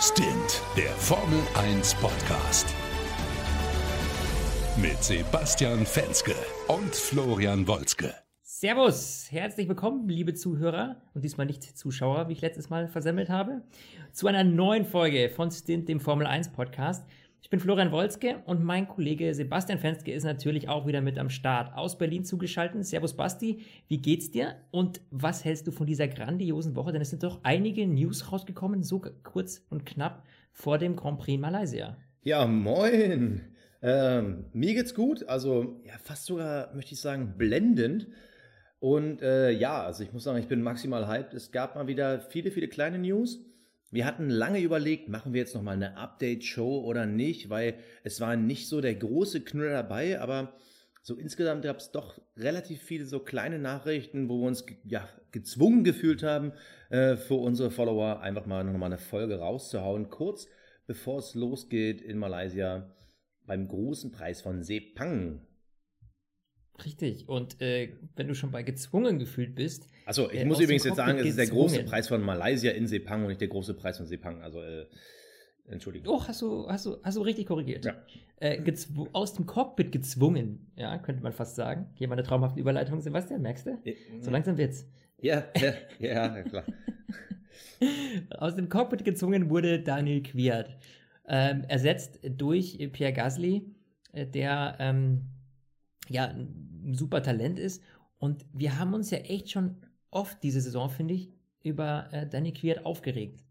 Stint, 0.00 0.62
der 0.76 0.90
Formel 0.90 1.40
1 1.54 1.94
Podcast. 1.94 2.66
Mit 4.76 5.02
Sebastian 5.02 5.86
Fenske 5.86 6.34
und 6.68 6.94
Florian 6.94 7.66
Wolzke. 7.66 8.14
Servus, 8.42 9.28
herzlich 9.30 9.68
willkommen, 9.68 10.06
liebe 10.06 10.34
Zuhörer 10.34 10.96
und 11.14 11.24
diesmal 11.24 11.46
nicht 11.46 11.62
Zuschauer, 11.78 12.28
wie 12.28 12.34
ich 12.34 12.42
letztes 12.42 12.68
Mal 12.68 12.88
versemmelt 12.88 13.30
habe, 13.30 13.62
zu 14.12 14.26
einer 14.26 14.44
neuen 14.44 14.84
Folge 14.84 15.30
von 15.30 15.50
Stint, 15.50 15.88
dem 15.88 16.00
Formel 16.00 16.26
1 16.26 16.50
Podcast. 16.50 17.06
Ich 17.42 17.50
bin 17.50 17.60
Florian 17.60 17.92
Wolzke 17.92 18.42
und 18.46 18.64
mein 18.64 18.88
Kollege 18.88 19.32
Sebastian 19.32 19.78
Fenske 19.78 20.12
ist 20.12 20.24
natürlich 20.24 20.68
auch 20.68 20.86
wieder 20.86 21.00
mit 21.00 21.16
am 21.18 21.30
Start 21.30 21.74
aus 21.76 21.96
Berlin 21.96 22.24
zugeschaltet. 22.24 22.84
Servus 22.84 23.14
Basti, 23.14 23.60
wie 23.88 23.98
geht's 23.98 24.30
dir 24.30 24.56
und 24.72 25.00
was 25.10 25.44
hältst 25.44 25.66
du 25.66 25.70
von 25.70 25.86
dieser 25.86 26.08
grandiosen 26.08 26.74
Woche? 26.74 26.92
Denn 26.92 27.02
es 27.02 27.10
sind 27.10 27.22
doch 27.22 27.40
einige 27.44 27.86
News 27.86 28.32
rausgekommen, 28.32 28.82
so 28.82 29.00
kurz 29.22 29.64
und 29.70 29.86
knapp 29.86 30.24
vor 30.52 30.78
dem 30.78 30.96
Grand 30.96 31.18
Prix 31.20 31.40
Malaysia. 31.40 31.96
Ja, 32.22 32.46
moin. 32.46 33.42
Ähm, 33.82 34.46
mir 34.52 34.74
geht's 34.74 34.94
gut, 34.94 35.28
also 35.28 35.80
ja, 35.84 35.92
fast 36.02 36.26
sogar, 36.26 36.74
möchte 36.74 36.94
ich 36.94 37.00
sagen, 37.00 37.34
blendend. 37.38 38.08
Und 38.80 39.22
äh, 39.22 39.52
ja, 39.52 39.84
also 39.84 40.02
ich 40.02 40.12
muss 40.12 40.24
sagen, 40.24 40.38
ich 40.38 40.48
bin 40.48 40.62
maximal 40.62 41.06
hyped. 41.06 41.34
Es 41.34 41.52
gab 41.52 41.76
mal 41.76 41.86
wieder 41.86 42.20
viele, 42.20 42.50
viele 42.50 42.68
kleine 42.68 42.98
News. 42.98 43.45
Wir 43.90 44.04
hatten 44.04 44.28
lange 44.28 44.60
überlegt, 44.60 45.08
machen 45.08 45.32
wir 45.32 45.40
jetzt 45.40 45.54
nochmal 45.54 45.74
eine 45.74 45.96
Update-Show 45.96 46.80
oder 46.84 47.06
nicht, 47.06 47.50
weil 47.50 47.78
es 48.02 48.20
war 48.20 48.36
nicht 48.36 48.68
so 48.68 48.80
der 48.80 48.94
große 48.94 49.42
Knüller 49.42 49.72
dabei, 49.72 50.20
aber 50.20 50.54
so 51.02 51.14
insgesamt 51.14 51.62
gab 51.62 51.78
es 51.78 51.92
doch 51.92 52.20
relativ 52.36 52.82
viele 52.82 53.06
so 53.06 53.20
kleine 53.20 53.60
Nachrichten, 53.60 54.28
wo 54.28 54.40
wir 54.40 54.48
uns 54.48 54.66
ja, 54.84 55.08
gezwungen 55.30 55.84
gefühlt 55.84 56.24
haben, 56.24 56.52
äh, 56.90 57.16
für 57.16 57.34
unsere 57.34 57.70
Follower 57.70 58.20
einfach 58.20 58.46
mal 58.46 58.64
nochmal 58.64 58.90
eine 58.90 58.98
Folge 58.98 59.38
rauszuhauen, 59.38 60.10
kurz 60.10 60.48
bevor 60.86 61.20
es 61.20 61.34
losgeht 61.34 62.00
in 62.02 62.18
Malaysia 62.18 62.92
beim 63.44 63.68
großen 63.68 64.10
Preis 64.10 64.40
von 64.40 64.64
Sepang. 64.64 65.46
Richtig. 66.84 67.28
Und 67.28 67.60
äh, 67.60 67.92
wenn 68.16 68.28
du 68.28 68.34
schon 68.34 68.50
bei 68.50 68.62
gezwungen 68.62 69.18
gefühlt 69.18 69.54
bist. 69.54 69.88
Also 70.04 70.30
ich 70.30 70.40
äh, 70.40 70.44
muss 70.44 70.60
übrigens 70.60 70.84
jetzt 70.84 70.96
sagen, 70.96 71.18
es 71.18 71.26
ist 71.26 71.38
der 71.38 71.46
große 71.46 71.84
Preis 71.84 72.08
von 72.08 72.22
Malaysia 72.22 72.70
in 72.72 72.86
Sepang 72.86 73.22
und 73.22 73.28
nicht 73.28 73.40
der 73.40 73.48
große 73.48 73.74
Preis 73.74 73.96
von 73.96 74.06
Sepang. 74.06 74.42
Also 74.42 74.60
äh, 74.60 74.86
Entschuldigung. 75.68 76.14
Oh, 76.14 76.22
hast 76.26 76.42
du, 76.42 76.68
hast 76.68 76.86
du, 76.86 76.96
hast 77.02 77.16
du 77.16 77.22
richtig 77.22 77.46
korrigiert. 77.46 77.84
Ja. 77.84 77.94
Äh, 78.38 78.62
aus 79.12 79.34
dem 79.34 79.46
Cockpit 79.46 79.90
gezwungen, 79.90 80.70
ja, 80.76 80.96
könnte 80.98 81.22
man 81.22 81.32
fast 81.32 81.56
sagen. 81.56 81.86
Hier 81.94 82.08
mal 82.08 82.14
eine 82.14 82.22
traumhafte 82.22 82.60
Überleitung, 82.60 83.00
Sebastian, 83.00 83.42
merkst 83.42 83.66
du? 83.66 83.78
So 84.20 84.30
langsam 84.30 84.58
wird's. 84.58 84.86
Ja, 85.20 85.44
ja, 85.56 85.72
ja, 85.98 86.42
klar. 86.42 86.64
aus 88.38 88.54
dem 88.54 88.68
Cockpit 88.68 89.04
gezwungen 89.04 89.50
wurde 89.50 89.80
Daniel 89.80 90.22
Quiert. 90.22 90.76
Ähm, 91.28 91.64
ersetzt 91.66 92.20
durch 92.22 92.78
Pierre 92.92 93.12
Gasly, 93.12 93.74
äh, 94.12 94.26
der 94.26 94.76
ähm, 94.78 95.22
ja 96.08 96.32
ein 96.86 96.94
super 96.94 97.22
Talent 97.22 97.58
ist. 97.58 97.82
Und 98.18 98.46
wir 98.52 98.78
haben 98.78 98.94
uns 98.94 99.10
ja 99.10 99.18
echt 99.18 99.50
schon 99.50 99.76
oft 100.10 100.42
diese 100.42 100.60
Saison, 100.60 100.88
finde 100.88 101.14
ich, 101.14 101.30
über 101.62 102.08
äh, 102.12 102.26
Danny 102.26 102.52
Quiert 102.52 102.86
aufgeregt. 102.86 103.44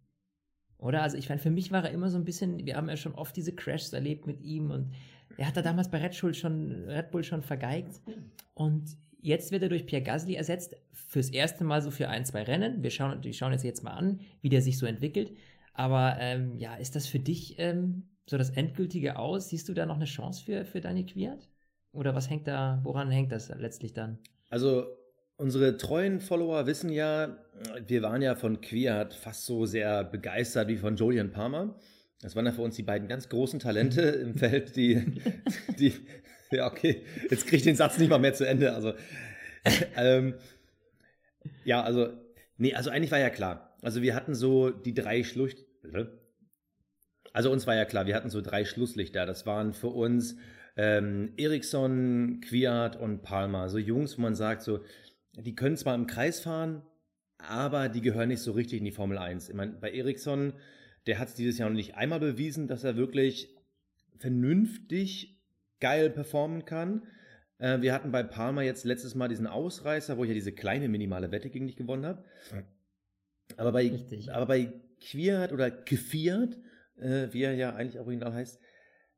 Oder? 0.78 1.03
Also 1.03 1.17
ich 1.17 1.30
meine, 1.30 1.41
für 1.41 1.52
mich 1.52 1.72
war 1.72 1.83
er 1.83 1.91
immer 1.91 2.09
so 2.09 2.17
ein 2.17 2.25
bisschen, 2.25 2.66
wir 2.66 2.75
haben 2.75 2.89
ja 2.89 2.97
schon 2.97 3.16
oft 3.16 3.36
diese 3.36 3.53
Crashs 3.53 3.94
erlebt 3.94 4.28
mit 4.28 4.41
ihm 4.41 4.72
und 4.72 4.91
er 5.38 5.47
hat 5.47 5.58
da 5.58 5.61
damals 5.61 5.89
bei 5.89 5.97
Red 5.97 6.19
Bull 6.19 6.33
schon, 6.33 6.86
Red 6.86 7.11
Bull 7.11 7.23
schon 7.23 7.41
vergeigt. 7.41 8.02
Und 8.53 8.97
jetzt 9.22 9.52
wird 9.52 9.63
er 9.63 9.69
durch 9.69 9.86
Pierre 9.86 10.03
Gasly 10.03 10.36
ersetzt, 10.36 10.75
fürs 10.91 11.30
erste 11.30 11.63
Mal 11.63 11.81
so 11.81 11.91
für 11.91 12.09
ein, 12.09 12.25
zwei 12.25 12.44
Rennen. 12.44 12.83
Wir 12.83 12.89
schauen, 12.89 13.23
wir 13.23 13.33
schauen 13.33 13.52
jetzt 13.52 13.63
jetzt 13.63 13.83
mal 13.83 13.94
an, 13.94 14.22
wie 14.41 14.50
der 14.50 14.61
sich 14.61 14.78
so 14.78 14.86
entwickelt. 14.86 15.36
Aber 15.73 16.17
ähm, 16.19 16.58
ja, 16.58 16.75
ist 16.75 16.95
das 16.95 17.08
für 17.08 17.19
dich 17.19 17.56
ähm, 17.58 18.03
so 18.28 18.38
das 18.38 18.50
endgültige 18.52 19.17
Aus? 19.17 19.50
Siehst 19.50 19.67
du 19.67 19.73
da 19.73 19.86
noch 19.86 19.95
eine 19.95 20.06
Chance 20.06 20.44
für, 20.44 20.66
für 20.66 20.81
Daniel 20.81 21.06
Quiert? 21.06 21.50
Oder 21.95 22.13
was 22.13 22.29
hängt 22.29 22.47
da, 22.47 22.79
woran 22.83 23.09
hängt 23.09 23.31
das 23.31 23.50
letztlich 23.50 23.94
dann? 23.94 24.19
Also 24.50 24.85
unsere 25.38 25.78
treuen 25.78 26.19
Follower 26.19 26.66
wissen 26.67 26.89
ja, 26.89 27.38
wir 27.88 28.01
waren 28.01 28.22
ja 28.22 28.35
von 28.35 28.61
Quiert 28.61 29.13
fast 29.13 29.45
so 29.45 29.66
sehr 29.66 30.03
begeistert 30.03 30.67
wie 30.67 30.78
von 30.78 30.95
Julian 30.95 31.31
Palmer. 31.31 31.75
Das 32.22 32.35
waren 32.35 32.45
ja 32.45 32.51
für 32.51 32.61
uns 32.61 32.75
die 32.75 32.84
beiden 32.84 33.07
ganz 33.07 33.29
großen 33.29 33.59
Talente 33.59 34.01
im 34.01 34.35
Feld, 34.35 34.75
die, 34.75 35.22
die, 35.79 35.94
ja, 36.51 36.67
okay, 36.67 37.03
jetzt 37.29 37.45
kriege 37.45 37.57
ich 37.57 37.63
den 37.63 37.75
Satz 37.75 37.97
nicht 37.97 38.09
mal 38.09 38.19
mehr 38.19 38.34
zu 38.34 38.47
Ende. 38.47 38.73
Also, 38.73 38.94
ähm, 39.97 40.35
ja, 41.63 41.81
also, 41.81 42.09
nee, 42.57 42.73
also 42.73 42.89
eigentlich 42.89 43.11
war 43.11 43.19
ja 43.19 43.29
klar. 43.29 43.78
Also 43.81 44.01
wir 44.01 44.16
hatten 44.16 44.35
so 44.35 44.69
die 44.69 44.94
drei 44.94 45.23
Schlucht, 45.23 45.57
also 47.34 47.51
uns 47.51 47.67
war 47.67 47.75
ja 47.75 47.85
klar, 47.85 48.05
wir 48.05 48.16
hatten 48.16 48.29
so 48.29 48.41
drei 48.41 48.66
Schlusslichter. 48.66 49.25
Das 49.25 49.45
waren 49.45 49.73
für 49.73 49.89
uns 49.89 50.38
ähm, 50.75 51.34
Eriksson, 51.38 52.41
Quiat 52.41 52.96
und 52.96 53.22
Palmer. 53.22 53.69
So 53.69 53.78
Jungs, 53.78 54.18
wo 54.18 54.22
man 54.22 54.36
sagt, 54.36 54.62
so, 54.62 54.81
die 55.34 55.56
können 55.56 55.78
zwar 55.78 55.96
im 55.96 56.08
Kreis 56.08 56.40
fahren, 56.40 56.81
aber 57.38 57.90
die 57.90 58.02
gehören 58.02 58.30
nicht 58.30 58.41
so 58.41 58.52
richtig 58.52 58.80
in 58.80 58.85
die 58.85 58.91
Formel 58.91 59.18
1. 59.18 59.50
Ich 59.50 59.56
meine, 59.56 59.74
bei 59.74 59.91
Eriksson, 59.91 60.53
der 61.08 61.19
hat 61.19 61.30
es 61.30 61.35
dieses 61.35 61.58
Jahr 61.58 61.69
noch 61.69 61.75
nicht 61.75 61.96
einmal 61.96 62.19
bewiesen, 62.19 62.68
dass 62.68 62.84
er 62.84 62.97
wirklich 62.97 63.56
vernünftig 64.18 65.41
geil 65.80 66.09
performen 66.09 66.66
kann. 66.66 67.03
Äh, 67.58 67.81
wir 67.81 67.94
hatten 67.94 68.12
bei 68.12 68.24
Palmer 68.24 68.64
jetzt 68.64 68.85
letztes 68.85 69.16
Mal 69.16 69.28
diesen 69.28 69.47
Ausreißer, 69.47 70.18
wo 70.18 70.24
ich 70.24 70.30
ja 70.30 70.34
diese 70.34 70.53
kleine 70.53 70.90
minimale 70.90 71.31
Wette 71.31 71.50
gegen 71.50 71.68
dich 71.68 71.75
gewonnen 71.75 72.06
habe. 72.06 72.24
Aber 73.58 73.72
bei, 73.72 73.90
Richtig. 73.90 74.34
aber 74.34 74.46
bei 74.47 74.74
Quiert 75.00 75.52
oder 75.52 75.69
Kfiat, 75.69 76.58
äh, 76.97 77.28
wie 77.31 77.44
er 77.44 77.53
ja 77.53 77.75
eigentlich 77.75 78.00
original 78.00 78.34
heißt, 78.34 78.59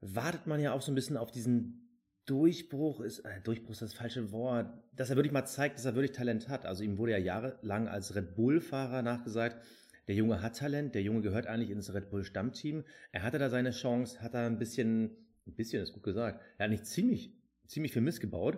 wartet 0.02 0.48
man 0.48 0.60
ja 0.60 0.74
auch 0.74 0.82
so 0.82 0.92
ein 0.92 0.96
bisschen 0.96 1.18
auf 1.18 1.32
diesen 1.32 1.88
Durchbruch 2.26 3.00
ist, 3.00 3.20
äh, 3.20 3.40
Durchbruch 3.42 3.72
ist 3.72 3.82
das 3.82 3.94
falsche 3.94 4.32
Wort, 4.32 4.70
dass 4.94 5.10
er 5.10 5.16
wirklich 5.16 5.32
mal 5.32 5.46
zeigt, 5.46 5.78
dass 5.78 5.86
er 5.86 5.96
wirklich 5.96 6.12
Talent 6.12 6.50
hat. 6.50 6.66
Also 6.66 6.84
ihm 6.84 6.98
wurde 6.98 7.14
ja 7.14 7.18
jahrelang 7.18 7.88
als 7.88 8.16
Red 8.16 8.36
Bull-Fahrer 8.36 9.02
nachgesagt, 9.02 9.64
der 10.08 10.16
Junge 10.16 10.42
hat 10.42 10.58
Talent, 10.58 10.96
der 10.96 11.02
Junge 11.02 11.22
gehört 11.22 11.48
eigentlich 11.48 11.70
ins 11.70 11.94
Red 11.94 12.10
Bull 12.10 12.24
Stammteam. 12.24 12.84
Er 13.12 13.24
hatte 13.24 13.40
da 13.40 13.50
seine 13.50 13.72
Chance, 13.72 14.22
hat 14.22 14.34
da 14.34 14.46
ein 14.46 14.58
bisschen, 14.58 15.12
ein 15.46 15.56
bisschen 15.56 15.82
ist 15.82 15.94
gut 15.94 16.04
gesagt, 16.04 16.42
er 16.58 16.66
hat 16.66 16.72
nicht 16.72 16.86
ziemlich, 16.86 17.34
ziemlich 17.66 17.92
viel 17.92 18.02
Mist 18.02 18.22
gebaut. 18.22 18.58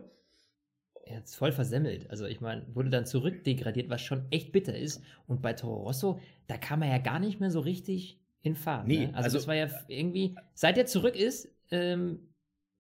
Er 1.05 1.17
hat 1.17 1.25
es 1.25 1.35
voll 1.35 1.51
versemmelt. 1.51 2.09
Also 2.11 2.25
ich 2.25 2.39
meine, 2.39 2.67
wurde 2.75 2.91
dann 2.91 3.07
zurückdegradiert, 3.07 3.89
was 3.89 4.01
schon 4.01 4.31
echt 4.31 4.51
bitter 4.51 4.77
ist. 4.77 5.03
Und 5.25 5.41
bei 5.41 5.53
Toro 5.53 5.81
Rosso, 5.83 6.19
da 6.45 6.57
kam 6.57 6.83
er 6.83 6.89
ja 6.89 6.99
gar 6.99 7.19
nicht 7.19 7.39
mehr 7.39 7.49
so 7.49 7.61
richtig 7.61 8.19
in 8.41 8.55
Fahrt. 8.55 8.87
Nee, 8.87 9.07
ne? 9.07 9.15
also, 9.15 9.25
also 9.25 9.37
das 9.37 9.47
war 9.47 9.55
ja 9.55 9.69
irgendwie, 9.87 10.35
seit 10.53 10.77
er 10.77 10.85
zurück 10.85 11.15
ist, 11.15 11.49
ähm, 11.71 12.29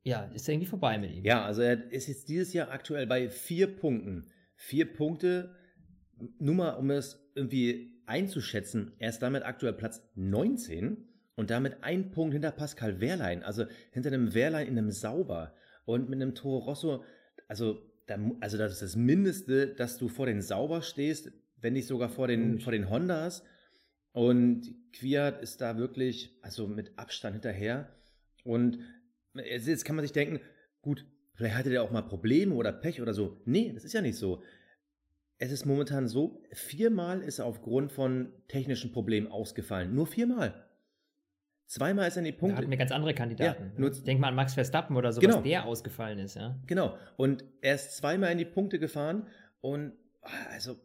ja, 0.03 0.23
ist 0.33 0.47
er 0.47 0.53
irgendwie 0.53 0.69
vorbei 0.69 0.97
mit 0.97 1.11
ihm. 1.11 1.25
Ja, 1.25 1.45
also 1.45 1.61
er 1.61 1.91
ist 1.91 2.07
jetzt 2.07 2.29
dieses 2.29 2.53
Jahr 2.53 2.71
aktuell 2.71 3.05
bei 3.05 3.29
vier 3.29 3.67
Punkten. 3.67 4.31
Vier 4.55 4.91
Punkte, 4.91 5.55
nur 6.39 6.55
mal, 6.55 6.71
um 6.71 6.89
es 6.91 7.19
irgendwie 7.35 8.01
einzuschätzen, 8.05 8.93
er 8.97 9.09
ist 9.09 9.19
damit 9.19 9.43
aktuell 9.43 9.73
Platz 9.73 10.01
19 10.15 11.07
und 11.35 11.49
damit 11.49 11.83
ein 11.83 12.11
Punkt 12.11 12.33
hinter 12.33 12.51
Pascal 12.51 12.99
Wehrlein, 12.99 13.43
also 13.43 13.65
hinter 13.91 14.09
einem 14.09 14.33
Wehrlein 14.33 14.67
in 14.67 14.77
einem 14.77 14.91
Sauber 14.91 15.53
und 15.85 16.09
mit 16.09 16.21
einem 16.21 16.35
Toro 16.35 16.57
Rosso, 16.57 17.03
also, 17.47 17.79
da, 18.07 18.17
also 18.41 18.57
das 18.57 18.73
ist 18.73 18.81
das 18.81 18.95
Mindeste, 18.95 19.67
dass 19.67 19.97
du 19.97 20.07
vor 20.07 20.25
den 20.25 20.41
Sauber 20.41 20.81
stehst, 20.81 21.31
wenn 21.57 21.73
nicht 21.73 21.87
sogar 21.87 22.09
vor 22.09 22.27
den, 22.27 22.59
vor 22.59 22.71
den 22.71 22.89
Hondas 22.89 23.43
und 24.11 24.75
Quiat 24.93 25.41
ist 25.41 25.61
da 25.61 25.77
wirklich, 25.77 26.37
also 26.41 26.67
mit 26.67 26.97
Abstand 26.97 27.35
hinterher. 27.35 27.89
Und 28.43 28.79
jetzt 29.35 29.85
kann 29.85 29.95
man 29.95 30.03
sich 30.03 30.11
denken, 30.11 30.39
gut, 30.81 31.05
vielleicht 31.33 31.55
hatte 31.55 31.69
der 31.69 31.83
auch 31.83 31.91
mal 31.91 32.01
Probleme 32.01 32.55
oder 32.55 32.71
Pech 32.71 33.01
oder 33.01 33.13
so. 33.13 33.41
Nee, 33.45 33.71
das 33.73 33.83
ist 33.83 33.93
ja 33.93 34.01
nicht 34.01 34.17
so. 34.17 34.41
Es 35.37 35.51
ist 35.51 35.65
momentan 35.65 36.07
so, 36.07 36.43
viermal 36.51 37.21
ist 37.21 37.39
er 37.39 37.45
aufgrund 37.45 37.91
von 37.91 38.33
technischen 38.47 38.91
Problemen 38.91 39.27
ausgefallen. 39.27 39.95
Nur 39.95 40.07
viermal. 40.07 40.65
Zweimal 41.67 42.07
ist 42.07 42.17
er 42.17 42.21
in 42.21 42.25
die 42.25 42.31
Punkte. 42.31 42.55
Da 42.55 42.61
hatten 42.63 42.71
wir 42.71 42.77
ganz 42.77 42.91
andere 42.91 43.13
Kandidaten. 43.13 43.71
Ja, 43.75 43.79
nur, 43.79 43.91
Denk 43.91 44.19
mal 44.19 44.29
an 44.29 44.35
Max 44.35 44.55
Verstappen 44.55 44.97
oder 44.97 45.13
so, 45.13 45.21
genau. 45.21 45.35
was 45.35 45.43
der 45.43 45.65
ausgefallen 45.65 46.17
ist, 46.17 46.35
ja. 46.35 46.59
Genau. 46.65 46.97
Und 47.15 47.45
er 47.61 47.75
ist 47.75 47.95
zweimal 47.95 48.31
in 48.31 48.39
die 48.39 48.45
Punkte 48.45 48.79
gefahren 48.79 49.27
und 49.61 49.93
also 50.49 50.75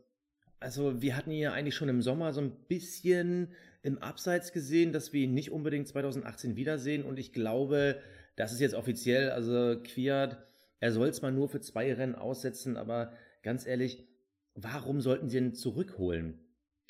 also 0.65 1.03
wir 1.03 1.17
hatten 1.17 1.31
ihn 1.31 1.41
ja 1.41 1.53
eigentlich 1.53 1.75
schon 1.75 1.89
im 1.89 2.03
Sommer 2.03 2.33
so 2.33 2.41
ein 2.41 2.53
bisschen 2.69 3.49
im 3.83 3.99
Abseits 3.99 4.51
gesehen, 4.53 4.93
dass 4.93 5.13
wir 5.13 5.23
ihn 5.23 5.35
nicht 5.35 5.53
unbedingt 5.53 5.87
2018 5.87 6.57
wiedersehen. 6.57 7.05
Und 7.05 7.19
ich 7.19 7.33
glaube, 7.33 8.01
das 8.35 8.53
ist 8.53 8.61
jetzt 8.61 8.75
offiziell, 8.75 9.31
also 9.31 9.79
Quiert, 9.85 10.39
er 10.81 10.91
soll 10.91 11.09
es 11.09 11.23
mal 11.23 11.33
nur 11.33 11.49
für 11.49 11.61
zwei 11.61 11.93
Rennen 11.93 12.15
aussetzen, 12.15 12.77
aber 12.77 13.13
ganz 13.43 13.67
ehrlich, 13.67 14.09
warum 14.55 15.01
sollten 15.01 15.29
sie 15.29 15.39
ihn 15.39 15.55
zurückholen? 15.55 16.41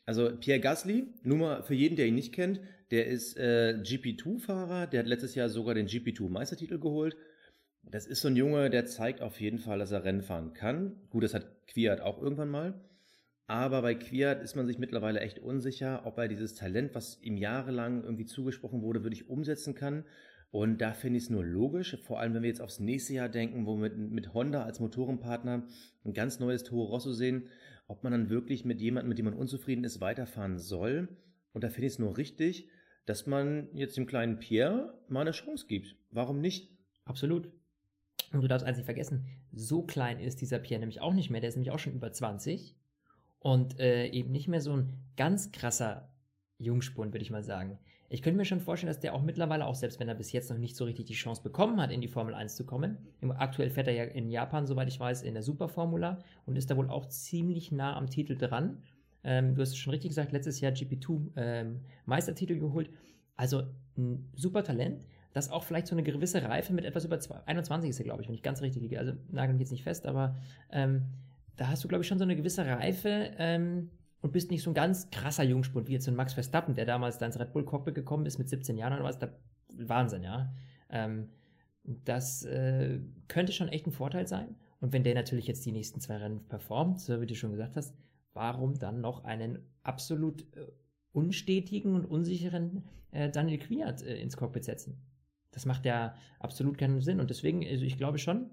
Also 0.06 0.30
Pierre 0.36 0.60
Gasly, 0.60 1.08
nur 1.22 1.38
mal 1.38 1.62
für 1.62 1.74
jeden, 1.74 1.96
der 1.96 2.06
ihn 2.06 2.14
nicht 2.14 2.32
kennt, 2.32 2.60
der 2.90 3.06
ist 3.06 3.36
äh, 3.36 3.80
GP2-Fahrer, 3.82 4.86
der 4.86 5.00
hat 5.00 5.06
letztes 5.08 5.34
Jahr 5.34 5.48
sogar 5.48 5.74
den 5.74 5.88
GP2-Meistertitel 5.88 6.78
geholt. 6.78 7.16
Das 7.82 8.06
ist 8.06 8.20
so 8.20 8.28
ein 8.28 8.36
Junge, 8.36 8.70
der 8.70 8.86
zeigt 8.86 9.20
auf 9.20 9.40
jeden 9.40 9.58
Fall, 9.58 9.78
dass 9.78 9.90
er 9.90 10.04
Rennen 10.04 10.22
fahren 10.22 10.52
kann. 10.52 10.96
Gut, 11.10 11.24
das 11.24 11.34
hat 11.34 11.66
Quiert 11.66 12.00
auch 12.00 12.22
irgendwann 12.22 12.50
mal. 12.50 12.74
Aber 13.46 13.82
bei 13.82 13.94
Quiert 13.94 14.42
ist 14.42 14.56
man 14.56 14.66
sich 14.66 14.78
mittlerweile 14.78 15.20
echt 15.20 15.38
unsicher, 15.38 16.06
ob 16.06 16.16
er 16.18 16.28
dieses 16.28 16.54
Talent, 16.54 16.94
was 16.94 17.20
ihm 17.22 17.36
jahrelang 17.36 18.02
irgendwie 18.02 18.24
zugesprochen 18.24 18.80
wurde, 18.80 19.02
wirklich 19.02 19.28
umsetzen 19.28 19.74
kann. 19.74 20.04
Und 20.50 20.80
da 20.80 20.92
finde 20.92 21.18
ich 21.18 21.24
es 21.24 21.30
nur 21.30 21.44
logisch, 21.44 21.98
vor 22.04 22.20
allem 22.20 22.32
wenn 22.32 22.42
wir 22.42 22.48
jetzt 22.48 22.62
aufs 22.62 22.80
nächste 22.80 23.12
Jahr 23.14 23.28
denken, 23.28 23.66
wo 23.66 23.74
wir 23.74 23.90
mit, 23.90 23.98
mit 23.98 24.34
Honda 24.34 24.62
als 24.62 24.80
Motorenpartner 24.80 25.66
ein 26.04 26.14
ganz 26.14 26.38
neues 26.38 26.62
Toro 26.62 26.84
Rosso 26.84 27.12
sehen, 27.12 27.48
ob 27.86 28.02
man 28.02 28.12
dann 28.12 28.30
wirklich 28.30 28.64
mit 28.64 28.80
jemandem, 28.80 29.08
mit 29.10 29.18
dem 29.18 29.26
man 29.26 29.34
unzufrieden 29.34 29.84
ist, 29.84 30.00
weiterfahren 30.00 30.58
soll. 30.58 31.08
Und 31.52 31.64
da 31.64 31.68
finde 31.68 31.88
ich 31.88 31.94
es 31.94 31.98
nur 31.98 32.16
richtig, 32.16 32.68
dass 33.04 33.26
man 33.26 33.68
jetzt 33.74 33.96
dem 33.96 34.06
kleinen 34.06 34.38
Pierre 34.38 34.98
mal 35.08 35.22
eine 35.22 35.32
Chance 35.32 35.66
gibt. 35.68 35.96
Warum 36.10 36.40
nicht? 36.40 36.70
Absolut. 37.04 37.50
Und 38.32 38.40
du 38.40 38.48
darfst 38.48 38.66
eins 38.66 38.78
nicht 38.78 38.86
vergessen, 38.86 39.26
so 39.52 39.82
klein 39.82 40.18
ist 40.18 40.40
dieser 40.40 40.58
Pierre 40.58 40.80
nämlich 40.80 41.00
auch 41.00 41.12
nicht 41.12 41.30
mehr, 41.30 41.40
der 41.40 41.48
ist 41.48 41.56
nämlich 41.56 41.72
auch 41.72 41.78
schon 41.78 41.92
über 41.92 42.10
20 42.10 42.74
und 43.44 43.78
äh, 43.78 44.06
eben 44.06 44.32
nicht 44.32 44.48
mehr 44.48 44.62
so 44.62 44.72
ein 44.72 44.94
ganz 45.18 45.52
krasser 45.52 46.08
Jungspund, 46.56 47.12
würde 47.12 47.22
ich 47.22 47.30
mal 47.30 47.42
sagen. 47.42 47.78
Ich 48.08 48.22
könnte 48.22 48.38
mir 48.38 48.46
schon 48.46 48.60
vorstellen, 48.60 48.88
dass 48.88 49.00
der 49.00 49.14
auch 49.14 49.20
mittlerweile, 49.20 49.66
auch 49.66 49.74
selbst 49.74 50.00
wenn 50.00 50.08
er 50.08 50.14
bis 50.14 50.32
jetzt 50.32 50.48
noch 50.48 50.56
nicht 50.56 50.76
so 50.76 50.86
richtig 50.86 51.04
die 51.04 51.14
Chance 51.14 51.42
bekommen 51.42 51.78
hat, 51.78 51.92
in 51.92 52.00
die 52.00 52.08
Formel 52.08 52.32
1 52.32 52.56
zu 52.56 52.64
kommen, 52.64 52.96
aktuell 53.36 53.68
fährt 53.68 53.86
er 53.88 53.92
ja 53.92 54.04
in 54.04 54.30
Japan, 54.30 54.66
soweit 54.66 54.88
ich 54.88 54.98
weiß, 54.98 55.22
in 55.22 55.34
der 55.34 55.42
Superformula 55.42 56.20
und 56.46 56.56
ist 56.56 56.70
da 56.70 56.76
wohl 56.78 56.88
auch 56.88 57.06
ziemlich 57.06 57.70
nah 57.70 57.94
am 57.94 58.08
Titel 58.08 58.34
dran. 58.34 58.82
Ähm, 59.24 59.54
du 59.54 59.60
hast 59.60 59.70
es 59.70 59.76
schon 59.76 59.90
richtig 59.90 60.08
gesagt, 60.08 60.32
letztes 60.32 60.62
Jahr 60.62 60.72
GP2 60.72 61.32
ähm, 61.36 61.80
Meistertitel 62.06 62.58
geholt. 62.58 62.88
Also 63.36 63.64
ein 63.98 64.26
super 64.34 64.64
Talent, 64.64 65.06
das 65.34 65.50
auch 65.50 65.64
vielleicht 65.64 65.88
so 65.88 65.94
eine 65.94 66.02
gewisse 66.02 66.42
Reife 66.42 66.72
mit 66.72 66.86
etwas 66.86 67.04
über 67.04 67.18
21 67.44 67.90
ist 67.90 68.02
glaube 68.02 68.22
ich, 68.22 68.28
wenn 68.28 68.34
ich 68.34 68.42
ganz 68.42 68.62
richtig 68.62 68.80
liege. 68.80 68.98
Also 68.98 69.12
nagel 69.30 69.52
mich 69.52 69.60
jetzt 69.60 69.72
nicht 69.72 69.84
fest, 69.84 70.06
aber 70.06 70.34
ähm, 70.72 71.02
da 71.56 71.68
hast 71.68 71.84
du, 71.84 71.88
glaube 71.88 72.02
ich, 72.02 72.08
schon 72.08 72.18
so 72.18 72.24
eine 72.24 72.36
gewisse 72.36 72.66
Reife 72.66 73.32
ähm, 73.38 73.90
und 74.20 74.32
bist 74.32 74.50
nicht 74.50 74.62
so 74.62 74.70
ein 74.70 74.74
ganz 74.74 75.10
krasser 75.10 75.44
Jungspund 75.44 75.88
wie 75.88 75.92
jetzt 75.92 76.04
so 76.04 76.10
ein 76.10 76.16
Max 76.16 76.32
Verstappen, 76.32 76.74
der 76.74 76.86
damals 76.86 77.18
da 77.18 77.26
ins 77.26 77.38
Red 77.38 77.52
Bull 77.52 77.64
Cockpit 77.64 77.94
gekommen 77.94 78.26
ist 78.26 78.38
mit 78.38 78.48
17 78.48 78.76
Jahren 78.76 78.94
oder 78.94 79.04
was. 79.04 79.18
Da, 79.18 79.28
Wahnsinn, 79.68 80.22
ja. 80.22 80.52
Ähm, 80.88 81.28
das 81.82 82.44
äh, 82.44 83.00
könnte 83.28 83.52
schon 83.52 83.68
echt 83.68 83.86
ein 83.86 83.92
Vorteil 83.92 84.26
sein. 84.26 84.56
Und 84.80 84.92
wenn 84.92 85.04
der 85.04 85.14
natürlich 85.14 85.46
jetzt 85.46 85.64
die 85.64 85.72
nächsten 85.72 86.00
zwei 86.00 86.16
Rennen 86.16 86.46
performt, 86.48 87.00
so 87.00 87.20
wie 87.20 87.26
du 87.26 87.34
schon 87.34 87.52
gesagt 87.52 87.76
hast, 87.76 87.94
warum 88.32 88.78
dann 88.78 89.00
noch 89.00 89.24
einen 89.24 89.58
absolut 89.82 90.42
äh, 90.56 90.66
unstetigen 91.12 91.94
und 91.94 92.04
unsicheren 92.04 92.84
äh, 93.10 93.30
Daniel 93.30 93.58
Quiert 93.58 94.02
äh, 94.02 94.16
ins 94.16 94.36
Cockpit 94.36 94.64
setzen? 94.64 95.00
Das 95.52 95.66
macht 95.66 95.84
ja 95.84 96.16
absolut 96.40 96.78
keinen 96.78 97.00
Sinn. 97.00 97.20
Und 97.20 97.30
deswegen, 97.30 97.64
also 97.64 97.84
ich 97.84 97.96
glaube 97.96 98.18
schon, 98.18 98.50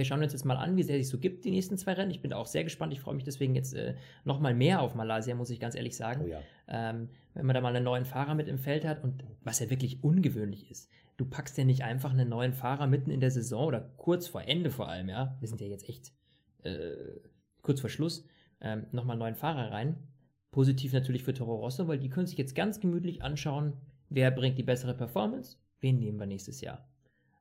wir 0.00 0.06
schauen 0.06 0.22
uns 0.22 0.32
jetzt 0.32 0.46
mal 0.46 0.56
an, 0.56 0.78
wie 0.78 0.82
sehr 0.82 0.96
sich 0.96 1.08
so 1.08 1.18
gibt, 1.18 1.44
die 1.44 1.50
nächsten 1.50 1.76
zwei 1.76 1.92
Rennen. 1.92 2.10
Ich 2.10 2.22
bin 2.22 2.32
auch 2.32 2.46
sehr 2.46 2.64
gespannt. 2.64 2.90
Ich 2.94 3.00
freue 3.00 3.14
mich 3.14 3.24
deswegen 3.24 3.54
jetzt 3.54 3.74
äh, 3.74 3.96
nochmal 4.24 4.54
mehr 4.54 4.80
auf 4.80 4.94
Malaysia, 4.94 5.34
muss 5.34 5.50
ich 5.50 5.60
ganz 5.60 5.74
ehrlich 5.74 5.94
sagen. 5.94 6.22
Oh 6.24 6.26
ja. 6.26 6.40
ähm, 6.68 7.10
wenn 7.34 7.44
man 7.44 7.52
da 7.52 7.60
mal 7.60 7.76
einen 7.76 7.84
neuen 7.84 8.06
Fahrer 8.06 8.34
mit 8.34 8.48
im 8.48 8.58
Feld 8.58 8.86
hat 8.86 9.04
und 9.04 9.24
was 9.44 9.60
ja 9.60 9.68
wirklich 9.68 10.02
ungewöhnlich 10.02 10.70
ist. 10.70 10.90
Du 11.18 11.26
packst 11.26 11.58
ja 11.58 11.64
nicht 11.64 11.84
einfach 11.84 12.12
einen 12.12 12.30
neuen 12.30 12.54
Fahrer 12.54 12.86
mitten 12.86 13.10
in 13.10 13.20
der 13.20 13.30
Saison 13.30 13.66
oder 13.66 13.92
kurz 13.98 14.26
vor 14.26 14.40
Ende 14.40 14.70
vor 14.70 14.88
allem, 14.88 15.10
ja. 15.10 15.36
Wir 15.38 15.48
sind 15.48 15.60
ja 15.60 15.66
jetzt 15.66 15.86
echt 15.86 16.12
äh, 16.62 17.20
kurz 17.60 17.82
vor 17.82 17.90
Schluss. 17.90 18.26
Ähm, 18.62 18.86
nochmal 18.92 19.16
einen 19.16 19.20
neuen 19.20 19.34
Fahrer 19.34 19.70
rein. 19.70 19.96
Positiv 20.50 20.94
natürlich 20.94 21.24
für 21.24 21.34
Toro 21.34 21.56
Rosso, 21.56 21.88
weil 21.88 21.98
die 21.98 22.08
können 22.08 22.26
sich 22.26 22.38
jetzt 22.38 22.54
ganz 22.54 22.80
gemütlich 22.80 23.22
anschauen, 23.22 23.74
wer 24.08 24.30
bringt 24.30 24.56
die 24.56 24.62
bessere 24.62 24.94
Performance, 24.94 25.58
wen 25.80 25.98
nehmen 25.98 26.18
wir 26.18 26.26
nächstes 26.26 26.62
Jahr. 26.62 26.88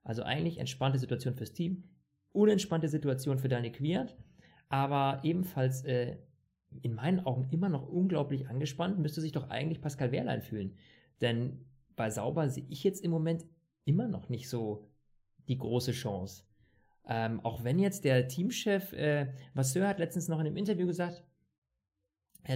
Also 0.03 0.23
eigentlich 0.23 0.57
entspannte 0.57 0.99
Situation 0.99 1.35
fürs 1.35 1.53
Team, 1.53 1.85
unentspannte 2.31 2.87
Situation 2.87 3.39
für 3.39 3.49
Daniel 3.49 3.73
Quiert, 3.73 4.17
aber 4.69 5.19
ebenfalls 5.23 5.83
äh, 5.85 6.17
in 6.81 6.93
meinen 6.93 7.19
Augen 7.21 7.47
immer 7.51 7.69
noch 7.69 7.87
unglaublich 7.87 8.47
angespannt, 8.47 8.99
müsste 8.99 9.21
sich 9.21 9.31
doch 9.31 9.49
eigentlich 9.49 9.81
Pascal 9.81 10.11
Wehrlein 10.11 10.41
fühlen. 10.41 10.77
Denn 11.21 11.65
bei 11.95 12.09
Sauber 12.09 12.49
sehe 12.49 12.65
ich 12.69 12.83
jetzt 12.83 13.03
im 13.03 13.11
Moment 13.11 13.45
immer 13.85 14.07
noch 14.07 14.29
nicht 14.29 14.47
so 14.49 14.87
die 15.47 15.57
große 15.57 15.91
Chance. 15.91 16.43
Ähm, 17.07 17.39
auch 17.43 17.63
wenn 17.63 17.79
jetzt 17.79 18.05
der 18.05 18.27
Teamchef 18.27 18.93
äh, 18.93 19.33
Vasseur 19.55 19.87
hat 19.87 19.99
letztens 19.99 20.27
noch 20.27 20.39
in 20.39 20.45
einem 20.45 20.57
Interview 20.57 20.85
gesagt, 20.85 21.23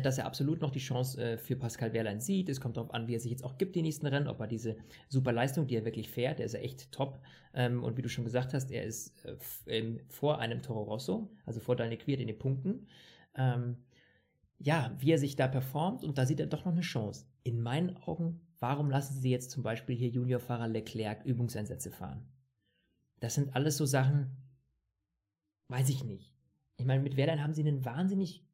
dass 0.02 0.18
er 0.18 0.26
absolut 0.26 0.62
noch 0.62 0.72
die 0.72 0.80
Chance 0.80 1.22
äh, 1.22 1.38
für 1.38 1.56
Pascal 1.56 1.94
Wehrlein 1.94 2.20
sieht. 2.20 2.50
Es 2.50 2.62
kommt 2.62 2.78
darauf 2.78 2.94
an, 2.94 3.08
wie 3.08 3.16
er 3.16 3.20
sich 3.20 3.32
jetzt 3.32 3.44
auch 3.44 3.58
gibt, 3.58 3.76
die 3.76 3.82
nächsten 3.82 4.08
Rennen, 4.08 4.28
ob 4.28 4.40
er 4.40 4.48
diese 4.48 4.78
super 5.10 5.32
Leistung, 5.32 5.68
die 5.68 5.76
er 5.76 5.86
wirklich 5.86 6.10
fährt, 6.10 6.40
der 6.40 6.46
ist 6.46 6.54
ja 6.54 6.60
echt 6.60 6.92
top. 6.92 7.22
Ähm, 7.54 7.84
und 7.84 7.98
wie 7.98 8.02
du 8.02 8.10
schon 8.10 8.24
gesagt 8.24 8.54
hast, 8.54 8.72
er 8.72 8.84
ist 8.84 9.14
äh, 9.68 10.00
vor 10.08 10.40
einem 10.40 10.62
Toro 10.62 10.84
Rosso, 10.84 11.30
also 11.46 11.60
vor 11.60 11.76
Daniel 11.76 11.98
Quiert 11.98 12.22
in 12.22 12.28
den 12.28 12.40
Punkten. 12.40 12.88
Ähm, 13.36 13.78
ja, 14.58 14.96
wie 14.98 15.12
er 15.12 15.18
sich 15.18 15.36
da 15.36 15.48
performt 15.48 16.04
und 16.04 16.18
da 16.18 16.26
sieht 16.26 16.40
er 16.40 16.48
doch 16.48 16.66
noch 16.66 16.72
eine 16.72 16.82
Chance. 16.82 17.26
In 17.44 17.62
meinen 17.62 17.98
Augen, 17.98 18.40
warum 18.60 18.90
lassen 18.90 19.20
sie 19.20 19.30
jetzt 19.30 19.52
zum 19.52 19.62
Beispiel 19.62 19.96
hier 19.96 20.10
Juniorfahrer 20.10 20.70
Leclerc 20.70 21.26
Übungseinsätze 21.26 21.92
fahren? 21.92 22.26
Das 23.20 23.36
sind 23.36 23.56
alles 23.56 23.78
so 23.78 23.86
Sachen, 23.86 24.32
weiß 25.68 25.90
ich 25.90 26.04
nicht. 26.04 26.34
Ich 26.78 26.86
meine, 26.86 27.04
mit 27.04 27.18
Wehrlein 27.18 27.44
haben 27.44 27.54
sie 27.54 27.62
einen 27.62 27.86
wahnsinnig 27.86 28.46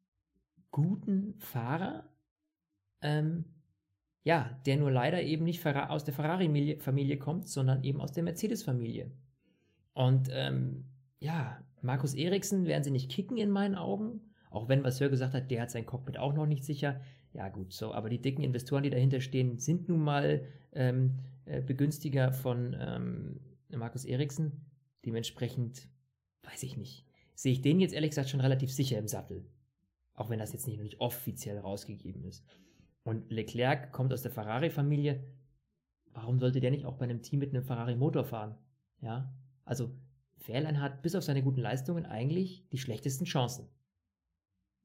guten 0.71 1.35
Fahrer, 1.39 2.09
ähm, 3.01 3.45
ja, 4.23 4.59
der 4.65 4.77
nur 4.77 4.91
leider 4.91 5.21
eben 5.21 5.45
nicht 5.45 5.65
aus 5.65 6.03
der 6.03 6.13
Ferrari-Familie 6.13 7.17
kommt, 7.17 7.47
sondern 7.47 7.83
eben 7.83 8.01
aus 8.01 8.11
der 8.11 8.23
Mercedes-Familie. 8.23 9.11
Und 9.93 10.29
ähm, 10.31 10.85
ja, 11.19 11.63
Markus 11.81 12.13
Eriksen 12.13 12.65
werden 12.65 12.83
sie 12.83 12.91
nicht 12.91 13.11
kicken 13.11 13.37
in 13.37 13.49
meinen 13.49 13.75
Augen, 13.75 14.21
auch 14.49 14.67
wenn 14.67 14.83
Vasseur 14.83 15.09
gesagt 15.09 15.33
hat, 15.33 15.51
der 15.51 15.61
hat 15.61 15.71
sein 15.71 15.85
Cockpit 15.85 16.17
auch 16.17 16.33
noch 16.33 16.45
nicht 16.45 16.63
sicher. 16.63 17.01
Ja 17.33 17.49
gut, 17.49 17.73
so, 17.73 17.93
aber 17.93 18.09
die 18.09 18.21
dicken 18.21 18.43
Investoren, 18.43 18.83
die 18.83 18.89
dahinter 18.89 19.21
stehen, 19.21 19.59
sind 19.59 19.87
nun 19.87 19.99
mal 19.99 20.45
ähm, 20.73 21.19
äh, 21.45 21.61
Begünstiger 21.61 22.33
von 22.33 22.75
ähm, 22.79 23.39
Markus 23.69 24.05
Eriksen. 24.05 24.65
Dementsprechend, 25.05 25.87
weiß 26.43 26.63
ich 26.63 26.77
nicht, 26.77 27.05
sehe 27.35 27.53
ich 27.53 27.61
den 27.61 27.79
jetzt 27.79 27.93
ehrlich 27.93 28.11
gesagt 28.11 28.29
schon 28.29 28.41
relativ 28.41 28.71
sicher 28.71 28.97
im 28.97 29.07
Sattel. 29.07 29.45
Auch 30.19 30.29
wenn 30.29 30.39
das 30.39 30.51
jetzt 30.51 30.67
nicht, 30.67 30.81
nicht 30.81 30.99
offiziell 30.99 31.57
rausgegeben 31.57 32.25
ist. 32.25 32.43
Und 33.03 33.31
Leclerc 33.31 33.93
kommt 33.93 34.11
aus 34.11 34.21
der 34.21 34.31
Ferrari-Familie. 34.31 35.23
Warum 36.11 36.39
sollte 36.39 36.59
der 36.59 36.71
nicht 36.71 36.85
auch 36.85 36.97
bei 36.97 37.05
einem 37.05 37.21
Team 37.21 37.39
mit 37.39 37.51
einem 37.51 37.63
Ferrari-Motor 37.63 38.25
fahren? 38.25 38.57
Ja, 38.99 39.33
also 39.63 39.95
Wehrlein 40.45 40.81
hat 40.81 41.01
bis 41.03 41.15
auf 41.15 41.23
seine 41.23 41.41
guten 41.41 41.61
Leistungen 41.61 42.05
eigentlich 42.05 42.67
die 42.73 42.77
schlechtesten 42.77 43.23
Chancen. 43.23 43.69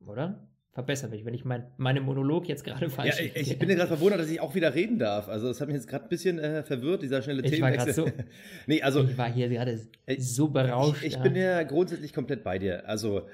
Oder? 0.06 0.48
Verbessere 0.70 1.10
mich, 1.10 1.24
wenn 1.24 1.34
ich 1.34 1.44
mein, 1.44 1.66
meinen 1.78 2.04
Monolog 2.04 2.48
jetzt 2.48 2.62
gerade 2.62 2.88
falsch 2.88 3.18
Ja, 3.18 3.24
ich, 3.24 3.52
ich 3.52 3.58
bin 3.58 3.68
ja 3.68 3.74
gerade 3.74 3.88
verwundert, 3.88 4.20
dass 4.20 4.30
ich 4.30 4.40
auch 4.40 4.54
wieder 4.54 4.72
reden 4.72 5.00
darf. 5.00 5.28
Also 5.28 5.48
das 5.48 5.60
hat 5.60 5.66
mich 5.66 5.74
jetzt 5.74 5.88
gerade 5.88 6.04
ein 6.04 6.08
bisschen 6.08 6.38
äh, 6.38 6.62
verwirrt, 6.62 7.02
dieser 7.02 7.22
schnelle 7.22 7.42
ich 7.42 7.50
Themenwechsel. 7.50 7.88
War 7.88 7.94
so, 7.94 8.10
nee, 8.66 8.82
also, 8.82 9.02
ich 9.02 9.18
war 9.18 9.32
hier 9.32 9.48
gerade 9.48 9.80
so 10.18 10.48
berauscht. 10.48 11.02
Ich, 11.02 11.08
ich 11.08 11.14
ja. 11.14 11.22
bin 11.22 11.34
ja 11.34 11.62
grundsätzlich 11.64 12.12
komplett 12.12 12.44
bei 12.44 12.60
dir. 12.60 12.88
Also 12.88 13.28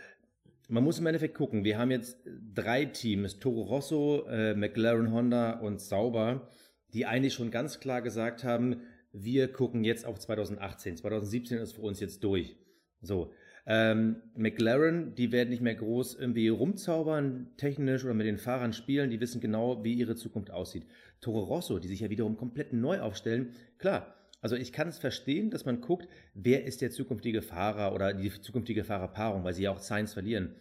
man 0.70 0.84
muss 0.84 0.98
im 0.98 1.06
Endeffekt 1.06 1.34
gucken. 1.34 1.64
Wir 1.64 1.78
haben 1.78 1.90
jetzt 1.90 2.18
drei 2.54 2.84
Teams, 2.84 3.38
Toro 3.40 3.62
Rosso, 3.62 4.26
äh, 4.28 4.54
McLaren 4.54 5.12
Honda 5.12 5.58
und 5.58 5.80
Sauber, 5.80 6.48
die 6.94 7.06
eigentlich 7.06 7.34
schon 7.34 7.50
ganz 7.50 7.80
klar 7.80 8.02
gesagt 8.02 8.44
haben, 8.44 8.82
wir 9.12 9.52
gucken 9.52 9.82
jetzt 9.82 10.06
auf 10.06 10.18
2018. 10.18 10.96
2017 10.96 11.58
ist 11.58 11.72
für 11.72 11.82
uns 11.82 11.98
jetzt 12.00 12.22
durch. 12.22 12.56
So. 13.02 13.32
Ähm, 13.66 14.22
McLaren, 14.36 15.14
die 15.16 15.32
werden 15.32 15.50
nicht 15.50 15.60
mehr 15.60 15.74
groß 15.74 16.14
irgendwie 16.14 16.48
rumzaubern, 16.48 17.50
technisch 17.56 18.04
oder 18.04 18.14
mit 18.14 18.26
den 18.26 18.38
Fahrern 18.38 18.72
spielen, 18.72 19.10
die 19.10 19.20
wissen 19.20 19.40
genau, 19.40 19.84
wie 19.84 19.94
ihre 19.94 20.16
Zukunft 20.16 20.50
aussieht. 20.50 20.86
Toro 21.20 21.40
Rosso, 21.40 21.78
die 21.78 21.88
sich 21.88 22.00
ja 22.00 22.10
wiederum 22.10 22.36
komplett 22.36 22.72
neu 22.72 23.00
aufstellen, 23.00 23.50
klar, 23.78 24.14
also 24.40 24.56
ich 24.56 24.73
kann 24.73 24.88
es 24.88 24.99
verstehen, 24.99 25.50
dass 25.50 25.64
man 25.64 25.80
guckt, 25.80 26.09
wer 26.35 26.64
ist 26.64 26.80
der 26.80 26.90
zukünftige 26.90 27.42
Fahrer 27.42 27.94
oder 27.94 28.14
die 28.14 28.30
zukünftige 28.40 28.85
Fahrerpaarung, 28.85 29.44
weil 29.44 29.54
sie 29.54 29.64
ja 29.64 29.70
auch 29.70 29.80
Science 29.80 30.14
verlieren. 30.14 30.54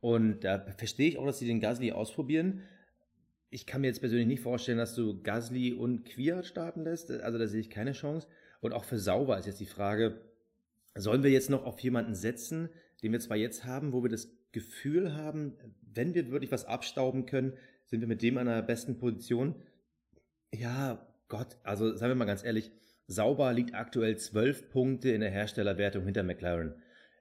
Und 0.00 0.40
da 0.44 0.60
verstehe 0.76 1.08
ich 1.08 1.18
auch, 1.18 1.26
dass 1.26 1.38
sie 1.38 1.46
den 1.46 1.60
Gasly 1.60 1.92
ausprobieren. 1.92 2.62
Ich 3.50 3.66
kann 3.66 3.80
mir 3.80 3.88
jetzt 3.88 4.00
persönlich 4.00 4.26
nicht 4.26 4.42
vorstellen, 4.42 4.78
dass 4.78 4.94
du 4.94 5.22
Gasly 5.22 5.72
und 5.72 6.04
Quiert 6.04 6.46
starten 6.46 6.84
lässt. 6.84 7.10
Also 7.10 7.38
da 7.38 7.46
sehe 7.46 7.60
ich 7.60 7.70
keine 7.70 7.92
Chance. 7.92 8.26
Und 8.60 8.72
auch 8.72 8.84
für 8.84 8.98
Sauber 8.98 9.38
ist 9.38 9.46
jetzt 9.46 9.60
die 9.60 9.66
Frage, 9.66 10.20
sollen 10.94 11.22
wir 11.22 11.30
jetzt 11.30 11.50
noch 11.50 11.64
auf 11.64 11.78
jemanden 11.80 12.14
setzen, 12.14 12.70
den 13.02 13.12
wir 13.12 13.20
zwar 13.20 13.36
jetzt 13.36 13.64
haben, 13.64 13.92
wo 13.92 14.02
wir 14.02 14.10
das 14.10 14.30
Gefühl 14.52 15.14
haben, 15.14 15.54
wenn 15.82 16.14
wir 16.14 16.30
wirklich 16.30 16.52
was 16.52 16.64
abstauben 16.64 17.26
können, 17.26 17.52
sind 17.84 18.00
wir 18.00 18.08
mit 18.08 18.22
dem 18.22 18.38
an 18.38 18.46
der 18.46 18.62
besten 18.62 18.98
Position? 18.98 19.54
Ja, 20.52 21.06
Gott, 21.28 21.56
also 21.62 21.94
seien 21.94 22.08
wir 22.08 22.14
mal 22.14 22.24
ganz 22.24 22.42
ehrlich, 22.44 22.72
Sauber 23.06 23.52
liegt 23.52 23.74
aktuell 23.74 24.16
zwölf 24.16 24.68
Punkte 24.70 25.10
in 25.10 25.20
der 25.20 25.30
Herstellerwertung 25.30 26.04
hinter 26.04 26.22
McLaren. 26.22 26.74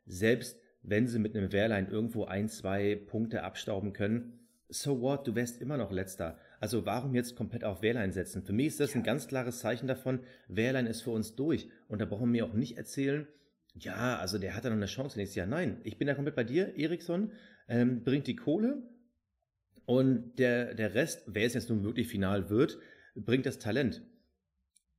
Selbst 0.05 0.59
wenn 0.81 1.07
sie 1.07 1.19
mit 1.19 1.35
einem 1.35 1.51
Wehrlein 1.51 1.89
irgendwo 1.89 2.25
ein, 2.25 2.47
zwei 2.47 2.95
Punkte 2.95 3.43
abstauben 3.43 3.93
können, 3.93 4.39
so 4.69 5.01
what, 5.01 5.27
du 5.27 5.35
wärst 5.35 5.61
immer 5.61 5.77
noch 5.77 5.91
letzter. 5.91 6.37
Also 6.59 6.85
warum 6.85 7.13
jetzt 7.13 7.35
komplett 7.35 7.63
auf 7.63 7.81
Wehrlein 7.81 8.11
setzen? 8.11 8.43
Für 8.43 8.53
mich 8.53 8.67
ist 8.67 8.79
das 8.79 8.95
ein 8.95 9.03
ganz 9.03 9.27
klares 9.27 9.59
Zeichen 9.59 9.87
davon, 9.87 10.21
Wehrlein 10.47 10.87
ist 10.87 11.01
für 11.01 11.11
uns 11.11 11.35
durch. 11.35 11.69
Und 11.87 12.01
da 12.01 12.05
brauchen 12.05 12.33
wir 12.33 12.43
mir 12.43 12.45
auch 12.45 12.53
nicht 12.53 12.77
erzählen, 12.77 13.27
ja, 13.77 14.17
also 14.17 14.37
der 14.37 14.55
hat 14.55 14.63
da 14.63 14.69
noch 14.69 14.77
eine 14.77 14.85
Chance 14.85 15.17
nächstes 15.17 15.35
Jahr. 15.35 15.47
Nein, 15.47 15.81
ich 15.83 15.97
bin 15.97 16.07
da 16.07 16.13
komplett 16.13 16.35
bei 16.35 16.43
dir, 16.43 16.77
Eriksson, 16.77 17.31
ähm, 17.67 18.03
bringt 18.03 18.27
die 18.27 18.35
Kohle 18.35 18.83
und 19.85 20.39
der, 20.39 20.73
der 20.73 20.95
Rest, 20.95 21.23
wer 21.27 21.45
es 21.45 21.53
jetzt 21.53 21.69
nun 21.69 21.83
wirklich 21.83 22.07
final 22.07 22.49
wird, 22.49 22.79
bringt 23.15 23.45
das 23.45 23.59
Talent. 23.59 24.01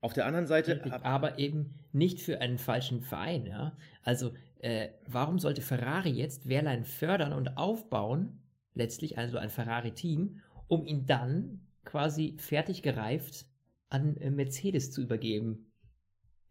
Auf 0.06 0.12
der 0.12 0.24
anderen 0.24 0.46
Seite. 0.46 0.80
Aber 1.02 1.40
eben 1.40 1.74
nicht 1.92 2.20
für 2.20 2.40
einen 2.40 2.58
falschen 2.58 3.02
Verein, 3.02 3.44
ja. 3.44 3.76
Also, 4.04 4.32
äh, 4.60 4.90
warum 5.04 5.40
sollte 5.40 5.62
Ferrari 5.62 6.10
jetzt 6.10 6.48
Wehrlein 6.48 6.84
fördern 6.84 7.32
und 7.32 7.56
aufbauen, 7.56 8.40
letztlich 8.72 9.18
also 9.18 9.36
ein 9.36 9.50
Ferrari-Team, 9.50 10.42
um 10.68 10.86
ihn 10.86 11.06
dann 11.06 11.66
quasi 11.84 12.36
fertig 12.38 12.82
gereift 12.82 13.46
an 13.88 14.16
äh, 14.18 14.30
Mercedes 14.30 14.92
zu 14.92 15.02
übergeben? 15.02 15.72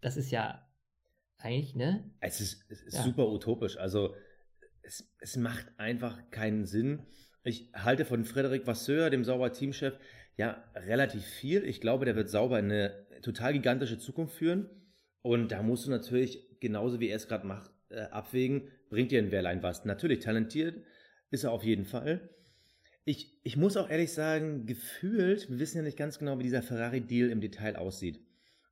Das 0.02 0.18
ist 0.18 0.32
ja 0.32 0.68
eigentlich, 1.38 1.76
ne? 1.76 2.12
Es 2.20 2.42
ist, 2.42 2.66
es 2.68 2.82
ist 2.82 2.96
ja. 2.96 3.04
super 3.04 3.30
utopisch. 3.30 3.78
Also, 3.78 4.16
es, 4.82 5.10
es 5.22 5.38
macht 5.38 5.68
einfach 5.78 6.30
keinen 6.30 6.66
Sinn. 6.66 7.04
Ich 7.46 7.72
halte 7.74 8.04
von 8.04 8.26
Frederic 8.26 8.68
Vasseur, 8.68 9.10
dem 9.10 9.24
Sauber 9.24 9.54
Teamchef, 9.54 9.98
ja 10.38 10.64
relativ 10.76 11.26
viel. 11.26 11.64
Ich 11.64 11.82
glaube, 11.82 12.06
der 12.06 12.16
wird 12.16 12.30
Sauber 12.30 12.60
in 12.60 12.66
eine 12.66 13.05
total 13.22 13.54
gigantische 13.54 13.98
Zukunft 13.98 14.36
führen. 14.36 14.70
Und 15.22 15.52
da 15.52 15.64
musst 15.64 15.88
du 15.88 15.92
natürlich, 15.92 16.60
genauso 16.60 17.00
wie 17.00 17.10
er 17.10 17.16
es 17.16 17.28
gerade 17.28 17.48
macht, 17.48 17.72
äh, 17.90 18.02
abwägen, 18.02 18.70
bringt 18.90 19.12
dir 19.12 19.20
ein 19.20 19.32
Wehrlein 19.32 19.64
was. 19.64 19.86
Natürlich 19.86 20.20
talentiert 20.20 20.84
ist 21.32 21.44
er 21.44 21.52
auf 21.52 21.64
jeden 21.64 21.86
Fall. 21.86 22.30
Ich, 23.04 23.40
ich 23.44 23.58
muss 23.58 23.78
auch 23.78 23.90
ehrlich 23.90 24.14
sagen, 24.14 24.66
gefühlt, 24.66 25.50
wir 25.50 25.60
wissen 25.60 25.78
ja 25.78 25.84
nicht 25.84 25.98
ganz 25.98 26.18
genau, 26.18 26.40
wie 26.40 26.44
dieser 26.44 26.64
Ferrari-Deal 26.64 27.30
im 27.30 27.42
Detail 27.42 27.76
aussieht. 27.76 28.20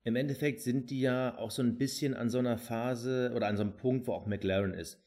Im 0.03 0.15
Endeffekt 0.15 0.61
sind 0.61 0.89
die 0.89 1.01
ja 1.01 1.37
auch 1.37 1.51
so 1.51 1.61
ein 1.61 1.77
bisschen 1.77 2.13
an 2.13 2.29
so 2.29 2.39
einer 2.39 2.57
Phase 2.57 3.31
oder 3.35 3.47
an 3.47 3.57
so 3.57 3.63
einem 3.63 3.77
Punkt, 3.77 4.07
wo 4.07 4.13
auch 4.13 4.25
McLaren 4.25 4.73
ist. 4.73 4.99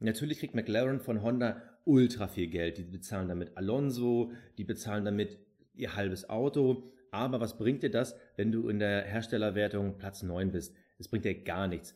Natürlich 0.00 0.38
kriegt 0.38 0.54
McLaren 0.54 1.00
von 1.00 1.22
Honda 1.22 1.62
ultra 1.84 2.28
viel 2.28 2.46
Geld. 2.46 2.78
Die 2.78 2.84
bezahlen 2.84 3.28
damit 3.28 3.56
Alonso, 3.56 4.32
die 4.56 4.64
bezahlen 4.64 5.04
damit 5.04 5.38
ihr 5.74 5.96
halbes 5.96 6.28
Auto. 6.30 6.92
Aber 7.10 7.40
was 7.40 7.56
bringt 7.56 7.82
dir 7.82 7.90
das, 7.90 8.16
wenn 8.36 8.52
du 8.52 8.68
in 8.68 8.78
der 8.78 9.02
Herstellerwertung 9.02 9.98
Platz 9.98 10.22
9 10.22 10.52
bist? 10.52 10.74
Es 10.98 11.08
bringt 11.08 11.24
dir 11.24 11.42
gar 11.42 11.68
nichts. 11.68 11.94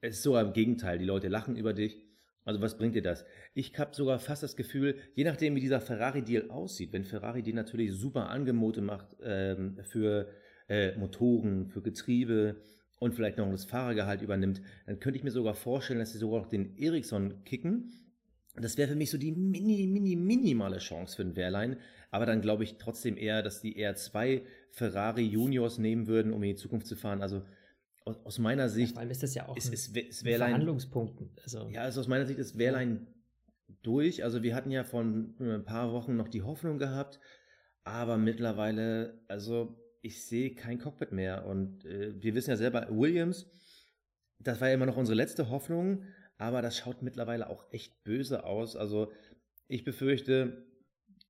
Es 0.00 0.16
ist 0.16 0.22
sogar 0.22 0.42
im 0.42 0.52
Gegenteil. 0.52 0.98
Die 0.98 1.04
Leute 1.04 1.28
lachen 1.28 1.56
über 1.56 1.72
dich. 1.72 2.02
Also 2.44 2.60
was 2.60 2.76
bringt 2.76 2.94
dir 2.94 3.02
das? 3.02 3.24
Ich 3.54 3.78
habe 3.78 3.94
sogar 3.94 4.18
fast 4.18 4.42
das 4.42 4.56
Gefühl, 4.56 4.96
je 5.14 5.24
nachdem 5.24 5.56
wie 5.56 5.60
dieser 5.60 5.80
Ferrari-Deal 5.80 6.50
aussieht, 6.50 6.92
wenn 6.92 7.04
Ferrari 7.04 7.42
die 7.42 7.54
natürlich 7.54 7.92
super 7.92 8.28
Angebote 8.28 8.82
macht 8.82 9.16
ähm, 9.22 9.78
für 9.82 10.28
äh, 10.68 10.96
Motoren, 10.98 11.68
für 11.68 11.80
Getriebe 11.80 12.56
und 12.98 13.14
vielleicht 13.14 13.38
noch 13.38 13.50
das 13.50 13.64
Fahrergehalt 13.64 14.20
übernimmt, 14.20 14.60
dann 14.86 15.00
könnte 15.00 15.16
ich 15.16 15.24
mir 15.24 15.30
sogar 15.30 15.54
vorstellen, 15.54 16.00
dass 16.00 16.12
sie 16.12 16.18
sogar 16.18 16.40
noch 16.40 16.48
den 16.48 16.76
Ericsson 16.76 17.44
kicken 17.44 17.92
das 18.62 18.78
wäre 18.78 18.88
für 18.88 18.96
mich 18.96 19.10
so 19.10 19.18
die 19.18 19.32
mini, 19.32 19.86
mini, 19.86 20.16
minimale 20.16 20.78
Chance 20.78 21.16
für 21.16 21.22
ein 21.22 21.36
Wehrlein. 21.36 21.76
Aber 22.10 22.26
dann 22.26 22.40
glaube 22.40 22.62
ich 22.62 22.76
trotzdem 22.78 23.16
eher, 23.16 23.42
dass 23.42 23.60
die 23.60 23.76
eher 23.76 23.96
zwei 23.96 24.42
Ferrari 24.70 25.22
Juniors 25.22 25.78
nehmen 25.78 26.06
würden, 26.06 26.32
um 26.32 26.42
in 26.44 26.50
die 26.50 26.56
Zukunft 26.56 26.86
zu 26.86 26.94
fahren. 26.94 27.20
Also 27.20 27.42
aus, 28.04 28.16
aus 28.24 28.38
meiner 28.38 28.68
Sicht. 28.68 28.90
Ja, 28.90 28.94
vor 28.94 29.00
allem 29.00 29.10
ist 29.10 29.22
das 29.22 29.34
ja 29.34 29.48
auch 29.48 29.56
ist, 29.56 29.72
ist, 29.72 29.96
ist 29.96 30.24
Wehrlein, 30.24 30.50
Verhandlungspunkten. 30.50 31.30
Also. 31.42 31.68
Ja, 31.70 31.82
also 31.82 32.00
aus 32.00 32.08
meiner 32.08 32.26
Sicht 32.26 32.38
ist 32.38 32.56
Wehrlein 32.56 33.08
durch. 33.82 34.22
Also 34.22 34.42
wir 34.42 34.54
hatten 34.54 34.70
ja 34.70 34.84
vor 34.84 35.02
ein 35.02 35.64
paar 35.64 35.92
Wochen 35.92 36.16
noch 36.16 36.28
die 36.28 36.42
Hoffnung 36.42 36.78
gehabt. 36.78 37.18
Aber 37.82 38.16
mittlerweile, 38.16 39.20
also 39.28 39.76
ich 40.00 40.24
sehe 40.24 40.54
kein 40.54 40.78
Cockpit 40.78 41.12
mehr. 41.12 41.46
Und 41.46 41.84
äh, 41.84 42.14
wir 42.22 42.34
wissen 42.34 42.50
ja 42.50 42.56
selber, 42.56 42.86
Williams, 42.90 43.46
das 44.38 44.60
war 44.60 44.68
ja 44.68 44.74
immer 44.74 44.86
noch 44.86 44.96
unsere 44.96 45.16
letzte 45.16 45.50
Hoffnung 45.50 46.04
aber 46.44 46.62
das 46.62 46.76
schaut 46.76 47.02
mittlerweile 47.02 47.48
auch 47.48 47.64
echt 47.72 48.04
böse 48.04 48.44
aus. 48.44 48.76
Also 48.76 49.10
ich 49.68 49.84
befürchte, 49.84 50.64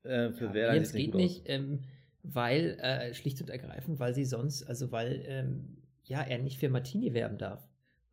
äh, 0.02 0.30
für 0.32 0.46
ja, 0.46 0.54
Werder 0.54 0.74
jetzt 0.74 0.94
geht 0.94 1.14
nicht, 1.14 1.42
ähm, 1.46 1.80
weil 2.22 2.78
äh, 2.80 3.14
schlicht 3.14 3.40
und 3.40 3.50
ergreifend, 3.50 3.98
weil 3.98 4.14
sie 4.14 4.24
sonst, 4.24 4.64
also 4.64 4.92
weil 4.92 5.22
ähm, 5.26 5.78
ja 6.04 6.22
er 6.22 6.38
nicht 6.38 6.58
für 6.58 6.68
Martini 6.68 7.14
werben 7.14 7.38
darf. 7.38 7.66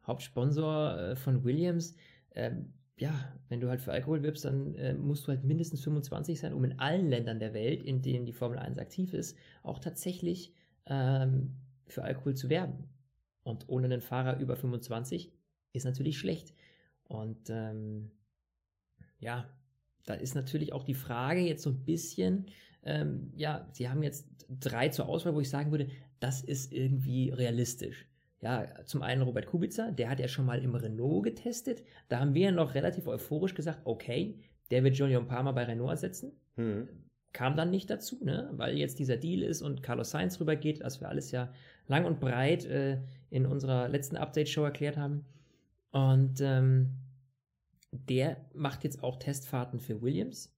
Hauptsponsor 0.05 0.97
äh, 0.97 1.15
von 1.15 1.43
Williams. 1.43 1.95
Ähm, 2.33 2.73
ja, 2.97 3.13
wenn 3.49 3.59
du 3.59 3.69
halt 3.69 3.81
für 3.81 3.91
Alkohol 3.91 4.21
wirbst, 4.21 4.45
dann 4.45 4.75
äh, 4.75 4.93
musst 4.93 5.25
du 5.25 5.29
halt 5.29 5.43
mindestens 5.43 5.81
25 5.83 6.39
sein, 6.39 6.53
um 6.53 6.63
in 6.63 6.77
allen 6.77 7.09
Ländern 7.09 7.39
der 7.39 7.53
Welt, 7.53 7.81
in 7.83 8.01
denen 8.01 8.25
die 8.25 8.33
Formel 8.33 8.59
1 8.59 8.77
aktiv 8.77 9.13
ist, 9.13 9.37
auch 9.63 9.79
tatsächlich 9.79 10.53
ähm, 10.85 11.55
für 11.87 12.03
Alkohol 12.03 12.35
zu 12.35 12.49
werben. 12.49 12.89
Und 13.43 13.69
ohne 13.69 13.85
einen 13.85 14.01
Fahrer 14.01 14.39
über 14.39 14.55
25 14.55 15.31
ist 15.73 15.85
natürlich 15.85 16.19
schlecht. 16.19 16.53
Und 17.11 17.49
ähm, 17.49 18.11
ja, 19.19 19.49
da 20.05 20.13
ist 20.13 20.33
natürlich 20.33 20.73
auch 20.73 20.83
die 20.83 20.93
Frage 20.93 21.41
jetzt 21.41 21.63
so 21.63 21.69
ein 21.69 21.83
bisschen, 21.83 22.47
ähm, 22.83 23.31
ja, 23.35 23.67
sie 23.73 23.89
haben 23.89 24.01
jetzt 24.01 24.27
drei 24.49 24.89
zur 24.89 25.07
Auswahl, 25.07 25.35
wo 25.35 25.41
ich 25.41 25.49
sagen 25.49 25.71
würde, 25.71 25.89
das 26.19 26.41
ist 26.41 26.71
irgendwie 26.71 27.29
realistisch. 27.29 28.07
Ja, 28.41 28.65
zum 28.85 29.03
einen 29.03 29.21
Robert 29.21 29.45
Kubica, 29.45 29.91
der 29.91 30.09
hat 30.09 30.19
ja 30.19 30.27
schon 30.27 30.45
mal 30.45 30.63
im 30.63 30.73
Renault 30.73 31.23
getestet. 31.23 31.83
Da 32.07 32.19
haben 32.19 32.33
wir 32.33 32.45
ja 32.45 32.51
noch 32.51 32.73
relativ 32.73 33.07
euphorisch 33.07 33.53
gesagt, 33.53 33.81
okay, 33.83 34.39
der 34.71 34.83
wird 34.83 34.95
Junior 34.95 35.23
Palmer 35.23 35.53
bei 35.53 35.65
Renault 35.65 35.91
ersetzen. 35.91 36.31
Mhm. 36.55 36.87
Kam 37.33 37.55
dann 37.55 37.69
nicht 37.69 37.89
dazu, 37.89 38.23
ne? 38.23 38.49
weil 38.53 38.77
jetzt 38.77 38.99
dieser 38.99 39.17
Deal 39.17 39.43
ist 39.43 39.61
und 39.61 39.83
Carlos 39.83 40.11
Sainz 40.11 40.39
rübergeht, 40.39 40.81
was 40.81 41.01
wir 41.01 41.09
alles 41.09 41.31
ja 41.31 41.53
lang 41.87 42.05
und 42.05 42.19
breit 42.19 42.65
äh, 42.65 42.99
in 43.29 43.45
unserer 43.45 43.89
letzten 43.89 44.17
Update-Show 44.17 44.63
erklärt 44.63 44.97
haben. 44.97 45.25
Und 45.91 46.41
ähm, 46.41 46.97
der 47.91 48.37
macht 48.53 48.83
jetzt 48.83 49.03
auch 49.03 49.17
Testfahrten 49.17 49.79
für 49.79 50.01
Williams. 50.01 50.55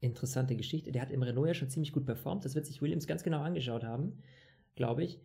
Interessante 0.00 0.56
Geschichte. 0.56 0.92
Der 0.92 1.02
hat 1.02 1.10
im 1.10 1.22
Renault 1.22 1.48
ja 1.48 1.54
schon 1.54 1.70
ziemlich 1.70 1.92
gut 1.92 2.04
performt. 2.04 2.44
Das 2.44 2.54
wird 2.54 2.66
sich 2.66 2.82
Williams 2.82 3.06
ganz 3.06 3.22
genau 3.22 3.40
angeschaut 3.40 3.84
haben, 3.84 4.18
glaube 4.74 5.04
ich. 5.04 5.20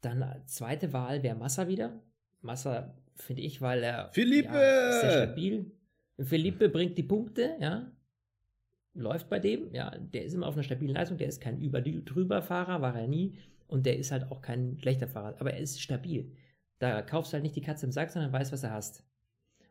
Dann 0.00 0.24
zweite 0.46 0.92
Wahl 0.92 1.22
wäre 1.22 1.36
Massa 1.36 1.68
wieder. 1.68 2.00
Massa 2.40 2.94
finde 3.16 3.42
ich, 3.42 3.60
weil 3.60 3.82
er 3.82 4.10
Philippe! 4.12 4.54
Ja, 4.54 5.00
sehr 5.00 5.12
stabil. 5.24 5.70
Philippe 6.18 6.68
bringt 6.68 6.96
die 6.96 7.02
Punkte, 7.02 7.56
ja. 7.60 7.90
Läuft 8.94 9.28
bei 9.28 9.38
dem, 9.38 9.72
ja. 9.72 9.90
Der 9.98 10.24
ist 10.24 10.34
immer 10.34 10.46
auf 10.46 10.54
einer 10.54 10.62
stabilen 10.62 10.94
Leistung. 10.94 11.18
Der 11.18 11.28
ist 11.28 11.40
kein 11.40 11.60
Über-Drüber-Fahrer, 11.60 12.80
war 12.80 12.98
er 12.98 13.08
nie. 13.08 13.36
Und 13.68 13.86
der 13.86 13.98
ist 13.98 14.10
halt 14.10 14.30
auch 14.30 14.40
kein 14.42 14.78
schlechter 14.78 15.06
Fahrer. 15.06 15.36
Aber 15.38 15.52
er 15.52 15.60
ist 15.60 15.80
stabil. 15.80 16.32
Da 16.80 17.02
kaufst 17.02 17.32
du 17.32 17.34
halt 17.34 17.44
nicht 17.44 17.54
die 17.54 17.60
Katze 17.60 17.86
im 17.86 17.92
Sack, 17.92 18.10
sondern 18.10 18.32
weißt, 18.32 18.52
was 18.52 18.64
er 18.64 18.72
hast. 18.72 19.04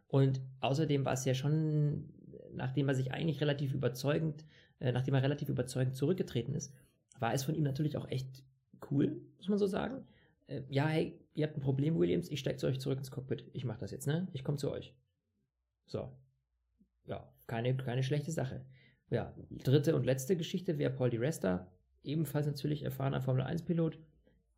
Und 0.07 0.41
außerdem 0.61 1.03
war 1.05 1.13
es 1.13 1.25
ja 1.25 1.33
schon, 1.33 2.13
nachdem 2.53 2.87
er 2.87 2.95
sich 2.95 3.11
eigentlich 3.11 3.41
relativ 3.41 3.73
überzeugend, 3.73 4.45
äh, 4.79 4.91
nachdem 4.91 5.15
er 5.15 5.23
relativ 5.23 5.49
überzeugend 5.49 5.95
zurückgetreten 5.95 6.53
ist, 6.53 6.73
war 7.19 7.33
es 7.33 7.43
von 7.43 7.55
ihm 7.55 7.63
natürlich 7.63 7.97
auch 7.97 8.07
echt 8.07 8.43
cool, 8.89 9.21
muss 9.37 9.49
man 9.49 9.57
so 9.57 9.65
sagen. 9.65 10.05
Äh, 10.47 10.61
ja, 10.69 10.87
hey, 10.87 11.19
ihr 11.33 11.47
habt 11.47 11.57
ein 11.57 11.61
Problem, 11.61 11.97
Williams, 11.97 12.29
ich 12.29 12.39
steige 12.39 12.57
zu 12.57 12.67
euch 12.67 12.79
zurück 12.79 12.99
ins 12.99 13.11
Cockpit. 13.11 13.45
Ich 13.53 13.65
mache 13.65 13.79
das 13.79 13.91
jetzt, 13.91 14.07
ne? 14.07 14.27
Ich 14.33 14.43
komme 14.43 14.57
zu 14.57 14.71
euch. 14.71 14.95
So. 15.87 16.15
Ja, 17.05 17.27
keine, 17.47 17.75
keine 17.75 18.03
schlechte 18.03 18.31
Sache. 18.31 18.63
Ja, 19.09 19.33
dritte 19.49 19.95
und 19.95 20.05
letzte 20.05 20.37
Geschichte 20.37 20.77
wäre 20.77 20.93
Paul 20.93 21.09
Di 21.09 21.17
Resta, 21.17 21.71
ebenfalls 22.03 22.45
natürlich 22.45 22.83
erfahrener 22.83 23.21
Formel 23.21 23.43
1-Pilot, 23.43 23.97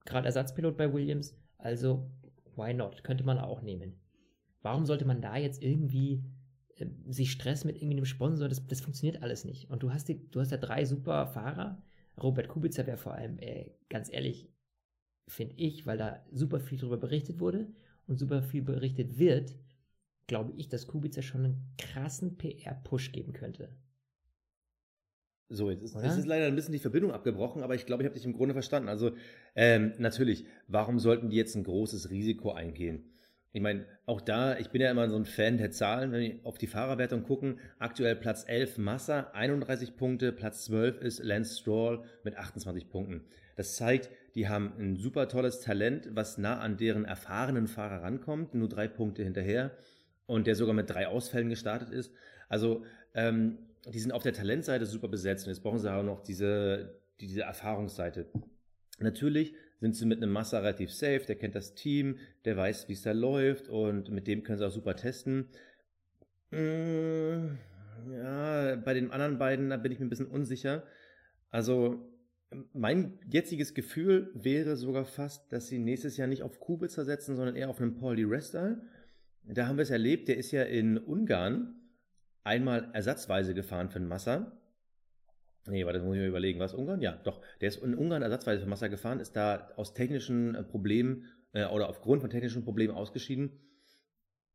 gerade 0.03 0.25
Ersatzpilot 0.25 0.75
bei 0.75 0.91
Williams, 0.91 1.33
also 1.57 2.11
why 2.55 2.73
not? 2.73 3.03
Könnte 3.03 3.23
man 3.23 3.37
auch 3.37 3.61
nehmen. 3.61 3.99
Warum 4.61 4.85
sollte 4.85 5.05
man 5.05 5.21
da 5.21 5.37
jetzt 5.37 5.61
irgendwie 5.61 6.23
äh, 6.77 6.87
sich 7.07 7.31
Stress 7.31 7.65
mit 7.65 7.77
irgendwie 7.77 7.97
einem 7.97 8.05
Sponsor? 8.05 8.47
Das, 8.47 8.65
das 8.67 8.81
funktioniert 8.81 9.23
alles 9.23 9.45
nicht. 9.45 9.69
Und 9.69 9.83
du 9.83 9.91
hast, 9.91 10.07
die, 10.07 10.29
du 10.29 10.39
hast 10.39 10.51
ja 10.51 10.57
drei 10.57 10.85
super 10.85 11.27
Fahrer. 11.27 11.81
Robert 12.21 12.47
Kubica 12.47 12.85
wäre 12.85 12.97
vor 12.97 13.13
allem, 13.13 13.39
äh, 13.39 13.71
ganz 13.89 14.11
ehrlich, 14.11 14.49
finde 15.27 15.55
ich, 15.55 15.85
weil 15.85 15.97
da 15.97 16.23
super 16.31 16.59
viel 16.59 16.77
darüber 16.77 16.97
berichtet 16.97 17.39
wurde 17.39 17.67
und 18.07 18.17
super 18.17 18.43
viel 18.43 18.61
berichtet 18.61 19.17
wird, 19.17 19.55
glaube 20.27 20.53
ich, 20.57 20.69
dass 20.69 20.87
Kubica 20.87 21.21
schon 21.21 21.45
einen 21.45 21.73
krassen 21.77 22.37
PR-Push 22.37 23.11
geben 23.11 23.33
könnte. 23.33 23.69
So, 25.53 25.69
jetzt 25.69 25.83
ist, 25.83 25.95
jetzt 25.95 26.17
ist, 26.17 26.27
leider 26.27 26.45
ein 26.45 26.55
bisschen 26.55 26.71
die 26.71 26.79
Verbindung 26.79 27.11
abgebrochen, 27.11 27.61
aber 27.61 27.75
ich 27.75 27.85
glaube, 27.85 28.03
ich 28.03 28.07
habe 28.07 28.15
dich 28.15 28.23
im 28.23 28.31
Grunde 28.31 28.53
verstanden. 28.53 28.87
Also 28.87 29.11
ähm, 29.53 29.91
natürlich, 29.97 30.45
warum 30.69 30.97
sollten 30.97 31.29
die 31.29 31.35
jetzt 31.35 31.55
ein 31.55 31.65
großes 31.65 32.09
Risiko 32.09 32.53
eingehen? 32.53 33.03
Ich 33.51 33.61
meine, 33.61 33.85
auch 34.05 34.21
da, 34.21 34.57
ich 34.57 34.69
bin 34.69 34.81
ja 34.81 34.89
immer 34.89 35.09
so 35.09 35.17
ein 35.17 35.25
Fan 35.25 35.57
der 35.57 35.71
Zahlen, 35.71 36.13
wenn 36.13 36.21
wir 36.21 36.39
auf 36.45 36.57
die 36.57 36.67
Fahrerwertung 36.67 37.23
gucken. 37.23 37.59
Aktuell 37.79 38.15
Platz 38.15 38.45
11 38.47 38.77
Massa, 38.77 39.31
31 39.33 39.97
Punkte, 39.97 40.31
Platz 40.31 40.63
12 40.65 41.01
ist 41.01 41.21
Lance 41.21 41.59
Stroll 41.59 42.05
mit 42.23 42.37
28 42.37 42.89
Punkten. 42.89 43.25
Das 43.57 43.75
zeigt, 43.75 44.09
die 44.35 44.47
haben 44.47 44.71
ein 44.79 44.95
super 44.95 45.27
tolles 45.27 45.59
Talent, 45.59 46.07
was 46.13 46.37
nah 46.37 46.59
an 46.59 46.77
deren 46.77 47.03
erfahrenen 47.03 47.67
Fahrer 47.67 48.03
rankommt, 48.03 48.55
nur 48.55 48.69
drei 48.69 48.87
Punkte 48.87 49.21
hinterher 49.23 49.71
und 50.27 50.47
der 50.47 50.55
sogar 50.55 50.73
mit 50.73 50.89
drei 50.89 51.07
Ausfällen 51.07 51.49
gestartet 51.49 51.89
ist. 51.89 52.13
Also 52.47 52.85
ähm, 53.13 53.57
die 53.85 53.99
sind 53.99 54.11
auf 54.11 54.23
der 54.23 54.33
Talentseite 54.33 54.85
super 54.85 55.07
besetzt 55.07 55.45
und 55.45 55.53
jetzt 55.53 55.63
brauchen 55.63 55.79
sie 55.79 55.91
auch 55.91 56.03
noch 56.03 56.21
diese, 56.21 56.99
diese 57.19 57.41
Erfahrungsseite. 57.41 58.27
Natürlich 58.99 59.55
sind 59.79 59.95
sie 59.95 60.05
mit 60.05 60.21
einem 60.21 60.31
Massa 60.31 60.59
relativ 60.59 60.91
safe, 60.91 61.25
der 61.27 61.35
kennt 61.35 61.55
das 61.55 61.73
Team, 61.73 62.17
der 62.45 62.55
weiß, 62.55 62.87
wie 62.87 62.93
es 62.93 63.01
da 63.01 63.11
läuft 63.11 63.67
und 63.67 64.11
mit 64.11 64.27
dem 64.27 64.43
können 64.43 64.59
sie 64.59 64.67
auch 64.67 64.71
super 64.71 64.95
testen. 64.95 65.47
Mm, 66.51 67.57
Ja, 68.11 68.75
bei 68.75 68.93
den 68.93 69.11
anderen 69.11 69.37
beiden, 69.37 69.69
da 69.69 69.77
bin 69.77 69.91
ich 69.91 69.99
mir 69.99 70.05
ein 70.05 70.09
bisschen 70.09 70.27
unsicher. 70.27 70.83
Also, 71.49 72.07
mein 72.73 73.19
jetziges 73.29 73.73
Gefühl 73.73 74.31
wäre 74.33 74.75
sogar 74.75 75.05
fast, 75.05 75.51
dass 75.51 75.67
sie 75.67 75.79
nächstes 75.79 76.17
Jahr 76.17 76.27
nicht 76.27 76.43
auf 76.43 76.59
Kubica 76.59 77.03
setzen, 77.03 77.35
sondern 77.35 77.55
eher 77.55 77.69
auf 77.69 77.79
einen 77.79 77.95
Paul 77.95 78.15
Di 78.15 78.23
Resta. 78.23 78.77
Da 79.43 79.67
haben 79.67 79.77
wir 79.77 79.83
es 79.83 79.89
erlebt, 79.89 80.27
der 80.27 80.37
ist 80.37 80.51
ja 80.51 80.63
in 80.63 80.97
Ungarn 80.97 81.80
einmal 82.43 82.89
ersatzweise 82.93 83.53
gefahren 83.53 83.89
für 83.89 83.99
den 83.99 84.07
Massa. 84.07 84.51
Nee, 85.67 85.85
warte, 85.85 85.99
das 85.99 86.05
muss 86.05 86.15
ich 86.15 86.21
mir 86.21 86.27
überlegen. 86.27 86.59
Was 86.59 86.73
Ungarn? 86.73 87.01
Ja, 87.01 87.13
doch. 87.23 87.41
Der 87.61 87.69
ist 87.69 87.83
in 87.83 87.95
Ungarn 87.95 88.23
ersatzweise 88.23 88.61
für 88.61 88.69
Massa 88.69 88.87
gefahren, 88.87 89.19
ist 89.19 89.35
da 89.35 89.71
aus 89.75 89.93
technischen 89.93 90.55
äh, 90.55 90.63
Problemen 90.63 91.25
äh, 91.53 91.65
oder 91.65 91.89
aufgrund 91.89 92.21
von 92.21 92.29
technischen 92.29 92.63
Problemen 92.63 92.95
ausgeschieden. 92.95 93.51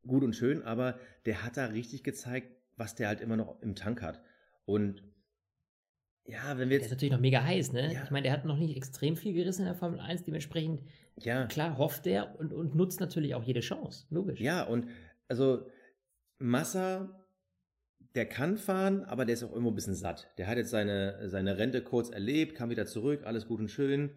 Gut 0.05 0.23
und 0.23 0.33
schön, 0.33 0.63
aber 0.63 0.99
der 1.25 1.43
hat 1.43 1.57
da 1.57 1.65
richtig 1.65 2.03
gezeigt, 2.03 2.51
was 2.75 2.95
der 2.95 3.07
halt 3.07 3.21
immer 3.21 3.37
noch 3.37 3.61
im 3.61 3.75
Tank 3.75 4.01
hat. 4.01 4.21
Und 4.65 5.03
ja, 6.25 6.57
wenn 6.57 6.69
wir 6.69 6.75
jetzt. 6.75 6.83
Der 6.83 6.87
ist 6.87 6.91
natürlich 6.91 7.13
noch 7.13 7.21
mega 7.21 7.41
heiß, 7.41 7.71
ne? 7.71 7.93
Ja. 7.93 8.03
Ich 8.03 8.11
meine, 8.11 8.23
der 8.23 8.33
hat 8.33 8.43
noch 8.43 8.57
nicht 8.57 8.75
extrem 8.75 9.15
viel 9.15 9.33
gerissen 9.33 9.61
in 9.61 9.67
der 9.67 9.75
Formel 9.75 9.99
1, 10.01 10.23
dementsprechend, 10.23 10.81
ja. 11.17 11.45
klar, 11.45 11.77
hofft 11.77 12.05
der 12.05 12.37
und, 12.37 12.51
und 12.51 12.75
nutzt 12.75 12.99
natürlich 12.99 13.33
auch 13.33 13.43
jede 13.43 13.61
Chance, 13.61 14.05
logisch. 14.09 14.41
Ja, 14.41 14.63
und 14.63 14.87
also 15.29 15.67
Massa, 16.37 17.26
der 18.17 18.25
kann 18.25 18.57
fahren, 18.57 19.03
aber 19.03 19.25
der 19.25 19.33
ist 19.33 19.43
auch 19.43 19.51
irgendwo 19.51 19.69
ein 19.69 19.75
bisschen 19.75 19.95
satt. 19.95 20.27
Der 20.39 20.47
hat 20.47 20.57
jetzt 20.57 20.71
seine, 20.71 21.29
seine 21.29 21.59
Rente 21.59 21.83
kurz 21.83 22.09
erlebt, 22.09 22.55
kam 22.55 22.71
wieder 22.71 22.87
zurück, 22.87 23.21
alles 23.25 23.47
gut 23.47 23.59
und 23.59 23.69
schön. 23.69 24.09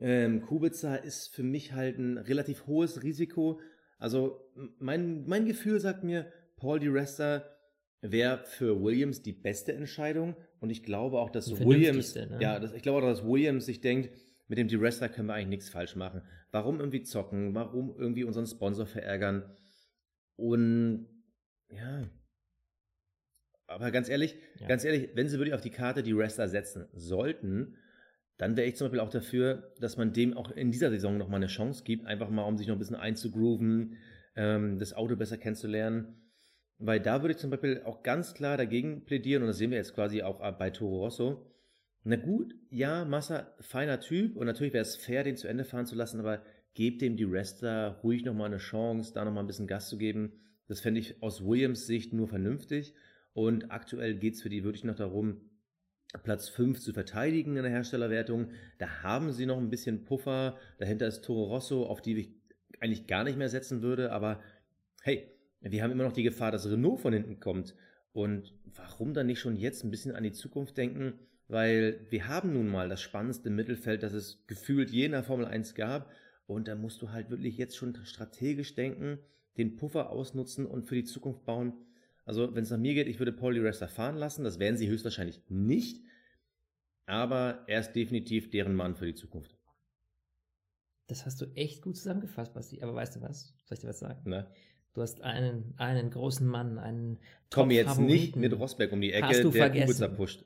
Ähm, 0.00 0.42
Kubica 0.42 0.96
ist 0.96 1.34
für 1.34 1.44
mich 1.44 1.72
halt 1.72 1.98
ein 1.98 2.18
relativ 2.18 2.66
hohes 2.66 3.02
Risiko. 3.04 3.60
Also 3.98 4.40
mein, 4.80 5.24
mein 5.26 5.46
Gefühl 5.46 5.78
sagt 5.78 6.02
mir, 6.02 6.32
Paul 6.56 6.80
Di 6.80 6.88
Resta 6.88 7.44
wäre 8.00 8.44
für 8.44 8.82
Williams 8.82 9.22
die 9.22 9.32
beste 9.32 9.72
Entscheidung. 9.72 10.36
Und 10.58 10.70
ich 10.70 10.82
glaube 10.82 11.20
auch, 11.20 11.30
dass 11.30 11.60
Williams, 11.60 12.16
ne? 12.16 12.38
ja, 12.40 12.58
das, 12.58 12.72
ich 12.72 12.82
glaube 12.82 12.98
auch, 12.98 13.08
dass 13.08 13.24
Williams 13.24 13.66
sich 13.66 13.80
denkt, 13.80 14.10
mit 14.48 14.58
dem 14.58 14.66
D-Wrestler 14.66 15.08
können 15.08 15.28
wir 15.28 15.34
eigentlich 15.34 15.48
nichts 15.48 15.68
falsch 15.68 15.94
machen. 15.94 16.22
Warum 16.50 16.80
irgendwie 16.80 17.02
zocken? 17.02 17.54
Warum 17.54 17.94
irgendwie 17.96 18.24
unseren 18.24 18.46
Sponsor 18.46 18.86
verärgern? 18.86 19.44
Und 20.36 21.06
ja. 21.68 22.08
Aber 23.68 23.90
ganz 23.90 24.08
ehrlich, 24.08 24.34
ja. 24.58 24.66
ganz 24.66 24.84
ehrlich, 24.84 25.10
wenn 25.14 25.28
sie 25.28 25.38
wirklich 25.38 25.54
auf 25.54 25.60
die 25.60 25.70
Karte 25.70 26.02
die 26.02 26.16
Wrestler 26.16 26.48
setzen 26.48 26.86
sollten, 26.94 27.76
dann 28.38 28.56
wäre 28.56 28.66
ich 28.66 28.76
zum 28.76 28.86
Beispiel 28.86 29.00
auch 29.00 29.10
dafür, 29.10 29.74
dass 29.78 29.96
man 29.96 30.12
dem 30.12 30.36
auch 30.36 30.50
in 30.50 30.70
dieser 30.70 30.90
Saison 30.90 31.18
nochmal 31.18 31.38
eine 31.38 31.48
Chance 31.48 31.84
gibt, 31.84 32.06
einfach 32.06 32.30
mal, 32.30 32.44
um 32.44 32.56
sich 32.56 32.66
noch 32.66 32.76
ein 32.76 32.78
bisschen 32.78 32.96
einzugrooven, 32.96 33.96
ähm, 34.36 34.78
das 34.78 34.94
Auto 34.94 35.16
besser 35.16 35.36
kennenzulernen. 35.36 36.16
Weil 36.78 37.00
da 37.00 37.22
würde 37.22 37.32
ich 37.34 37.38
zum 37.38 37.50
Beispiel 37.50 37.82
auch 37.84 38.02
ganz 38.02 38.34
klar 38.34 38.56
dagegen 38.56 39.04
plädieren, 39.04 39.42
und 39.42 39.48
das 39.48 39.58
sehen 39.58 39.70
wir 39.70 39.78
jetzt 39.78 39.94
quasi 39.94 40.22
auch 40.22 40.38
bei 40.56 40.70
Toro 40.70 41.00
Rosso. 41.04 41.44
Na 42.04 42.16
gut, 42.16 42.54
ja, 42.70 43.04
Massa, 43.04 43.52
feiner 43.60 44.00
Typ, 44.00 44.36
und 44.36 44.46
natürlich 44.46 44.72
wäre 44.72 44.82
es 44.82 44.96
fair, 44.96 45.24
den 45.24 45.36
zu 45.36 45.48
Ende 45.48 45.64
fahren 45.64 45.86
zu 45.86 45.96
lassen, 45.96 46.20
aber 46.20 46.42
gebt 46.74 47.02
dem 47.02 47.16
die 47.16 47.24
Rester 47.24 47.98
ruhig 48.04 48.24
nochmal 48.24 48.46
eine 48.46 48.58
Chance, 48.58 49.12
da 49.12 49.24
nochmal 49.24 49.42
ein 49.42 49.48
bisschen 49.48 49.66
Gas 49.66 49.88
zu 49.88 49.98
geben. 49.98 50.32
Das 50.68 50.80
fände 50.80 51.00
ich 51.00 51.22
aus 51.22 51.44
Williams 51.44 51.86
Sicht 51.86 52.12
nur 52.12 52.28
vernünftig. 52.28 52.94
Und 53.38 53.70
aktuell 53.70 54.16
geht 54.16 54.34
es 54.34 54.42
für 54.42 54.48
die 54.48 54.64
wirklich 54.64 54.82
noch 54.82 54.96
darum, 54.96 55.36
Platz 56.24 56.48
5 56.48 56.80
zu 56.80 56.92
verteidigen 56.92 57.56
in 57.56 57.62
der 57.62 57.70
Herstellerwertung. 57.70 58.50
Da 58.78 59.04
haben 59.04 59.30
sie 59.30 59.46
noch 59.46 59.58
ein 59.58 59.70
bisschen 59.70 60.04
Puffer. 60.04 60.58
Dahinter 60.78 61.06
ist 61.06 61.22
Toro 61.22 61.44
Rosso, 61.44 61.86
auf 61.86 62.02
die 62.02 62.16
ich 62.16 62.30
eigentlich 62.80 63.06
gar 63.06 63.22
nicht 63.22 63.38
mehr 63.38 63.48
setzen 63.48 63.80
würde. 63.80 64.10
Aber 64.10 64.42
hey, 65.02 65.30
wir 65.60 65.84
haben 65.84 65.92
immer 65.92 66.02
noch 66.02 66.14
die 66.14 66.24
Gefahr, 66.24 66.50
dass 66.50 66.68
Renault 66.68 66.98
von 66.98 67.12
hinten 67.12 67.38
kommt. 67.38 67.76
Und 68.12 68.54
warum 68.74 69.14
dann 69.14 69.28
nicht 69.28 69.38
schon 69.38 69.54
jetzt 69.54 69.84
ein 69.84 69.92
bisschen 69.92 70.16
an 70.16 70.24
die 70.24 70.32
Zukunft 70.32 70.76
denken? 70.76 71.12
Weil 71.46 72.08
wir 72.10 72.26
haben 72.26 72.52
nun 72.52 72.66
mal 72.66 72.88
das 72.88 73.00
spannendste 73.00 73.50
Mittelfeld, 73.50 74.02
das 74.02 74.14
es 74.14 74.44
gefühlt 74.48 74.90
je 74.90 75.04
in 75.04 75.12
der 75.12 75.22
Formel 75.22 75.46
1 75.46 75.76
gab. 75.76 76.10
Und 76.48 76.66
da 76.66 76.74
musst 76.74 77.02
du 77.02 77.12
halt 77.12 77.30
wirklich 77.30 77.56
jetzt 77.56 77.76
schon 77.76 77.94
strategisch 78.02 78.74
denken, 78.74 79.20
den 79.58 79.76
Puffer 79.76 80.10
ausnutzen 80.10 80.66
und 80.66 80.88
für 80.88 80.96
die 80.96 81.04
Zukunft 81.04 81.44
bauen. 81.44 81.74
Also, 82.28 82.54
wenn 82.54 82.62
es 82.62 82.70
nach 82.70 82.76
mir 82.76 82.92
geht, 82.92 83.08
ich 83.08 83.18
würde 83.18 83.32
Paul 83.32 83.54
Di 83.54 83.60
Resta 83.60 83.88
fahren 83.88 84.18
lassen. 84.18 84.44
Das 84.44 84.58
werden 84.58 84.76
sie 84.76 84.86
höchstwahrscheinlich 84.86 85.40
nicht. 85.48 86.04
Aber 87.06 87.64
er 87.66 87.80
ist 87.80 87.92
definitiv 87.92 88.50
deren 88.50 88.74
Mann 88.74 88.94
für 88.96 89.06
die 89.06 89.14
Zukunft. 89.14 89.56
Das 91.06 91.24
hast 91.24 91.40
du 91.40 91.46
echt 91.54 91.80
gut 91.80 91.96
zusammengefasst, 91.96 92.52
Basti. 92.52 92.82
Aber 92.82 92.94
weißt 92.94 93.16
du 93.16 93.22
was? 93.22 93.54
Soll 93.64 93.76
ich 93.76 93.80
dir 93.80 93.88
was 93.88 94.00
sagen? 94.00 94.20
Na? 94.26 94.46
Du 94.92 95.00
hast 95.00 95.22
einen, 95.22 95.72
einen 95.78 96.10
großen 96.10 96.46
Mann, 96.46 96.78
einen. 96.78 97.18
Komm 97.50 97.70
jetzt 97.70 97.98
nicht 97.98 98.36
mit 98.36 98.52
Rosberg 98.52 98.92
um 98.92 99.00
die 99.00 99.14
Ecke, 99.14 99.28
hast 99.28 99.44
du 99.44 99.50
der 99.50 99.70
Kubica 99.70 100.08
pusht. 100.08 100.44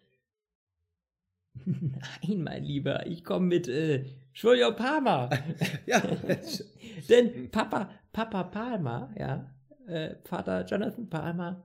Nein, 1.65 2.45
mein 2.45 2.63
Lieber, 2.63 3.09
ich 3.09 3.25
komme 3.25 3.47
mit 3.47 3.67
äh, 3.67 4.05
Julio 4.35 4.71
Palmer. 4.77 5.31
ja. 5.87 6.01
Denn 7.09 7.51
Papa, 7.51 7.91
Papa 8.13 8.45
Palmer, 8.45 9.13
ja, 9.19 9.53
äh, 9.89 10.15
Vater 10.23 10.65
Jonathan 10.65 11.11
Palmer, 11.11 11.65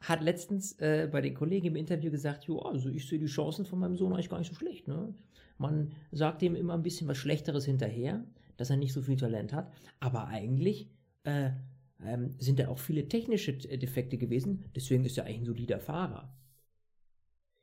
hat 0.00 0.22
letztens 0.22 0.78
äh, 0.78 1.08
bei 1.10 1.20
den 1.20 1.34
Kollegen 1.34 1.68
im 1.68 1.76
Interview 1.76 2.10
gesagt, 2.10 2.44
jo, 2.44 2.58
also 2.60 2.88
ich 2.88 3.08
sehe 3.08 3.18
die 3.18 3.26
Chancen 3.26 3.64
von 3.64 3.78
meinem 3.78 3.96
Sohn 3.96 4.12
eigentlich 4.12 4.28
gar 4.28 4.38
nicht 4.38 4.52
so 4.52 4.54
schlecht. 4.54 4.88
Ne? 4.88 5.14
Man 5.58 5.92
sagt 6.12 6.42
ihm 6.42 6.54
immer 6.54 6.74
ein 6.74 6.82
bisschen 6.82 7.08
was 7.08 7.16
Schlechteres 7.16 7.64
hinterher, 7.64 8.24
dass 8.56 8.70
er 8.70 8.76
nicht 8.76 8.92
so 8.92 9.02
viel 9.02 9.16
Talent 9.16 9.52
hat, 9.52 9.72
aber 10.00 10.28
eigentlich 10.28 10.90
äh, 11.24 11.50
ähm, 12.04 12.34
sind 12.38 12.58
da 12.58 12.68
auch 12.68 12.78
viele 12.78 13.08
technische 13.08 13.52
äh, 13.52 13.78
Defekte 13.78 14.18
gewesen. 14.18 14.64
Deswegen 14.74 15.04
ist 15.04 15.16
er 15.18 15.24
eigentlich 15.24 15.40
ein 15.40 15.46
solider 15.46 15.80
Fahrer. 15.80 16.32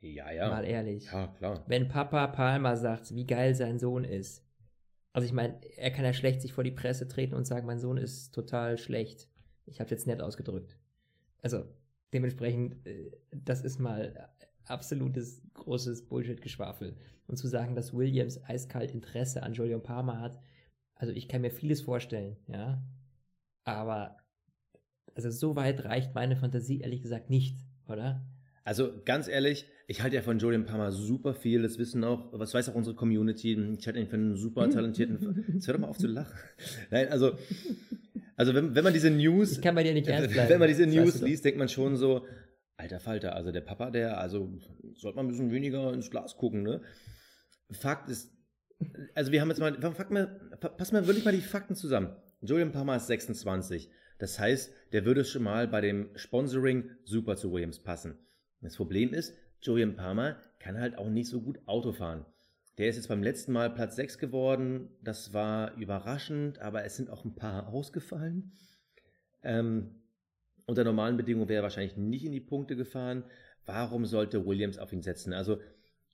Ja, 0.02 0.32
ja. 0.32 0.50
Mal 0.50 0.66
ehrlich. 0.66 1.06
Ja, 1.06 1.28
klar. 1.28 1.64
Wenn 1.68 1.88
Papa 1.88 2.28
Palmer 2.28 2.76
sagt, 2.76 3.16
wie 3.16 3.26
geil 3.26 3.56
sein 3.56 3.80
Sohn 3.80 4.04
ist. 4.04 4.44
Also 5.14 5.28
ich 5.28 5.34
meine, 5.34 5.62
er 5.78 5.92
kann 5.92 6.04
ja 6.04 6.14
schlecht 6.14 6.42
sich 6.42 6.54
vor 6.54 6.64
die 6.64 6.72
Presse 6.72 7.08
treten 7.08 7.36
und 7.36 7.46
sagen, 7.46 7.68
mein 7.68 7.80
Sohn 7.80 7.98
ist 7.98 8.34
total 8.34 8.78
schlecht. 8.78 9.30
Ich 9.66 9.80
habe 9.80 9.92
jetzt 9.92 10.08
nett 10.08 10.22
ausgedrückt. 10.22 10.76
Also 11.42 11.66
dementsprechend, 12.14 12.86
äh, 12.86 13.12
das 13.32 13.62
ist 13.62 13.80
mal 13.80 14.30
absolutes 14.66 15.42
großes 15.54 16.08
Bullshit-Geschwafel. 16.08 16.96
Und 17.28 17.38
zu 17.38 17.48
sagen, 17.48 17.76
dass 17.76 17.94
Williams 17.94 18.44
eiskalt 18.44 18.92
Interesse 18.92 19.44
an 19.44 19.54
Julian 19.54 19.84
Palmer 19.84 20.20
hat, 20.20 20.40
also 20.96 21.14
ich 21.14 21.28
kann 21.28 21.42
mir 21.42 21.52
vieles 21.52 21.82
vorstellen, 21.82 22.38
ja. 22.48 22.82
Aber 23.66 24.18
also 25.16 25.30
so 25.30 25.56
weit 25.56 25.86
reicht 25.86 26.16
meine 26.16 26.36
Fantasie 26.36 26.82
ehrlich 26.82 27.02
gesagt 27.02 27.30
nicht, 27.30 27.58
oder? 27.88 28.26
Also 28.66 28.94
ganz 29.04 29.28
ehrlich, 29.28 29.66
ich 29.88 30.02
halte 30.02 30.16
ja 30.16 30.22
von 30.22 30.40
Julian 30.40 30.66
Palmer 30.66 30.92
super 30.92 31.34
viel, 31.34 31.62
das 31.62 31.78
wissen 31.78 32.04
auch, 32.04 32.32
was 32.32 32.54
weiß 32.54 32.70
auch 32.70 32.76
unsere 32.76 32.96
Community, 32.96 33.54
ich 33.78 33.86
halte 33.86 34.00
ihn 34.00 34.08
für 34.08 34.16
einen 34.16 34.38
super 34.38 34.70
talentierten, 34.70 35.46
jetzt 35.54 35.68
hör 35.68 35.74
doch 35.74 35.82
mal 35.82 35.88
auf 35.88 35.98
zu 35.98 36.08
lachen. 36.08 36.34
Nein, 36.90 37.10
also, 37.10 37.34
also 38.36 38.54
wenn, 38.54 38.76
wenn 38.76 38.84
man 38.84 38.94
diese 38.94 39.10
News, 39.10 39.54
ich 39.54 39.62
kann 39.62 39.76
bei 39.76 39.84
dir 39.84 39.94
nicht 39.94 40.08
ernst 40.10 40.32
bleiben. 40.32 40.50
wenn 40.50 40.60
man 40.60 40.68
diese 40.68 40.86
News 40.88 41.22
liest, 41.22 41.46
denkt 41.46 41.60
man 41.60 41.70
schon 41.70 41.96
so, 41.96 42.26
alter 42.78 43.00
Falter, 43.00 43.36
also 43.36 43.52
der 43.52 43.62
Papa, 43.62 43.92
der, 43.92 44.20
also 44.20 44.52
sollte 44.96 45.16
man 45.16 45.26
ein 45.26 45.30
bisschen 45.30 45.52
weniger 45.52 45.94
ins 45.94 46.10
Glas 46.10 46.36
gucken, 46.38 46.64
ne? 46.64 46.82
Fakt 47.72 48.10
ist, 48.10 48.32
also 49.16 49.32
wir 49.32 49.42
haben 49.42 49.50
jetzt 49.50 49.60
mal, 49.60 49.74
Fakt 49.94 50.12
mal, 50.12 50.28
pass 50.60 50.92
mal 50.92 51.08
wirklich 51.08 51.26
mal 51.26 51.34
die 51.34 51.42
Fakten 51.42 51.76
zusammen. 51.76 52.16
Julian 52.42 52.72
Palmer 52.72 52.98
ist 52.98 53.08
26. 53.08 53.90
Das 54.20 54.40
heißt, 54.40 54.72
der 54.92 55.06
würde 55.06 55.26
schon 55.26 55.44
mal 55.44 55.68
bei 55.68 55.82
dem 55.82 56.10
Sponsoring 56.16 56.90
super 57.04 57.36
zu 57.36 57.52
Williams 57.52 57.82
passen. 57.82 58.18
Das 58.62 58.76
Problem 58.76 59.14
ist, 59.14 59.34
Julian 59.62 59.96
Palmer 59.96 60.38
kann 60.60 60.80
halt 60.80 60.98
auch 60.98 61.10
nicht 61.10 61.30
so 61.30 61.42
gut 61.42 61.60
Auto 61.66 61.94
fahren. 61.94 62.26
Der 62.78 62.90
ist 62.90 62.96
jetzt 62.96 63.08
beim 63.08 63.22
letzten 63.22 63.52
Mal 63.52 63.70
Platz 63.70 63.96
6 63.96 64.18
geworden. 64.18 64.90
Das 65.02 65.34
war 65.34 65.76
überraschend, 65.76 66.60
aber 66.60 66.84
es 66.84 66.98
sind 66.98 67.10
auch 67.10 67.24
ein 67.24 67.36
paar 67.36 67.68
ausgefallen. 67.68 68.52
Ähm, 69.44 69.92
unter 70.66 70.84
normalen 70.84 71.18
Bedingungen 71.18 71.50
wäre 71.50 71.60
er 71.60 71.64
wahrscheinlich 71.64 71.98
nicht 71.98 72.26
in 72.26 72.32
die 72.32 72.40
Punkte 72.40 72.76
gefahren. 72.76 73.26
Warum 73.66 74.06
sollte 74.06 74.46
Williams 74.46 74.80
auf 74.80 74.92
ihn 74.92 75.02
setzen? 75.02 75.34
Also 75.34 75.60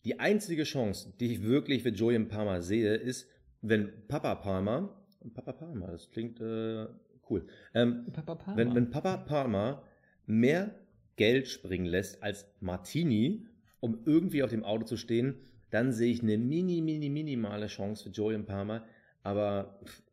die 0.05 0.19
einzige 0.19 0.63
Chance, 0.63 1.13
die 1.19 1.33
ich 1.33 1.43
wirklich 1.43 1.83
für 1.83 1.89
Julian 1.89 2.27
Palmer 2.27 2.61
sehe, 2.61 2.95
ist, 2.95 3.29
wenn 3.61 4.07
Papa 4.07 4.35
Palmer, 4.35 5.05
Papa 5.33 5.53
Palmer, 5.53 5.87
das 5.87 6.09
klingt 6.09 6.39
äh, 6.39 6.87
cool. 7.29 7.47
Ähm, 7.73 8.05
Papa 8.11 8.35
Palmer. 8.35 8.57
Wenn, 8.57 8.75
wenn 8.75 8.89
Papa 8.89 9.17
Palmer 9.17 9.83
mehr 10.25 10.73
Geld 11.15 11.47
springen 11.47 11.85
lässt 11.85 12.23
als 12.23 12.45
Martini, 12.59 13.45
um 13.81 14.01
irgendwie 14.05 14.43
auf 14.43 14.49
dem 14.49 14.63
Auto 14.63 14.85
zu 14.85 14.97
stehen, 14.97 15.41
dann 15.69 15.91
sehe 15.91 16.11
ich 16.11 16.21
eine 16.21 16.37
mini, 16.37 16.81
mini, 16.81 17.09
minimale 17.09 17.67
Chance 17.67 18.03
für 18.03 18.09
Julian 18.09 18.45
Palmer. 18.45 18.85
Aber 19.23 19.79
pff, 19.85 20.03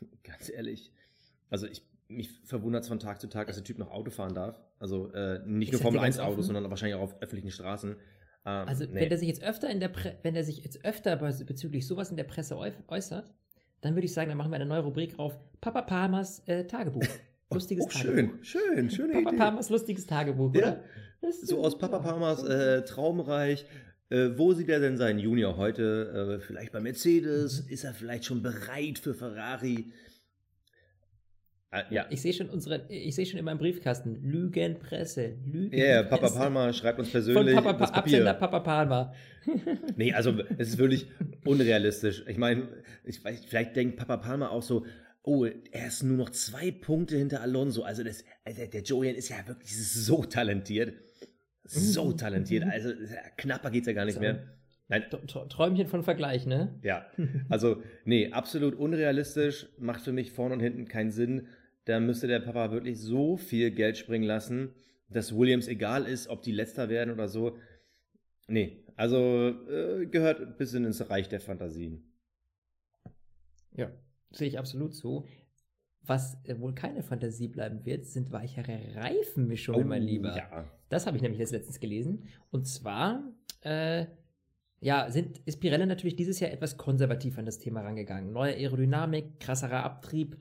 ganz 0.22 0.50
ehrlich, 0.50 0.92
also 1.50 1.66
ich, 1.66 1.82
mich 2.08 2.30
verwundert 2.44 2.82
es 2.82 2.88
von 2.88 2.98
Tag 2.98 3.20
zu 3.20 3.28
Tag, 3.28 3.46
dass 3.46 3.56
der 3.56 3.64
Typ 3.64 3.78
noch 3.78 3.90
Auto 3.90 4.10
fahren 4.10 4.34
darf. 4.34 4.60
Also 4.78 5.12
äh, 5.12 5.40
nicht 5.46 5.72
nur 5.72 5.80
Formel 5.80 6.00
1 6.00 6.18
Autos, 6.18 6.46
sondern 6.46 6.68
wahrscheinlich 6.68 6.96
auch 6.96 7.02
auf 7.02 7.22
öffentlichen 7.22 7.50
Straßen. 7.50 7.96
Ähm, 8.46 8.68
also 8.68 8.84
nee. 8.84 8.94
wenn 8.94 9.10
er 9.10 9.18
sich 9.18 9.28
jetzt 9.28 9.42
öfter 9.42 9.70
in 9.70 9.80
der 9.80 9.88
Pre 9.88 10.18
wenn 10.22 10.36
er 10.36 10.44
sich 10.44 10.62
jetzt 10.62 10.84
öfter 10.84 11.16
bezüglich 11.16 11.86
sowas 11.86 12.10
in 12.10 12.16
der 12.16 12.24
Presse 12.24 12.58
äußert, 12.88 13.32
dann 13.80 13.94
würde 13.94 14.06
ich 14.06 14.12
sagen, 14.12 14.28
dann 14.28 14.38
machen 14.38 14.50
wir 14.50 14.56
eine 14.56 14.66
neue 14.66 14.80
Rubrik 14.80 15.18
auf 15.18 15.38
Papa 15.60 15.82
Palmers 15.82 16.40
äh, 16.46 16.66
Tagebuch. 16.66 17.02
lustiges 17.52 17.86
oh, 17.86 17.88
Tagebuch. 17.88 18.42
Schön, 18.42 18.44
schön, 18.44 18.90
schöne 18.90 19.12
Papa 19.14 19.28
Idee. 19.30 19.38
Palmas 19.38 19.70
lustiges 19.70 20.06
Tagebuch, 20.06 20.54
Ja. 20.54 20.60
oder? 20.60 20.82
So 21.42 21.64
aus 21.64 21.78
Papa 21.78 22.00
Palmas 22.00 22.44
äh, 22.44 22.84
Traumreich. 22.84 23.64
Äh, 24.10 24.30
wo 24.36 24.52
sieht 24.52 24.68
er 24.68 24.80
denn 24.80 24.96
seinen 24.96 25.18
Junior 25.18 25.56
heute? 25.56 26.38
Äh, 26.38 26.40
vielleicht 26.40 26.72
bei 26.72 26.80
Mercedes? 26.80 27.60
Ist 27.60 27.84
er 27.84 27.94
vielleicht 27.94 28.24
schon 28.24 28.42
bereit 28.42 28.98
für 28.98 29.14
Ferrari? 29.14 29.92
Äh, 31.74 31.82
ja. 31.90 32.06
Ich 32.10 32.22
sehe 32.22 32.32
schon 32.32 32.48
unsere, 32.50 32.86
ich 32.88 33.14
sehe 33.14 33.26
schon 33.26 33.38
in 33.38 33.44
meinem 33.44 33.58
Briefkasten 33.58 34.22
Lügenpresse, 34.22 35.36
Lügenpresse. 35.44 35.84
Ja, 35.84 36.02
Papa 36.04 36.28
Palma 36.28 36.72
schreibt 36.72 37.00
uns 37.00 37.08
Von 37.08 37.12
persönlich 37.12 37.54
Papa, 37.56 37.72
das 37.72 37.90
pa 37.90 37.98
Absender 37.98 38.34
Papier. 38.34 38.48
Papa 38.48 38.60
Palma. 38.60 39.14
Nee, 39.96 40.12
also 40.12 40.34
es 40.56 40.68
ist 40.68 40.78
wirklich 40.78 41.06
unrealistisch. 41.44 42.24
Ich 42.28 42.38
meine, 42.38 42.68
ich 43.04 43.22
weiß, 43.22 43.44
vielleicht 43.46 43.76
denkt 43.76 43.96
Papa 43.96 44.18
Palma 44.18 44.48
auch 44.48 44.62
so, 44.62 44.86
oh, 45.22 45.44
er 45.44 45.86
ist 45.86 46.02
nur 46.02 46.16
noch 46.16 46.30
zwei 46.30 46.70
Punkte 46.70 47.16
hinter 47.16 47.40
Alonso. 47.40 47.82
Also 47.82 48.04
das, 48.04 48.24
also 48.44 48.64
der 48.66 48.82
Joey 48.82 49.10
ist 49.10 49.30
ja 49.30 49.36
wirklich 49.46 49.76
so 49.76 50.24
talentiert. 50.24 50.94
So 51.64 52.12
talentiert. 52.12 52.64
Also 52.64 52.92
knapper 53.36 53.70
geht's 53.70 53.86
ja 53.86 53.92
gar 53.92 54.04
nicht 54.04 54.14
So. 54.14 54.20
mehr. 54.20 54.42
Nein, 54.88 55.04
Träumchen 55.48 55.86
von 55.86 56.02
Vergleich, 56.02 56.44
ne? 56.46 56.78
Ja, 56.82 57.06
also 57.48 57.82
nee, 58.04 58.30
absolut 58.32 58.74
unrealistisch, 58.74 59.66
macht 59.78 60.02
für 60.02 60.12
mich 60.12 60.30
vorne 60.30 60.54
und 60.54 60.60
hinten 60.60 60.86
keinen 60.86 61.10
Sinn. 61.10 61.48
Da 61.86 62.00
müsste 62.00 62.26
der 62.26 62.40
Papa 62.40 62.70
wirklich 62.70 63.00
so 63.00 63.38
viel 63.38 63.70
Geld 63.70 63.96
springen 63.96 64.24
lassen, 64.24 64.74
dass 65.08 65.34
Williams 65.34 65.68
egal 65.68 66.04
ist, 66.06 66.28
ob 66.28 66.42
die 66.42 66.52
letzter 66.52 66.90
werden 66.90 67.12
oder 67.14 67.28
so. 67.28 67.56
Nee, 68.46 68.84
also 68.96 69.48
äh, 69.70 70.06
gehört 70.06 70.40
ein 70.40 70.56
bisschen 70.58 70.84
ins 70.84 71.08
Reich 71.08 71.30
der 71.30 71.40
Fantasien. 71.40 72.04
Ja, 73.74 73.90
sehe 74.32 74.48
ich 74.48 74.58
absolut 74.58 74.94
so. 74.94 75.26
Was 76.06 76.36
äh, 76.44 76.58
wohl 76.60 76.74
keine 76.74 77.02
Fantasie 77.02 77.48
bleiben 77.48 77.84
wird, 77.84 78.06
sind 78.06 78.30
weichere 78.32 78.94
Reifenmischungen, 78.94 79.88
mein 79.88 80.02
Lieber. 80.02 80.32
Oh, 80.34 80.36
Ja. 80.36 80.64
Das 80.88 81.06
habe 81.06 81.16
ich 81.16 81.22
nämlich 81.22 81.50
letztens 81.50 81.80
gelesen. 81.80 82.28
Und 82.50 82.66
zwar, 82.66 83.22
äh, 83.62 84.06
ja, 84.80 85.10
sind, 85.10 85.38
ist 85.46 85.60
Pirelli 85.60 85.86
natürlich 85.86 86.16
dieses 86.16 86.40
Jahr 86.40 86.50
etwas 86.50 86.76
konservativ 86.76 87.38
an 87.38 87.46
das 87.46 87.58
Thema 87.58 87.80
rangegangen. 87.80 88.32
Neue 88.32 88.54
Aerodynamik, 88.54 89.40
krasserer 89.40 89.82
Abtrieb. 89.82 90.36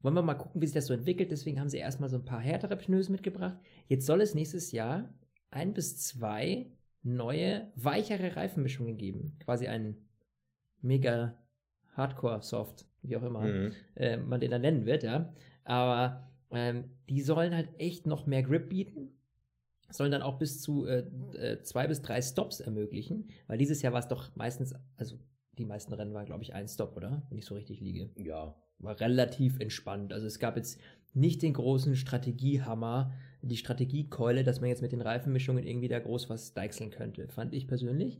Wollen 0.00 0.14
wir 0.14 0.22
mal 0.22 0.34
gucken, 0.34 0.60
wie 0.60 0.66
sich 0.66 0.74
das 0.74 0.86
so 0.86 0.94
entwickelt. 0.94 1.30
Deswegen 1.30 1.58
haben 1.58 1.68
sie 1.68 1.78
erstmal 1.78 2.10
so 2.10 2.16
ein 2.16 2.24
paar 2.24 2.40
härtere 2.40 2.76
Pneus 2.76 3.08
mitgebracht. 3.08 3.58
Jetzt 3.88 4.06
soll 4.06 4.20
es 4.20 4.34
nächstes 4.34 4.72
Jahr 4.72 5.14
ein 5.50 5.72
bis 5.72 5.96
zwei 5.96 6.70
neue, 7.02 7.72
weichere 7.76 8.36
Reifenmischungen 8.36 8.96
geben. 8.98 9.36
Quasi 9.44 9.66
ein 9.68 9.96
mega 10.80 11.36
Hardcore-Soft, 11.96 12.86
wie 13.02 13.16
auch 13.16 13.22
immer 13.22 13.40
Mhm. 13.42 13.72
äh, 13.96 14.16
man 14.16 14.40
den 14.40 14.50
dann 14.50 14.62
nennen 14.62 14.86
wird, 14.86 15.02
ja. 15.02 15.32
Aber 15.64 16.28
ähm, 16.50 16.84
die 17.08 17.20
sollen 17.22 17.54
halt 17.54 17.68
echt 17.78 18.06
noch 18.06 18.26
mehr 18.26 18.42
Grip 18.42 18.68
bieten. 18.68 19.10
Sollen 19.90 20.12
dann 20.12 20.22
auch 20.22 20.38
bis 20.38 20.60
zu 20.62 20.86
äh, 20.86 21.04
äh, 21.34 21.62
zwei 21.62 21.86
bis 21.86 22.00
drei 22.00 22.22
Stops 22.22 22.60
ermöglichen, 22.60 23.28
weil 23.46 23.58
dieses 23.58 23.82
Jahr 23.82 23.92
war 23.92 24.00
es 24.00 24.08
doch 24.08 24.34
meistens, 24.36 24.74
also 24.96 25.18
die 25.58 25.66
meisten 25.66 25.92
Rennen 25.92 26.14
waren, 26.14 26.24
glaube 26.24 26.42
ich, 26.42 26.54
ein 26.54 26.66
Stop, 26.66 26.96
oder? 26.96 27.22
Wenn 27.28 27.38
ich 27.38 27.44
so 27.44 27.54
richtig 27.54 27.80
liege. 27.80 28.08
Ja. 28.16 28.54
War 28.78 28.98
relativ 29.00 29.60
entspannt. 29.60 30.12
Also 30.12 30.26
es 30.26 30.38
gab 30.38 30.56
jetzt 30.56 30.80
nicht 31.14 31.42
den 31.42 31.52
großen 31.52 31.94
Strategiehammer, 31.94 33.12
die 33.42 33.56
Strategiekeule, 33.58 34.44
dass 34.44 34.60
man 34.60 34.70
jetzt 34.70 34.80
mit 34.82 34.92
den 34.92 35.02
Reifenmischungen 35.02 35.66
irgendwie 35.66 35.88
da 35.88 35.98
groß 35.98 36.30
was 36.30 36.54
deichseln 36.54 36.90
könnte, 36.90 37.28
fand 37.28 37.52
ich 37.52 37.66
persönlich. 37.68 38.18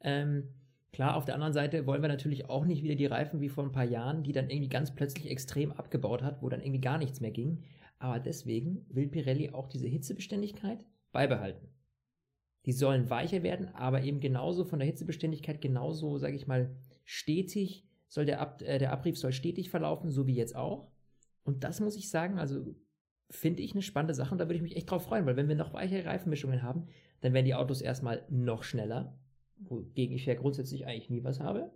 Ähm, 0.00 0.48
klar, 0.92 1.16
auf 1.16 1.24
der 1.24 1.34
anderen 1.34 1.52
Seite 1.52 1.86
wollen 1.86 2.02
wir 2.02 2.08
natürlich 2.08 2.48
auch 2.48 2.64
nicht 2.64 2.82
wieder 2.82 2.94
die 2.94 3.06
Reifen 3.06 3.40
wie 3.40 3.48
vor 3.48 3.64
ein 3.64 3.72
paar 3.72 3.84
Jahren, 3.84 4.22
die 4.22 4.32
dann 4.32 4.50
irgendwie 4.50 4.68
ganz 4.68 4.94
plötzlich 4.94 5.30
extrem 5.30 5.72
abgebaut 5.72 6.22
hat, 6.22 6.42
wo 6.42 6.48
dann 6.48 6.60
irgendwie 6.60 6.80
gar 6.80 6.98
nichts 6.98 7.20
mehr 7.20 7.30
ging. 7.30 7.62
Aber 7.98 8.18
deswegen 8.18 8.84
will 8.88 9.08
Pirelli 9.08 9.50
auch 9.50 9.68
diese 9.68 9.86
Hitzebeständigkeit 9.86 10.84
beibehalten. 11.12 11.68
Die 12.66 12.72
sollen 12.72 13.10
weicher 13.10 13.42
werden, 13.42 13.68
aber 13.74 14.02
eben 14.02 14.20
genauso 14.20 14.64
von 14.64 14.78
der 14.78 14.86
Hitzebeständigkeit 14.86 15.60
genauso, 15.60 16.18
sage 16.18 16.36
ich 16.36 16.46
mal, 16.46 16.76
stetig 17.04 17.88
soll 18.08 18.26
der, 18.26 18.40
Ab 18.40 18.62
äh, 18.62 18.78
der 18.78 18.92
Abrieb 18.92 19.16
soll 19.16 19.32
stetig 19.32 19.70
verlaufen, 19.70 20.10
so 20.10 20.26
wie 20.26 20.34
jetzt 20.34 20.54
auch. 20.54 20.90
Und 21.44 21.64
das 21.64 21.80
muss 21.80 21.96
ich 21.96 22.10
sagen, 22.10 22.38
also 22.38 22.74
finde 23.30 23.62
ich 23.62 23.72
eine 23.72 23.82
spannende 23.82 24.14
Sache 24.14 24.32
und 24.32 24.38
da 24.38 24.44
würde 24.44 24.56
ich 24.56 24.62
mich 24.62 24.76
echt 24.76 24.90
drauf 24.90 25.04
freuen, 25.04 25.26
weil 25.26 25.36
wenn 25.36 25.48
wir 25.48 25.56
noch 25.56 25.72
weichere 25.72 26.04
Reifenmischungen 26.04 26.62
haben, 26.62 26.86
dann 27.22 27.32
werden 27.32 27.46
die 27.46 27.54
Autos 27.54 27.80
erstmal 27.80 28.24
noch 28.28 28.62
schneller, 28.62 29.18
wogegen 29.68 30.14
ich 30.16 30.26
ja 30.26 30.34
grundsätzlich 30.34 30.86
eigentlich 30.86 31.10
nie 31.10 31.24
was 31.24 31.40
habe. 31.40 31.70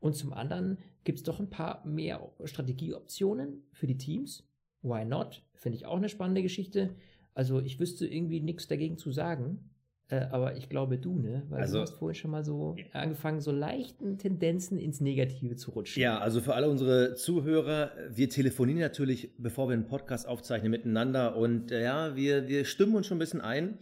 Und 0.00 0.14
zum 0.16 0.32
anderen 0.32 0.78
gibt 1.04 1.18
es 1.18 1.24
doch 1.24 1.38
ein 1.38 1.50
paar 1.50 1.86
mehr 1.86 2.28
Strategieoptionen 2.44 3.62
für 3.72 3.86
die 3.86 3.98
Teams. 3.98 4.44
Why 4.82 5.04
not? 5.04 5.42
Finde 5.54 5.76
ich 5.76 5.86
auch 5.86 5.96
eine 5.96 6.08
spannende 6.08 6.42
Geschichte. 6.42 6.90
Also 7.34 7.60
ich 7.60 7.78
wüsste 7.78 8.06
irgendwie 8.06 8.40
nichts 8.40 8.66
dagegen 8.66 8.98
zu 8.98 9.12
sagen. 9.12 9.70
Äh, 10.08 10.26
aber 10.30 10.56
ich 10.56 10.68
glaube 10.68 10.98
du, 10.98 11.18
ne? 11.18 11.44
Weil 11.48 11.60
Also- 11.62 11.76
du 11.76 11.82
hast 11.82 11.92
vorhin 11.92 12.14
schon 12.16 12.32
mal 12.32 12.44
so 12.44 12.76
angefangen, 12.92 13.40
so 13.40 13.52
leichten 13.52 14.18
Tendenzen 14.18 14.76
ins 14.78 15.00
Negative 15.00 15.56
zu 15.56 15.70
rutschen. 15.70 16.02
Ja, 16.02 16.18
also 16.18 16.40
für 16.40 16.54
alle 16.54 16.68
unsere 16.68 17.14
Zuhörer, 17.14 17.92
wir 18.10 18.28
telefonieren 18.28 18.80
natürlich, 18.80 19.30
bevor 19.38 19.68
wir 19.68 19.74
einen 19.74 19.86
Podcast 19.86 20.26
aufzeichnen, 20.28 20.70
miteinander 20.70 21.36
und 21.36 21.70
äh, 21.72 21.84
ja, 21.84 22.14
wir, 22.16 22.48
wir 22.48 22.64
stimmen 22.64 22.96
uns 22.96 23.06
schon 23.06 23.16
ein 23.16 23.20
bisschen 23.20 23.40
ein 23.40 23.78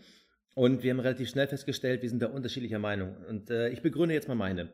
und 0.54 0.82
wir 0.82 0.90
haben 0.90 1.00
relativ 1.00 1.28
schnell 1.28 1.46
festgestellt, 1.46 2.02
wir 2.02 2.08
sind 2.08 2.22
da 2.22 2.26
unterschiedlicher 2.26 2.78
Meinung 2.78 3.16
und 3.28 3.50
äh, 3.50 3.68
ich 3.70 3.82
begründe 3.82 4.14
jetzt 4.14 4.28
mal 4.28 4.34
meine. 4.34 4.70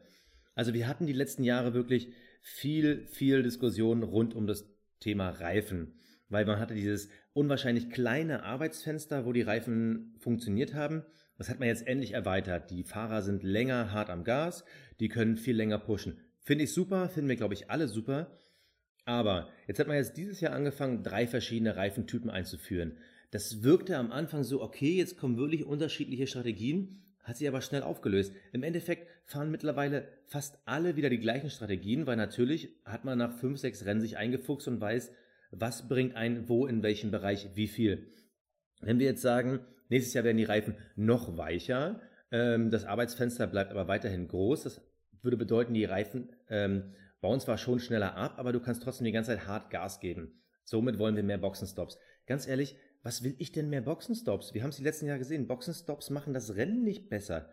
Also 0.55 0.73
wir 0.73 0.89
hatten 0.89 1.07
die 1.07 1.13
letzten 1.13 1.45
Jahre 1.45 1.75
wirklich 1.75 2.13
viel, 2.41 3.07
viel 3.07 3.43
Diskussion 3.43 4.03
rund 4.03 4.35
um 4.35 4.47
das 4.47 4.69
Thema 5.01 5.31
Reifen, 5.31 5.99
weil 6.29 6.47
man 6.47 6.59
hatte 6.59 6.75
dieses 6.75 7.11
unwahrscheinlich 7.35 7.91
kleine 7.91 8.43
Arbeitsfenster, 8.45 9.27
wo 9.27 9.33
die 9.33 9.43
Reifen 9.43 10.15
funktioniert 10.19 10.75
haben. 10.75 11.05
Das 11.37 11.51
hat 11.51 11.59
man 11.59 11.69
jetzt 11.69 11.87
endlich 11.87 12.13
erweitert. 12.13 12.71
Die 12.71 12.85
Fahrer 12.85 13.21
sind 13.21 13.43
länger 13.43 13.93
hart 13.93 14.09
am 14.09 14.25
Gas, 14.25 14.65
die 15.01 15.09
können 15.09 15.37
viel 15.37 15.55
länger 15.55 15.79
pushen. 15.79 16.19
Finde 16.41 16.65
ich 16.65 16.73
super, 16.73 17.11
finden 17.11 17.29
wir, 17.29 17.37
glaube 17.37 17.55
ich, 17.55 17.71
alle 17.71 17.89
super. 17.89 18.39
Aber 19.05 19.49
jetzt 19.67 19.79
hat 19.79 19.87
man 19.87 19.97
jetzt 19.97 20.17
dieses 20.17 20.41
Jahr 20.41 20.53
angefangen, 20.53 21.03
drei 21.03 21.27
verschiedene 21.27 21.77
Reifentypen 21.77 22.31
einzuführen. 22.31 22.99
Das 23.31 23.63
wirkte 23.63 23.97
am 23.97 24.13
Anfang 24.13 24.45
so, 24.45 24.63
okay, 24.63 24.97
jetzt 24.97 25.19
kommen 25.19 25.37
wirklich 25.37 25.65
unterschiedliche 25.65 26.27
Strategien, 26.27 27.03
hat 27.23 27.37
sich 27.37 27.49
aber 27.49 27.61
schnell 27.61 27.83
aufgelöst. 27.83 28.33
Im 28.53 28.63
Endeffekt 28.63 29.09
fahren 29.25 29.51
mittlerweile 29.51 30.07
fast 30.27 30.59
alle 30.65 30.97
wieder 30.97 31.11
die 31.11 31.19
gleichen 31.19 31.51
Strategien, 31.51 32.07
weil 32.07 32.17
natürlich 32.17 32.71
hat 32.85 33.05
man 33.05 33.19
nach 33.19 33.33
fünf, 33.33 33.59
sechs 33.59 33.85
Rennen 33.85 34.01
sich 34.01 34.17
eingefuchst 34.17 34.69
und 34.69 34.81
weiß, 34.81 35.11
was 35.51 35.89
bringt 35.89 36.15
ein 36.15 36.49
wo 36.49 36.67
in 36.67 36.83
welchem 36.83 37.11
Bereich 37.11 37.49
wie 37.55 37.67
viel. 37.67 38.13
Wenn 38.81 38.99
wir 38.99 39.07
jetzt 39.07 39.23
sagen, 39.23 39.61
nächstes 39.89 40.15
Jahr 40.15 40.25
werden 40.25 40.37
die 40.37 40.45
Reifen 40.45 40.77
noch 40.95 41.37
weicher, 41.37 42.01
ähm, 42.31 42.71
das 42.71 42.85
Arbeitsfenster 42.85 43.47
bleibt 43.47 43.71
aber 43.73 43.89
weiterhin 43.89 44.29
groß, 44.29 44.63
das 44.63 44.81
würde 45.23 45.37
bedeuten, 45.37 45.75
die 45.75 45.85
Reifen 45.85 46.31
ähm, 46.49 46.95
bauen 47.21 47.41
zwar 47.41 47.59
schon 47.59 47.81
schneller 47.81 48.15
ab, 48.17 48.35
aber 48.37 48.53
du 48.53 48.61
kannst 48.61 48.83
trotzdem 48.83 49.05
die 49.05 49.13
ganze 49.13 49.33
Zeit 49.33 49.47
hart 49.47 49.71
Gas 49.71 50.01
geben. 50.01 50.41
Somit 50.65 50.99
wollen 50.99 51.17
wir 51.17 51.23
mehr 51.23 51.39
Boxenstops. 51.39 51.99
Ganz 52.27 52.47
ehrlich, 52.47 52.77
was 53.07 53.23
will 53.23 53.37
ich 53.39 53.53
denn 53.53 53.71
mehr 53.71 53.83
Boxenstops? 53.83 54.53
Wir 54.53 54.65
haben 54.65 54.71
es 54.71 54.79
die 54.79 54.83
letzten 54.83 55.07
Jahre 55.07 55.21
gesehen. 55.21 55.47
Boxenstops 55.47 56.11
machen 56.11 56.35
das 56.35 56.57
Rennen 56.57 56.83
nicht 56.83 57.09
besser. 57.09 57.49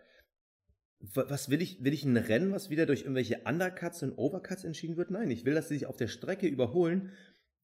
Was 1.00 1.52
will 1.52 1.62
ich? 1.62 1.84
Will 1.84 1.94
ich 1.94 2.04
ein 2.04 2.18
Rennen, 2.18 2.52
was 2.52 2.72
wieder 2.72 2.88
durch 2.88 3.02
irgendwelche 3.02 3.42
Undercuts 3.46 4.02
und 4.02 4.18
Overcuts 4.18 4.63
entschieden 4.63 4.98
wird? 4.98 5.12
Nein, 5.12 5.30
ich 5.30 5.46
will, 5.46 5.54
dass 5.54 5.68
sie 5.68 5.76
sich 5.76 5.86
auf 5.86 5.96
der 5.96 6.08
Strecke 6.08 6.48
überholen 6.48 7.12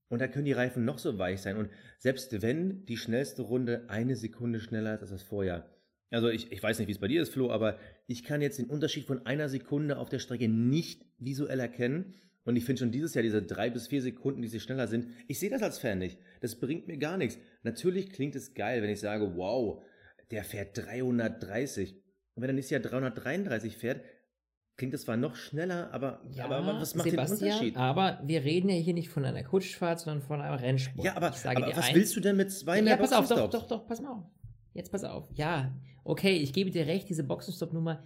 und 0.07 0.21
da 0.21 0.27
können 0.27 0.45
die 0.45 0.51
Reifen 0.51 0.85
noch 0.85 0.99
so 0.99 1.17
weich 1.17 1.41
sein. 1.41 1.57
Und 1.57 1.71
selbst 1.97 2.43
wenn 2.43 2.85
die 2.85 2.97
schnellste 2.97 3.41
Runde 3.41 3.85
eine 3.87 4.15
Sekunde 4.15 4.59
schneller 4.59 4.93
ist 4.93 5.01
als 5.01 5.09
das 5.09 5.23
Vorjahr. 5.23 5.67
Also 6.11 6.29
ich, 6.29 6.51
ich 6.51 6.61
weiß 6.61 6.77
nicht, 6.77 6.89
wie 6.89 6.93
es 6.93 6.99
bei 6.99 7.07
dir 7.07 7.23
ist, 7.23 7.33
Flo, 7.33 7.49
aber 7.49 7.79
ich 8.05 8.23
kann 8.23 8.43
jetzt 8.43 8.59
den 8.59 8.69
Unterschied 8.69 9.07
von 9.07 9.25
einer 9.25 9.49
Sekunde 9.49 9.97
auf 9.97 10.09
der 10.09 10.19
Strecke 10.19 10.47
nicht 10.47 11.07
visuell 11.17 11.59
erkennen. 11.59 12.13
Und 12.45 12.55
ich 12.55 12.65
finde 12.65 12.79
schon 12.79 12.91
dieses 12.91 13.13
Jahr 13.13 13.23
diese 13.23 13.43
drei 13.43 13.69
bis 13.69 13.87
vier 13.87 14.01
Sekunden, 14.01 14.41
die 14.41 14.47
sie 14.47 14.59
schneller 14.59 14.87
sind, 14.87 15.07
ich 15.27 15.39
sehe 15.39 15.49
das 15.49 15.61
als 15.61 15.77
Fan 15.77 15.99
nicht. 15.99 16.19
Das 16.41 16.59
bringt 16.59 16.87
mir 16.87 16.97
gar 16.97 17.17
nichts. 17.17 17.37
Natürlich 17.63 18.11
klingt 18.11 18.35
es 18.35 18.53
geil, 18.53 18.81
wenn 18.81 18.89
ich 18.89 18.99
sage, 18.99 19.35
wow, 19.35 19.83
der 20.31 20.43
fährt 20.43 20.77
330. 20.77 21.95
Und 22.35 22.41
wenn 22.41 22.49
er 22.49 22.53
nächstes 22.53 22.71
Jahr 22.71 22.81
333 22.81 23.77
fährt, 23.77 24.01
klingt 24.79 24.93
das 24.93 25.01
zwar 25.01 25.17
noch 25.17 25.35
schneller, 25.35 25.91
aber, 25.91 26.21
aber, 26.39 26.55
aber 26.55 26.81
was 26.81 26.95
macht 26.95 27.09
Sebastian, 27.09 27.39
den 27.39 27.47
Unterschied? 27.47 27.77
Aber 27.77 28.21
wir 28.23 28.43
reden 28.43 28.69
ja 28.69 28.75
hier 28.75 28.93
nicht 28.93 29.09
von 29.09 29.25
einer 29.25 29.43
Kutschfahrt, 29.43 29.99
sondern 29.99 30.25
von 30.25 30.41
einem 30.41 30.55
Rennsport. 30.55 31.05
Ja, 31.05 31.17
aber, 31.17 31.29
ich 31.29 31.35
sage 31.35 31.57
aber 31.57 31.75
was 31.75 31.87
eins, 31.87 31.95
willst 31.95 32.15
du 32.15 32.21
denn 32.21 32.37
mit 32.37 32.51
zwei 32.51 32.81
mehr 32.81 32.93
Ja, 32.93 32.97
pass 32.97 33.13
auf, 33.13 33.27
doch, 33.27 33.49
doch, 33.49 33.67
doch, 33.67 33.85
pass 33.85 34.01
mal 34.01 34.11
auf. 34.11 34.23
Jetzt 34.73 34.91
pass 34.91 35.03
auf. 35.03 35.27
Ja, 35.33 35.75
okay, 36.03 36.37
ich 36.37 36.53
gebe 36.53 36.71
dir 36.71 36.87
recht, 36.87 37.09
diese 37.09 37.23
Boxenstopp-Nummer 37.23 38.03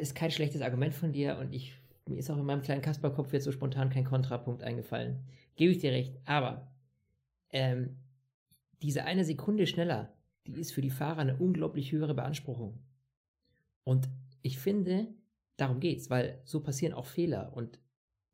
ist 0.00 0.16
kein 0.16 0.32
schlechtes 0.32 0.60
Argument 0.60 0.92
von 0.92 1.12
dir 1.12 1.38
und 1.38 1.52
ich, 1.52 1.72
mir 2.08 2.18
ist 2.18 2.30
auch 2.30 2.36
in 2.38 2.44
meinem 2.44 2.62
kleinen 2.62 2.82
Kasperkopf 2.82 3.32
jetzt 3.32 3.44
so 3.44 3.52
spontan 3.52 3.90
kein 3.90 4.04
Kontrapunkt 4.04 4.62
eingefallen. 4.62 5.20
Gebe 5.56 5.72
ich 5.72 5.78
dir 5.78 5.92
recht, 5.92 6.16
aber 6.24 6.70
ähm, 7.50 7.96
diese 8.82 9.04
eine 9.04 9.24
Sekunde 9.24 9.66
schneller, 9.66 10.12
die 10.46 10.60
ist 10.60 10.72
für 10.72 10.80
die 10.82 10.90
Fahrer 10.90 11.18
eine 11.20 11.36
unglaublich 11.36 11.92
höhere 11.92 12.14
Beanspruchung. 12.14 12.78
Und 13.84 14.08
ich 14.42 14.58
finde, 14.58 15.08
darum 15.56 15.80
geht's, 15.80 16.10
weil 16.10 16.40
so 16.44 16.60
passieren 16.60 16.94
auch 16.94 17.06
Fehler 17.06 17.52
und 17.54 17.78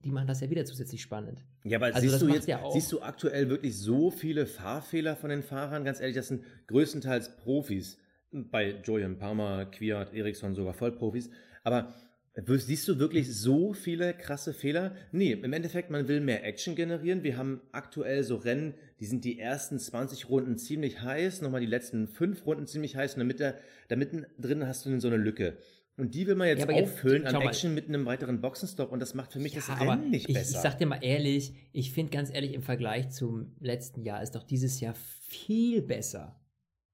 die 0.05 0.11
machen 0.11 0.27
das 0.27 0.41
ja 0.41 0.51
wieder 0.51 0.65
zusätzlich 0.67 1.01
spannend. 1.01 1.43
Ja, 1.65 1.79
aber 1.79 1.87
Also 1.95 2.07
siehst 2.09 2.21
du 2.23 2.29
jetzt, 2.29 2.47
ja 2.47 2.61
auch- 2.63 2.75
siehst 2.75 2.93
du 2.93 3.01
aktuell 3.01 3.49
wirklich 3.49 3.79
so 3.79 4.11
viele 4.11 4.47
Fahrfehler 4.47 5.17
von 5.17 5.31
den 5.31 5.43
Fahrern? 5.43 5.83
Ganz 5.85 5.99
ehrlich, 6.01 6.17
das 6.17 6.29
sind 6.29 6.45
größtenteils 6.67 7.37
Profis. 7.39 7.99
Bei 8.31 8.81
Julian 8.85 9.17
Palmer, 9.17 9.65
Kwiat, 9.67 10.13
Eriksson 10.13 10.55
sogar 10.55 10.75
Vollprofis. 10.75 11.31
Aber 11.63 11.95
siehst 12.37 12.89
du 12.89 12.99
wirklich 12.99 13.33
so 13.35 13.73
viele 13.73 14.13
krasse 14.13 14.53
Fehler? 14.53 14.95
Nee, 15.13 15.33
im 15.33 15.53
Endeffekt, 15.53 15.91
man 15.91 16.09
will 16.09 16.21
mehr 16.21 16.45
Action 16.45 16.75
generieren. 16.75 17.23
Wir 17.23 17.37
haben 17.37 17.61
aktuell 17.73 18.25
so 18.25 18.37
Rennen, 18.37 18.75
die 19.01 19.07
sind 19.07 19.25
die 19.25 19.39
ersten 19.39 19.79
20 19.79 20.29
Runden 20.29 20.59
ziemlich 20.59 21.01
heiß, 21.01 21.43
nochmal 21.43 21.61
die 21.61 21.67
letzten 21.67 22.09
fünf 22.09 22.45
Runden 22.45 22.67
ziemlich 22.67 22.97
heiß 22.97 23.15
und 23.15 23.21
damit 23.21 23.41
da, 23.41 23.55
da 23.89 23.97
mitten 23.97 24.27
drin 24.39 24.67
hast 24.67 24.85
du 24.85 24.91
dann 24.91 25.01
so 25.01 25.09
eine 25.09 25.17
Lücke. 25.17 25.57
Und 25.97 26.17
die 26.17 26.27
will 26.27 26.35
man 26.35 26.49
jetzt, 26.49 26.59
Ja, 26.59 26.65
aber 26.65 26.75
jetzt, 26.75 26.95
auffüllen 26.95 27.25
an 27.25 27.35
mal. 27.35 27.47
Action 27.47 27.73
mit 27.73 27.89
einem 27.89 28.05
weiteren 28.05 28.41
Boxenstopp 28.41 28.91
und 28.91 28.99
das 28.99 29.15
macht 29.15 29.33
für 29.33 29.39
mich 29.39 29.53
das 29.53 29.69
Ja, 29.69 29.75
Rennen 29.75 29.91
aber 29.91 29.97
nicht 30.03 30.29
ich, 30.29 30.35
besser. 30.35 30.57
ich 30.57 30.63
sag 30.63 30.79
dir 30.79 30.87
mal 30.87 30.99
ehrlich, 31.03 31.55
ich 31.73 31.93
finde 31.93 32.11
ganz 32.11 32.35
ehrlich, 32.35 32.53
im 32.53 32.63
Vergleich 32.63 33.11
zum 33.11 33.53
letzten 33.61 34.03
Jahr 34.03 34.21
ist 34.23 34.35
doch 34.35 34.43
dieses 34.43 34.81
Jahr 34.81 34.95
viel 34.97 35.83
besser. 35.83 36.41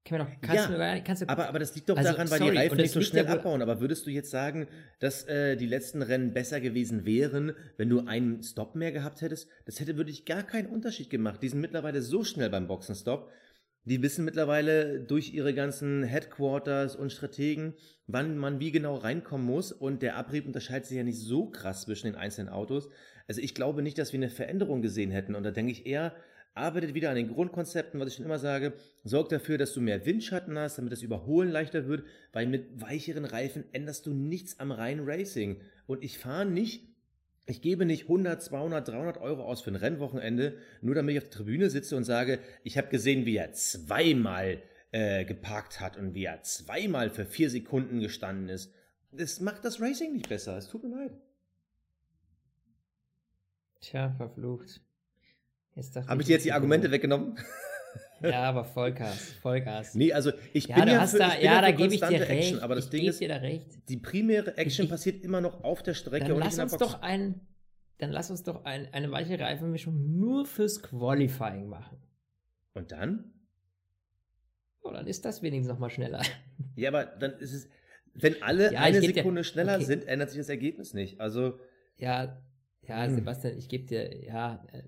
Kann 0.05 0.21
doch, 0.21 0.29
kannst 0.41 0.57
Ja, 0.57 0.67
du 0.67 0.79
gar 0.79 0.95
nicht, 0.95 1.07
kannst 1.07 1.23
du, 1.23 1.29
Aber, 1.29 1.49
aber 1.49 1.59
das 1.59 1.75
liegt 1.75 1.89
doch 1.89 1.97
Also, 1.97 2.11
daran, 2.11 2.31
weil 2.31 2.39
sorry, 2.39 2.53
die 2.53 2.57
Reifen 2.57 2.79
nicht 2.79 2.93
so 2.93 3.03
schnell 3.03 3.27
abbauen. 3.27 3.61
Aber 3.61 3.81
würdest 3.81 4.07
du 4.07 4.11
jetzt 4.11 4.31
sagen, 4.31 4.67
dass 4.99 5.25
äh, 5.25 5.57
die 5.57 5.67
letzten 5.67 6.01
Rennen 6.03 6.33
besser 6.33 6.61
gewesen 6.61 7.05
wären, 7.05 7.53
wenn 7.77 7.91
du 7.91 8.07
einen 8.07 8.43
Stop 8.43 8.75
mehr 8.77 8.93
gehabt 8.93 9.21
hättest? 9.21 9.49
Das 9.67 9.79
hätte 9.79 9.99
wirklich 9.99 10.25
gar 10.25 10.43
keinen 10.43 10.67
Unterschied 10.69 11.11
gemacht. 11.11 11.43
Die 11.43 11.49
sind 11.49 11.61
mittlerweile 11.61 12.01
so 12.01 12.25
schnell 12.25 12.49
beim 12.49 12.67
Boxenstopp. 12.67 13.31
Die 13.85 14.03
wissen 14.03 14.25
mittlerweile 14.25 15.01
durch 15.01 15.33
ihre 15.35 15.55
ganzen 15.55 16.03
Headquarters 16.03 16.97
und 16.97 17.13
Strategen, 17.13 17.75
wann 18.07 18.37
man 18.39 18.59
wie 18.59 18.73
genau 18.73 18.97
reinkommen 18.97 19.47
muss. 19.47 19.71
Und 19.71 20.03
der 20.03 20.17
Abrieb 20.17 20.47
unterscheidet 20.47 20.87
sich 20.87 20.97
ja 20.97 21.05
nicht 21.05 21.19
so 21.19 21.51
krass 21.51 21.83
zwischen 21.83 22.07
den 22.07 22.17
einzelnen 22.17 22.49
Autos. 22.49 22.89
Also 23.29 23.41
ich 23.41 23.55
glaube 23.55 23.83
nicht, 23.83 23.99
dass 23.99 24.13
wir 24.13 24.19
eine 24.19 24.31
Veränderung 24.31 24.81
gesehen 24.81 25.11
hätten. 25.11 25.35
Und 25.35 25.45
da 25.45 25.51
denke 25.51 25.73
ich 25.73 25.87
eher, 25.87 26.15
arbeitet 26.55 26.95
wieder 26.95 27.11
an 27.11 27.17
den 27.17 27.29
Grundkonzepten, 27.29 28.01
was 28.01 28.09
ich 28.09 28.15
schon 28.15 28.25
immer 28.25 28.39
sage, 28.39 28.73
sorgt 29.05 29.33
dafür, 29.33 29.59
dass 29.59 29.73
du 29.73 29.81
mehr 29.81 30.05
Windschatten 30.05 30.59
hast, 30.59 30.79
damit 30.79 30.93
das 30.93 31.03
Überholen 31.03 31.51
leichter 31.51 31.87
wird, 31.87 32.05
weil 32.33 32.47
mit 32.47 32.81
weicheren 32.81 33.25
Reifen 33.25 33.65
änderst 33.73 34.07
du 34.07 34.13
nichts 34.13 34.59
am 34.59 34.73
reinen 34.73 35.09
Racing. 35.09 35.61
Und 35.87 36.03
ich 36.03 36.19
fahre 36.19 36.47
nicht, 36.47 36.89
ich 37.47 37.63
gebe 37.63 37.85
nicht 37.85 38.03
100, 38.03 38.43
200, 38.43 38.89
300 38.89 39.19
Euro 39.19 39.45
aus 39.45 39.63
für 39.63 39.71
ein 39.71 39.77
Rennwochenende, 39.77 40.57
nur 40.83 40.95
damit 40.95 41.15
ich 41.15 41.23
auf 41.23 41.29
der 41.29 41.39
Tribüne 41.39 41.71
sitze 41.71 41.97
und 41.97 42.05
sage, 42.05 42.41
ich 42.65 42.79
habe 42.79 42.89
gesehen, 42.89 43.27
wie 43.27 43.37
er 43.37 43.53
zweimal 43.53 44.63
äh, 44.93 45.25
geparkt 45.25 45.81
hat 45.81 45.97
und 45.97 46.15
wie 46.15 46.25
er 46.25 46.43
zweimal 46.43 47.11
für 47.11 47.27
vier 47.27 47.51
Sekunden 47.51 48.01
gestanden 48.01 48.49
ist. 48.49 48.73
Das 49.13 49.41
macht 49.41 49.65
das 49.65 49.81
Racing 49.81 50.13
nicht 50.13 50.29
besser. 50.29 50.57
Es 50.57 50.69
tut 50.69 50.85
mir 50.85 50.91
leid. 50.91 51.13
tja, 53.81 54.15
verflucht. 54.17 54.81
Habe 56.07 56.21
ich 56.23 56.27
dir 56.27 56.33
jetzt 56.35 56.45
die 56.45 56.53
Argumente 56.53 56.91
weggenommen? 56.91 57.39
Ja, 58.23 58.43
aber 58.45 58.65
Vollgas, 58.65 59.33
Vollgas. 59.41 59.95
Nee, 59.95 60.13
also 60.13 60.31
ich 60.53 60.67
ja, 60.69 60.77
bin 60.79 60.89
ja 60.89 61.07
für, 61.07 61.19
da, 61.19 61.29
ich 61.29 61.35
bin 61.37 61.45
ja, 61.47 61.61
da 61.63 61.67
für 61.69 61.73
gebe 61.75 61.95
ich 61.95 62.01
dir 62.01 62.21
recht. 62.21 62.31
Action, 62.31 62.59
aber 62.61 62.75
das 62.75 62.85
ich 62.85 62.91
Ding 62.91 63.05
ist, 63.07 63.21
dir 63.21 63.29
da 63.29 63.37
recht. 63.37 63.67
die 63.89 63.97
primäre 63.97 64.57
Action 64.59 64.85
Ich- 64.85 64.91
passiert 64.91 65.25
immer 65.25 65.41
noch 65.41 65.65
auf 65.65 65.83
der 65.83 65.95
Strecke 65.95 66.27
Dann 66.27 66.33
und 66.35 66.41
lass 66.41 66.49
nicht 66.51 66.59
in 66.59 66.63
uns 66.65 66.73
Box. 66.77 66.93
doch 66.93 67.03
ein, 67.03 67.41
dann 67.99 68.11
lass 68.13 68.31
uns 68.31 68.43
doch 68.43 68.65
ein, 68.67 68.93
eine 68.93 69.11
weiche 69.11 69.41
Reifenmischung 69.41 70.19
nur 70.19 70.45
fürs 70.45 70.83
Qualifying 70.83 71.67
machen. 71.69 71.97
Und 72.75 72.93
dann? 72.93 73.33
So, 74.83 74.91
dann 74.91 75.07
ist 75.07 75.25
das 75.25 75.43
wenigstens 75.43 75.69
noch 75.73 75.79
mal 75.79 75.91
schneller. 75.91 76.23
Ja, 76.77 76.91
aber 76.91 77.05
dann 77.07 77.33
ist 77.39 77.53
es, 77.55 77.69
wenn 78.15 78.43
alle 78.43 78.73
Ja, 78.73 78.81
eine 78.81 79.01
geb 79.01 79.11
dir- 79.11 79.15
Sekunde 79.23 79.45
schneller 79.45 79.77
okay. 79.77 79.85
sind, 79.85 80.07
ändert 80.07 80.31
sich 80.31 80.39
das 80.39 80.49
Ergebnis 80.51 80.95
nicht. 80.95 81.21
Also, 81.21 81.59
Ja, 81.97 82.39
ja, 82.83 83.05
Hm. 83.05 83.15
Sebastian, 83.15 83.57
ich 83.59 83.69
gebe 83.69 83.85
dir, 83.87 84.25
ja, 84.25 84.63
äh, 84.73 84.83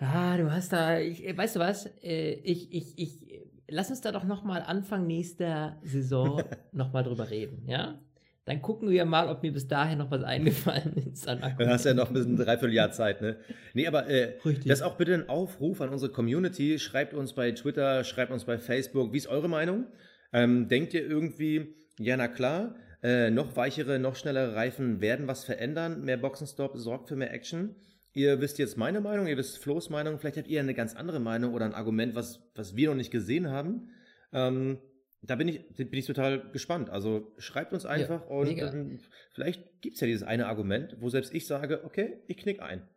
ah, 0.00 0.36
du 0.36 0.50
hast 0.50 0.72
da, 0.72 0.98
ich, 0.98 1.26
äh, 1.26 1.36
weißt 1.36 1.56
du 1.56 1.60
was, 1.60 1.86
äh, 2.02 2.34
ich, 2.42 2.72
ich, 2.72 2.98
ich, 2.98 3.46
lass 3.68 3.90
uns 3.90 4.00
da 4.00 4.12
doch 4.12 4.24
noch 4.24 4.44
mal 4.44 4.62
Anfang 4.62 5.06
nächster 5.06 5.76
Saison 5.82 6.42
noch 6.72 6.92
mal 6.92 7.02
drüber 7.02 7.30
reden, 7.30 7.64
ja? 7.66 7.98
Dann 8.46 8.62
gucken 8.62 8.90
wir 8.90 9.04
mal, 9.04 9.28
ob 9.28 9.42
mir 9.42 9.52
bis 9.52 9.66
dahin 9.66 9.98
noch 9.98 10.12
was 10.12 10.22
eingefallen 10.22 10.94
ist. 11.12 11.28
An 11.28 11.40
dann 11.58 11.68
hast 11.68 11.84
du 11.84 11.88
ja 11.88 11.94
noch 11.96 12.08
ein 12.08 12.14
bisschen 12.14 12.36
dreiviertel 12.36 12.74
Jahr 12.74 12.92
Zeit, 12.92 13.20
ne? 13.20 13.38
Nee, 13.74 13.88
aber 13.88 14.06
äh, 14.06 14.38
Richtig. 14.44 14.66
das 14.66 14.78
ist 14.78 14.84
auch 14.84 14.96
bitte 14.96 15.14
ein 15.14 15.28
Aufruf 15.28 15.80
an 15.80 15.88
unsere 15.88 16.12
Community. 16.12 16.78
Schreibt 16.78 17.12
uns 17.12 17.32
bei 17.32 17.50
Twitter, 17.50 18.04
schreibt 18.04 18.30
uns 18.30 18.44
bei 18.44 18.56
Facebook. 18.58 19.12
Wie 19.12 19.16
ist 19.16 19.26
eure 19.26 19.48
Meinung? 19.48 19.86
Ähm, 20.32 20.68
denkt 20.68 20.94
ihr 20.94 21.04
irgendwie, 21.04 21.74
ja, 21.98 22.16
na 22.16 22.28
klar, 22.28 22.76
äh, 23.02 23.30
noch 23.30 23.56
weichere, 23.56 23.98
noch 23.98 24.14
schnellere 24.14 24.54
Reifen 24.54 25.00
werden 25.00 25.26
was 25.26 25.44
verändern? 25.44 26.04
Mehr 26.04 26.16
Boxenstopp 26.16 26.76
sorgt 26.76 27.08
für 27.08 27.16
mehr 27.16 27.32
Action? 27.32 27.74
Ihr 28.16 28.40
wisst 28.40 28.58
jetzt 28.58 28.78
meine 28.78 29.02
Meinung, 29.02 29.26
ihr 29.26 29.36
wisst 29.36 29.58
Flo's 29.58 29.90
Meinung, 29.90 30.18
vielleicht 30.18 30.38
habt 30.38 30.48
ihr 30.48 30.58
eine 30.58 30.72
ganz 30.72 30.96
andere 30.96 31.20
Meinung 31.20 31.52
oder 31.52 31.66
ein 31.66 31.74
Argument, 31.74 32.14
was, 32.14 32.40
was 32.54 32.74
wir 32.74 32.88
noch 32.88 32.96
nicht 32.96 33.10
gesehen 33.10 33.50
haben. 33.50 33.90
Ähm, 34.32 34.78
da 35.20 35.36
bin 35.36 35.48
ich, 35.48 35.68
bin 35.74 35.92
ich 35.92 36.06
total 36.06 36.50
gespannt. 36.50 36.88
Also 36.88 37.34
schreibt 37.36 37.74
uns 37.74 37.84
einfach 37.84 38.26
und 38.26 38.48
mega. 38.48 38.72
ähm, 38.72 39.00
vielleicht 39.32 39.82
gibt 39.82 39.96
es 39.96 40.00
ja 40.00 40.06
dieses 40.06 40.22
eine 40.22 40.46
Argument, 40.46 40.96
wo 40.98 41.10
selbst 41.10 41.34
ich 41.34 41.46
sage, 41.46 41.84
okay, 41.84 42.22
ich 42.26 42.38
knick 42.38 42.62
ein. 42.62 42.88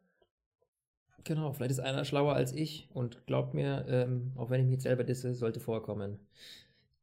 Genau, 1.25 1.51
vielleicht 1.51 1.71
ist 1.71 1.81
einer 1.81 2.05
schlauer 2.05 2.35
als 2.35 2.53
ich 2.53 2.87
und 2.93 3.25
glaubt 3.27 3.53
mir, 3.53 3.85
ähm, 3.89 4.31
auch 4.37 4.49
wenn 4.49 4.61
ich 4.61 4.67
mich 4.67 4.75
jetzt 4.75 4.83
selber 4.83 5.03
disse, 5.03 5.35
sollte 5.35 5.59
vorkommen. 5.59 6.17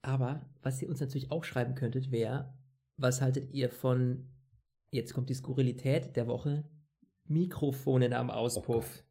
Aber 0.01 0.49
was 0.63 0.81
ihr 0.81 0.89
uns 0.89 1.01
natürlich 1.01 1.31
auch 1.31 1.45
schreiben 1.45 1.75
könntet, 1.75 2.11
wäre, 2.11 2.55
was 2.97 3.21
haltet 3.21 3.53
ihr 3.53 3.69
von, 3.69 4.25
jetzt 4.91 5.13
kommt 5.13 5.29
die 5.29 5.35
Skurrilität 5.35 6.17
der 6.17 6.27
Woche, 6.27 6.65
Mikrofonen 7.29 8.13
am 8.13 8.31
Auspuff. 8.31 9.03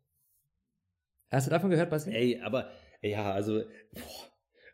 Hast 1.32 1.48
du 1.48 1.52
davon 1.52 1.70
gehört, 1.70 1.90
Basti? 1.90 2.12
Ey, 2.12 2.40
aber 2.42 2.70
ja, 3.02 3.32
also, 3.34 3.64
boah. 3.94 4.02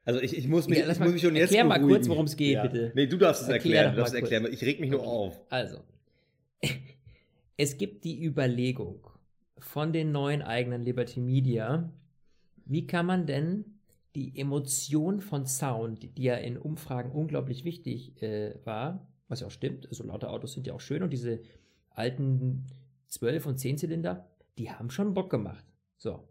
also 0.06 0.20
ich, 0.22 0.38
ich 0.38 0.48
muss 0.48 0.68
mich, 0.68 0.80
Ja, 0.80 0.86
lass 0.86 0.98
ich 0.98 1.04
muss 1.04 1.14
mich 1.14 1.22
schon 1.22 1.36
jetzt 1.36 1.50
erklär 1.52 1.64
mal 1.66 1.80
beruhigen. 1.80 1.98
kurz, 1.98 2.10
worum 2.10 2.26
es 2.26 2.36
geht, 2.38 2.56
ja. 2.56 2.62
bitte. 2.64 2.92
Nee, 2.96 3.08
du 3.08 3.18
darfst 3.18 3.44
es 3.44 3.48
Erklär 3.50 3.76
erklären, 3.76 3.92
du 3.96 3.98
darfst 4.00 4.14
es 4.14 4.20
erklären. 4.22 4.48
Ich 4.52 4.62
reg 4.64 4.80
mich 4.80 4.90
nur 4.92 5.00
Okay. 5.02 5.10
auf. 5.10 5.42
Also, 5.50 5.80
es 7.58 7.78
gibt 7.78 8.04
die 8.04 8.24
Überlegung 8.24 9.08
von 9.58 9.94
den 9.94 10.12
neuen 10.12 10.42
eigenen 10.42 10.82
Liberty 10.82 11.20
Media, 11.20 11.92
wie 12.66 12.88
kann 12.88 13.06
man 13.06 13.26
denn 13.26 13.66
die 14.16 14.38
Emotion 14.38 15.22
von 15.22 15.46
Sound, 15.46 16.18
die 16.18 16.24
ja 16.24 16.36
in 16.36 16.58
Umfragen 16.58 17.12
unglaublich 17.12 17.64
wichtig 17.64 18.22
äh, 18.22 18.56
war, 18.66 19.08
was 19.30 19.40
ja 19.40 19.48
auch 19.48 19.52
stimmt, 19.52 19.88
also 19.88 20.04
laute 20.04 20.30
Autos 20.30 20.54
sind 20.54 20.68
ja 20.68 20.74
auch 20.74 20.82
schön 20.82 21.02
und 21.04 21.12
diese 21.12 21.40
alten 21.92 22.66
12 23.12 23.46
und 23.46 23.58
10 23.58 23.78
Zylinder, 23.78 24.30
die 24.58 24.72
haben 24.72 24.90
schon 24.90 25.14
Bock 25.14 25.30
gemacht. 25.30 25.66
So. 25.98 26.28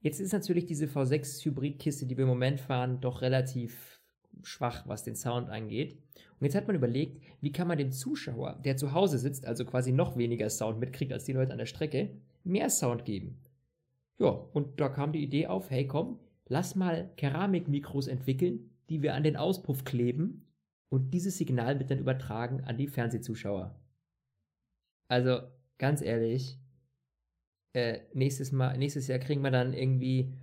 Jetzt 0.00 0.20
ist 0.20 0.32
natürlich 0.32 0.66
diese 0.66 0.86
V6 0.86 1.44
Hybridkiste, 1.44 2.06
die 2.06 2.16
wir 2.16 2.22
im 2.22 2.28
Moment 2.28 2.60
fahren, 2.60 3.00
doch 3.00 3.22
relativ 3.22 4.00
schwach, 4.42 4.86
was 4.86 5.02
den 5.04 5.16
Sound 5.16 5.48
angeht. 5.50 5.98
Und 6.38 6.44
jetzt 6.44 6.54
hat 6.54 6.66
man 6.66 6.76
überlegt, 6.76 7.22
wie 7.40 7.52
kann 7.52 7.68
man 7.68 7.78
dem 7.78 7.92
Zuschauer, 7.92 8.60
der 8.64 8.76
zu 8.76 8.92
Hause 8.92 9.18
sitzt, 9.18 9.46
also 9.46 9.64
quasi 9.64 9.92
noch 9.92 10.16
weniger 10.16 10.50
Sound 10.50 10.78
mitkriegt 10.78 11.12
als 11.12 11.24
die 11.24 11.32
Leute 11.32 11.52
an 11.52 11.58
der 11.58 11.66
Strecke, 11.66 12.10
mehr 12.44 12.70
Sound 12.70 13.04
geben. 13.04 13.40
Ja, 14.18 14.28
und 14.28 14.80
da 14.80 14.88
kam 14.88 15.12
die 15.12 15.22
Idee 15.22 15.46
auf, 15.46 15.70
hey 15.70 15.86
komm, 15.86 16.18
lass 16.46 16.74
mal 16.74 17.10
Keramikmikros 17.16 18.08
entwickeln, 18.08 18.70
die 18.88 19.02
wir 19.02 19.14
an 19.14 19.22
den 19.22 19.36
Auspuff 19.36 19.84
kleben 19.84 20.46
und 20.88 21.12
dieses 21.12 21.38
Signal 21.38 21.76
mit 21.76 21.90
dann 21.90 21.98
übertragen 21.98 22.62
an 22.64 22.76
die 22.76 22.88
Fernsehzuschauer. 22.88 23.78
Also, 25.08 25.40
ganz 25.78 26.02
ehrlich, 26.02 26.58
äh, 27.72 28.00
nächstes 28.14 28.52
Mal, 28.52 28.76
nächstes 28.78 29.06
Jahr 29.08 29.18
kriegen 29.18 29.42
wir 29.42 29.50
dann 29.50 29.72
irgendwie, 29.72 30.34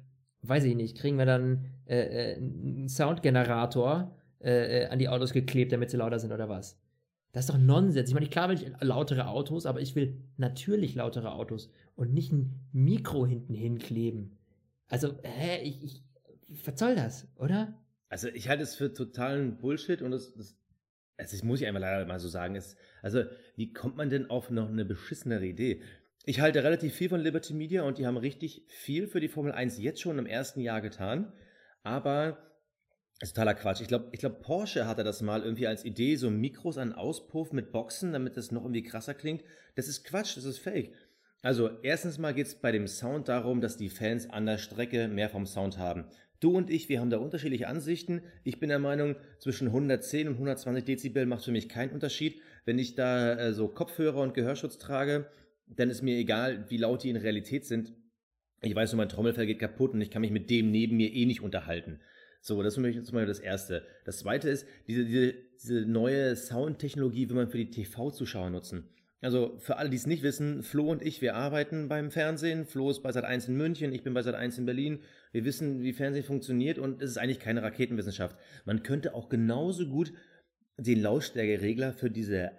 weiß 0.41 0.63
ich 0.65 0.76
nicht, 0.76 0.98
kriegen 0.98 1.17
wir 1.17 1.26
dann 1.26 1.65
äh, 1.86 2.34
äh, 2.34 2.36
einen 2.38 2.88
Soundgenerator 2.88 4.15
äh, 4.39 4.84
äh, 4.84 4.88
an 4.88 5.00
die 5.00 5.10
Autos 5.10 5.34
geklebt, 5.34 5.71
damit 5.71 5.89
sie 5.89 5.98
lauter 5.98 6.19
sind 6.19 6.32
oder 6.32 6.50
was? 6.50 6.80
Das 7.32 7.45
ist 7.45 7.54
doch 7.54 7.60
Nonsens. 7.60 8.10
Ich 8.10 8.13
meine, 8.13 8.28
klar 8.28 8.48
will 8.48 8.56
ich 8.56 8.71
lautere 8.80 9.28
Autos, 9.28 9.65
aber 9.65 9.82
ich 9.82 9.95
will 9.95 10.24
natürlich 10.38 10.95
lautere 10.95 11.34
Autos 11.34 11.69
und 11.95 12.13
nicht 12.13 12.32
ein 12.32 12.62
Mikro 12.71 13.26
hinten 13.26 13.54
hinkleben. 13.54 14.38
Also, 14.88 15.15
hä, 15.24 15.62
ich, 15.63 15.84
ich, 15.84 16.04
was 16.65 16.80
soll 16.80 16.95
das, 16.95 17.28
oder? 17.36 17.74
Also 18.08 18.30
ich 18.30 18.48
halte 18.48 18.63
es 18.63 18.76
für 18.76 18.93
totalen 18.93 19.58
Bullshit 19.58 20.02
und 20.02 20.12
das, 20.12 20.34
das 20.36 20.58
also 21.17 21.36
das 21.36 21.43
muss 21.43 21.62
ich 21.62 21.67
einfach 21.67 21.82
leider 21.82 22.06
mal 22.06 22.19
so 22.19 22.28
sagen. 22.28 22.56
Es, 22.56 22.75
also 23.01 23.23
wie 23.56 23.73
kommt 23.73 23.95
man 23.95 24.10
denn 24.10 24.30
auf 24.30 24.49
noch 24.49 24.69
eine 24.69 24.86
beschissenere 24.86 25.45
Idee? 25.45 25.82
Ich 26.25 26.39
halte 26.39 26.63
relativ 26.63 26.93
viel 26.93 27.10
von 27.10 27.21
Liberty 27.21 27.54
Media 27.54 27.84
und 27.84 27.97
die 27.97 28.08
haben 28.08 28.17
richtig 28.17 28.63
viel 28.67 29.08
für 29.08 29.19
die 29.19 29.28
Formel 29.28 29.51
1 29.51 29.78
jetzt 29.78 30.01
schon 30.01 30.17
im 30.17 30.25
ersten 30.25 30.60
Jahr 30.60 30.82
getan. 30.82 31.32
Aber 31.84 32.38
das 33.19 33.30
ist 33.30 33.36
totaler 33.36 33.54
Quatsch. 33.54 33.82
Ich 33.82 33.88
glaube, 33.88 34.10
ich 34.12 34.19
glaub, 34.19 34.41
Porsche 34.41 34.88
hatte 34.88 35.04
das 35.04 35.21
mal 35.21 35.43
irgendwie 35.43 35.67
als 35.67 35.86
Idee, 35.86 36.15
so 36.15 36.30
Mikros 36.30 36.78
an 36.78 36.93
Auspuff 36.93 37.54
mit 37.54 37.71
Boxen, 37.71 38.12
damit 38.12 38.36
das 38.36 38.51
noch 38.51 38.63
irgendwie 38.63 38.84
krasser 38.84 39.13
klingt. 39.13 39.43
Das 39.75 39.88
ist 39.88 40.04
Quatsch, 40.04 40.36
das 40.36 40.43
ist 40.43 40.60
fake. 40.60 40.93
Also 41.41 41.69
erstens 41.84 42.17
mal 42.17 42.34
geht 42.34 42.47
es 42.47 42.56
bei 42.56 42.71
dem 42.71 42.88
Sound 42.88 43.30
darum, 43.30 43.62
dass 43.62 43.78
die 43.78 43.89
Fans 43.89 44.30
an 44.30 44.47
der 44.47 44.58
Strecke 44.58 45.08
mehr 45.08 45.30
vom 45.30 45.45
Sound 45.45 45.78
haben. 45.78 46.06
Du 46.39 46.52
und 46.52 46.69
ich, 46.69 46.89
wir 46.89 47.00
haben 47.00 47.10
da 47.10 47.17
unterschiedliche 47.17 47.67
Ansichten. 47.67 48.21
Ich 48.43 48.60
bin 48.60 48.69
der 48.69 48.80
Meinung, 48.80 49.15
zwischen 49.39 49.67
110 49.67 50.28
und 50.28 50.34
120 50.36 50.84
Dezibel 50.84 51.26
macht 51.26 51.45
für 51.45 51.52
mich 51.52 51.69
keinen 51.69 51.91
Unterschied. 51.91 52.41
wenn 52.65 52.80
ich 52.80 52.95
da 52.95 53.36
äh, 53.36 53.54
so 53.54 53.67
Kopfhörer 53.67 54.21
und 54.21 54.34
Gehörschutz 54.34 54.78
trage, 54.78 55.30
dann 55.67 55.89
ist 55.89 56.02
mir 56.02 56.17
egal, 56.17 56.65
wie 56.69 56.78
laut 56.78 57.04
die 57.04 57.10
in 57.10 57.15
Realität 57.15 57.65
sind. 57.65 57.93
Ich 58.62 58.76
weiß 58.76 58.91
nur, 58.91 58.98
mein 58.98 59.10
Trommelfell 59.10 59.45
geht 59.45 59.60
kaputt 59.60 59.93
und 59.93 60.02
ich 60.02 60.10
kann 60.10 60.21
mich 60.21 60.32
mit 60.32 60.50
dem 60.50 60.71
neben 60.71 60.98
mir 60.98 61.13
eh 61.13 61.26
nicht 61.26 61.41
unterhalten. 61.41 62.00
So, 62.41 62.62
das 62.62 62.74
ist 62.74 62.76
zum 62.76 62.84
Beispiel 62.84 63.26
das 63.26 63.39
Erste. 63.39 63.86
Das 64.06 64.19
Zweite 64.19 64.50
ist, 64.50 64.67
diese, 64.88 65.06
diese, 65.06 65.34
diese 65.62 65.82
neue 65.82 66.36
Soundtechnologie 66.36 67.30
will 67.30 67.36
man 67.36 67.50
für 67.50 67.58
die 67.58 67.71
TV-Zuschauer 67.71 68.50
nutzen. 68.50 68.89
Also 69.26 69.56
für 69.58 69.78
alle, 69.78 69.90
die 69.90 69.96
es 69.96 70.06
nicht 70.06 70.22
wissen, 70.22 70.62
Flo 70.62 70.92
und 70.92 71.02
ich, 71.02 71.20
wir 71.20 71.34
arbeiten 71.34 71.88
beim 71.88 72.12
Fernsehen. 72.12 72.64
Flo 72.64 72.92
ist 72.92 73.02
bei 73.02 73.10
Sat1 73.10 73.48
in 73.48 73.58
München, 73.58 73.92
ich 73.92 74.04
bin 74.04 74.14
bei 74.14 74.22
Sat1 74.22 74.60
in 74.60 74.68
Berlin. 74.68 75.00
Wir 75.32 75.46
wissen, 75.46 75.82
wie 75.82 75.94
Fernsehen 75.94 76.24
funktioniert 76.24 76.78
und 76.78 77.02
es 77.02 77.10
ist 77.10 77.18
eigentlich 77.18 77.40
keine 77.40 77.64
Raketenwissenschaft. 77.64 78.38
Man 78.66 78.84
könnte 78.84 79.16
auch 79.16 79.28
genauso 79.28 79.88
gut 79.88 80.14
den 80.78 81.02
Lautstärkeregler 81.02 81.92
für 81.94 82.12
diese 82.12 82.52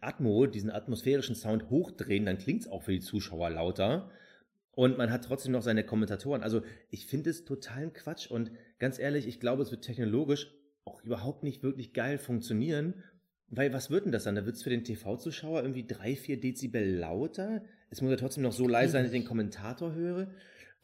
Atmo, 0.00 0.46
diesen 0.46 0.72
atmosphärischen 0.72 1.36
Sound 1.36 1.70
hochdrehen, 1.70 2.26
dann 2.26 2.38
klingt 2.38 2.62
es 2.62 2.68
auch 2.68 2.82
für 2.82 2.92
die 2.92 3.00
Zuschauer 3.00 3.50
lauter. 3.50 4.10
Und 4.72 4.98
man 4.98 5.12
hat 5.12 5.24
trotzdem 5.24 5.52
noch 5.52 5.62
seine 5.62 5.84
Kommentatoren. 5.84 6.42
Also 6.42 6.62
ich 6.90 7.06
finde 7.06 7.30
es 7.30 7.44
totalen 7.44 7.92
Quatsch 7.92 8.28
und 8.28 8.50
ganz 8.80 8.98
ehrlich, 8.98 9.28
ich 9.28 9.38
glaube, 9.38 9.62
es 9.62 9.70
wird 9.70 9.84
technologisch 9.84 10.52
auch 10.84 11.00
überhaupt 11.04 11.44
nicht 11.44 11.62
wirklich 11.62 11.92
geil 11.92 12.18
funktionieren. 12.18 13.04
Weil 13.50 13.72
was 13.72 13.90
wird 13.90 14.04
denn 14.04 14.12
das 14.12 14.24
dann? 14.24 14.34
Da 14.34 14.44
wird 14.44 14.56
es 14.56 14.62
für 14.62 14.70
den 14.70 14.84
TV-Zuschauer 14.84 15.62
irgendwie 15.62 15.86
drei, 15.86 16.16
vier 16.16 16.38
Dezibel 16.38 16.96
lauter. 16.96 17.62
Es 17.90 18.02
muss 18.02 18.10
ja 18.10 18.16
trotzdem 18.16 18.42
noch 18.42 18.52
so 18.52 18.68
leise 18.68 18.92
sein, 18.92 19.04
dass 19.04 19.12
ich 19.12 19.18
den 19.18 19.26
Kommentator 19.26 19.94
höre. 19.94 20.28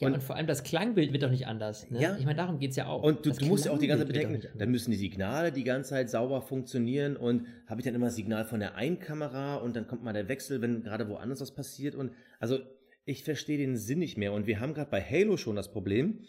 Ja, 0.00 0.08
und, 0.08 0.14
und, 0.14 0.22
vor 0.22 0.34
allem 0.34 0.48
das 0.48 0.64
Klangbild 0.64 1.12
wird 1.12 1.22
doch 1.22 1.30
nicht 1.30 1.46
anders. 1.46 1.88
Ne? 1.90 2.00
Ja. 2.00 2.16
Ich 2.18 2.24
meine, 2.24 2.36
darum 2.36 2.58
geht 2.58 2.70
es 2.70 2.76
ja 2.76 2.86
auch. 2.86 3.02
Und 3.02 3.24
du, 3.24 3.30
du 3.30 3.46
musst 3.46 3.66
ja 3.66 3.70
auch 3.70 3.78
die 3.78 3.86
ganze 3.86 4.04
Zeit 4.04 4.12
bedenken, 4.12 4.48
dann 4.58 4.70
müssen 4.70 4.90
die 4.90 4.96
Signale 4.96 5.52
die 5.52 5.62
ganze 5.62 5.90
Zeit 5.90 6.10
sauber 6.10 6.42
funktionieren 6.42 7.16
und 7.16 7.46
habe 7.68 7.80
ich 7.80 7.84
dann 7.84 7.94
immer 7.94 8.06
das 8.06 8.16
Signal 8.16 8.44
von 8.44 8.58
der 8.58 8.74
einen 8.74 8.98
Kamera 8.98 9.56
und 9.56 9.76
dann 9.76 9.86
kommt 9.86 10.02
mal 10.02 10.12
der 10.12 10.28
Wechsel, 10.28 10.60
wenn 10.60 10.82
gerade 10.82 11.08
woanders 11.08 11.40
was 11.40 11.54
passiert. 11.54 11.94
Und 11.94 12.10
also 12.40 12.58
ich 13.04 13.22
verstehe 13.22 13.58
den 13.58 13.76
Sinn 13.76 14.00
nicht 14.00 14.18
mehr. 14.18 14.32
Und 14.32 14.46
wir 14.48 14.58
haben 14.58 14.74
gerade 14.74 14.90
bei 14.90 15.00
Halo 15.00 15.36
schon 15.36 15.54
das 15.54 15.70
Problem. 15.70 16.24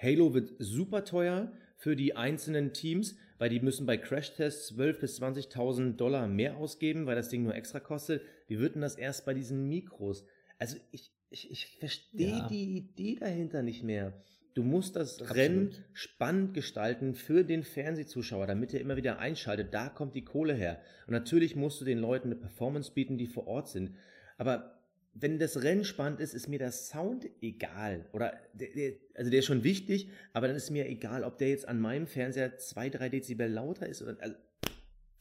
Halo 0.00 0.32
wird 0.32 0.52
super 0.60 1.04
teuer 1.04 1.50
für 1.76 1.96
die 1.96 2.14
einzelnen 2.14 2.72
Teams, 2.72 3.16
weil 3.38 3.50
die 3.50 3.60
müssen 3.60 3.86
bei 3.86 3.96
Crashtests 3.96 4.72
12.000 4.72 5.00
bis 5.00 5.22
20.000 5.22 5.96
Dollar 5.96 6.26
mehr 6.26 6.56
ausgeben, 6.56 7.06
weil 7.06 7.16
das 7.16 7.28
Ding 7.28 7.44
nur 7.44 7.54
extra 7.54 7.80
kostet. 7.80 8.22
Wie 8.46 8.58
wird 8.58 8.74
denn 8.74 8.82
das 8.82 8.96
erst 8.96 9.24
bei 9.24 9.34
diesen 9.34 9.68
Mikros? 9.68 10.24
Also 10.58 10.76
ich, 10.90 11.12
ich, 11.30 11.50
ich 11.50 11.66
verstehe 11.78 12.38
ja. 12.38 12.48
die 12.48 12.76
Idee 12.76 13.16
dahinter 13.16 13.62
nicht 13.62 13.82
mehr. 13.82 14.12
Du 14.54 14.64
musst 14.64 14.96
das 14.96 15.20
Absolut. 15.20 15.36
Rennen 15.36 15.74
spannend 15.92 16.52
gestalten 16.54 17.14
für 17.14 17.44
den 17.44 17.62
Fernsehzuschauer, 17.62 18.48
damit 18.48 18.74
er 18.74 18.80
immer 18.80 18.96
wieder 18.96 19.20
einschaltet. 19.20 19.72
Da 19.72 19.88
kommt 19.88 20.16
die 20.16 20.24
Kohle 20.24 20.54
her. 20.54 20.80
Und 21.06 21.12
natürlich 21.12 21.54
musst 21.54 21.80
du 21.80 21.84
den 21.84 21.98
Leuten 21.98 22.28
eine 22.28 22.36
Performance 22.36 22.90
bieten, 22.92 23.18
die 23.18 23.28
vor 23.28 23.46
Ort 23.46 23.68
sind. 23.68 23.94
Aber 24.36 24.77
wenn 25.20 25.38
das 25.38 25.62
Rennen 25.62 25.84
spannend 25.84 26.20
ist, 26.20 26.34
ist 26.34 26.48
mir 26.48 26.58
der 26.58 26.72
Sound 26.72 27.28
egal. 27.40 28.06
Oder 28.12 28.38
der, 28.52 28.68
der, 28.70 28.92
also 29.14 29.30
der 29.30 29.40
ist 29.40 29.46
schon 29.46 29.64
wichtig, 29.64 30.10
aber 30.32 30.48
dann 30.48 30.56
ist 30.56 30.70
mir 30.70 30.88
egal, 30.88 31.24
ob 31.24 31.38
der 31.38 31.48
jetzt 31.48 31.68
an 31.68 31.80
meinem 31.80 32.06
Fernseher 32.06 32.56
zwei, 32.58 32.88
drei 32.88 33.08
Dezibel 33.08 33.48
lauter 33.50 33.86
ist. 33.86 34.02
Oder, 34.02 34.16
also, 34.20 34.36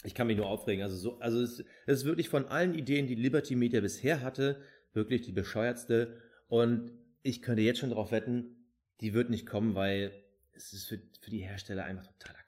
ich 0.04 0.14
kann 0.14 0.28
mich 0.28 0.38
nur 0.38 0.48
aufregen. 0.48 0.84
Also 0.84 0.96
so, 0.96 1.20
also 1.20 1.42
es, 1.42 1.64
es 1.86 2.00
ist 2.00 2.06
wirklich 2.06 2.30
von 2.30 2.46
allen 2.46 2.76
Ideen, 2.76 3.08
die 3.08 3.16
Liberty 3.16 3.56
Media 3.56 3.82
bisher 3.82 4.22
hatte, 4.22 4.62
wirklich 4.94 5.22
die 5.22 5.32
bescheuertste. 5.32 6.18
Und 6.48 6.92
ich 7.24 7.42
könnte 7.42 7.62
jetzt 7.62 7.80
schon 7.80 7.90
darauf 7.90 8.12
wetten, 8.12 8.56
die 9.02 9.14
wird 9.14 9.30
nicht 9.30 9.46
kommen, 9.46 9.76
weil 9.76 10.12
es 10.54 10.74
ist 10.74 10.88
für, 10.88 11.00
für 11.20 11.30
die 11.30 11.40
Hersteller 11.40 11.84
einfach 11.84 12.08
totaler 12.08 12.44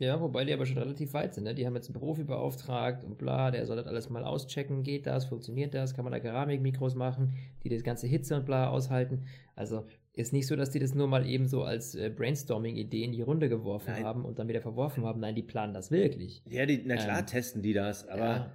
ja, 0.00 0.18
wobei 0.18 0.46
die 0.46 0.52
aber 0.54 0.64
schon 0.64 0.78
relativ 0.78 1.12
weit 1.12 1.34
sind. 1.34 1.44
Ne? 1.44 1.54
Die 1.54 1.66
haben 1.66 1.74
jetzt 1.74 1.88
einen 1.88 2.00
Profi 2.00 2.24
beauftragt 2.24 3.04
und 3.04 3.18
bla, 3.18 3.50
der 3.50 3.66
soll 3.66 3.76
das 3.76 3.86
alles 3.86 4.08
mal 4.08 4.24
auschecken. 4.24 4.82
Geht 4.82 5.06
das? 5.06 5.26
Funktioniert 5.26 5.74
das? 5.74 5.92
Kann 5.94 6.04
man 6.04 6.12
da 6.12 6.20
Keramikmikros 6.20 6.94
machen, 6.94 7.34
die 7.62 7.68
das 7.68 7.82
ganze 7.82 8.06
Hitze 8.06 8.34
und 8.34 8.46
bla 8.46 8.70
aushalten? 8.70 9.24
Also 9.54 9.84
ist 10.14 10.32
nicht 10.32 10.46
so, 10.46 10.56
dass 10.56 10.70
die 10.70 10.78
das 10.78 10.94
nur 10.94 11.06
mal 11.06 11.28
eben 11.28 11.46
so 11.48 11.64
als 11.64 11.94
äh, 11.94 12.08
Brainstorming-Idee 12.08 13.04
in 13.04 13.12
die 13.12 13.20
Runde 13.20 13.50
geworfen 13.50 13.92
Nein. 13.92 14.04
haben 14.04 14.24
und 14.24 14.38
dann 14.38 14.48
wieder 14.48 14.62
verworfen 14.62 15.04
haben. 15.04 15.20
Nein, 15.20 15.34
die 15.34 15.42
planen 15.42 15.74
das 15.74 15.90
wirklich. 15.90 16.42
Ja, 16.48 16.64
die, 16.64 16.82
na 16.82 16.96
klar 16.96 17.18
ähm, 17.18 17.26
testen 17.26 17.60
die 17.60 17.74
das, 17.74 18.08
aber 18.08 18.24
ja. 18.24 18.52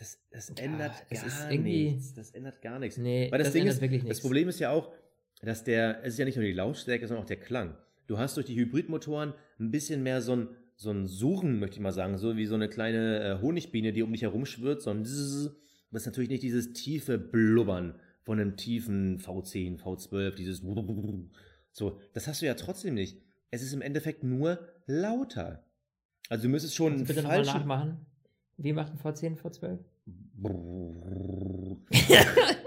das, 0.00 0.18
das 0.32 0.50
ändert 0.50 0.92
ja, 1.10 1.22
gar 1.22 1.50
nichts. 1.52 2.12
Das 2.14 2.32
ändert 2.32 2.60
gar 2.60 2.80
nichts. 2.80 2.98
Nee, 2.98 3.28
Weil 3.30 3.38
das, 3.38 3.48
das 3.48 3.52
Ding 3.54 3.66
ist, 3.68 3.80
wirklich 3.80 4.02
nichts. 4.02 4.18
Das 4.18 4.22
Problem 4.22 4.48
ist 4.48 4.58
ja 4.58 4.72
auch, 4.72 4.90
dass 5.42 5.62
der, 5.62 6.00
es 6.02 6.14
ist 6.14 6.18
ja 6.18 6.24
nicht 6.24 6.36
nur 6.36 6.44
die 6.44 6.52
Lautstärke, 6.52 7.06
sondern 7.06 7.22
auch 7.22 7.28
der 7.28 7.38
Klang. 7.38 7.76
Du 8.06 8.18
hast 8.18 8.36
durch 8.36 8.46
die 8.46 8.56
Hybridmotoren 8.56 9.34
ein 9.58 9.70
bisschen 9.70 10.02
mehr 10.02 10.20
so 10.20 10.32
ein, 10.32 10.48
so 10.76 10.90
ein 10.90 11.06
Suchen, 11.06 11.58
möchte 11.58 11.76
ich 11.76 11.82
mal 11.82 11.92
sagen, 11.92 12.18
so 12.18 12.36
wie 12.36 12.46
so 12.46 12.54
eine 12.54 12.68
kleine 12.68 13.20
äh, 13.20 13.42
Honigbiene, 13.42 13.92
die 13.92 14.02
um 14.02 14.12
dich 14.12 14.22
herum 14.22 14.46
schwirrt, 14.46 14.82
so 14.82 14.90
ein 14.90 15.04
Zzz, 15.04 15.50
das 15.90 16.02
ist 16.02 16.06
natürlich 16.06 16.30
nicht 16.30 16.42
dieses 16.42 16.72
tiefe 16.72 17.18
Blubbern 17.18 17.98
von 18.22 18.38
einem 18.38 18.56
tiefen 18.56 19.18
V10, 19.18 19.80
V12, 19.80 20.34
dieses 20.34 20.62
so, 21.72 22.00
das 22.12 22.26
hast 22.26 22.42
du 22.42 22.46
ja 22.46 22.54
trotzdem 22.54 22.94
nicht. 22.94 23.22
Es 23.50 23.62
ist 23.62 23.72
im 23.72 23.82
Endeffekt 23.82 24.24
nur 24.24 24.58
lauter. 24.86 25.64
Also 26.28 26.44
du 26.44 26.48
müsstest 26.48 26.74
schon 26.74 27.04
bitte 27.04 27.22
nochmal 27.22 27.44
nachmachen. 27.44 28.06
Wie 28.56 28.72
macht 28.72 28.92
ein 28.92 28.98
V10, 28.98 29.38
V12? 29.38 29.78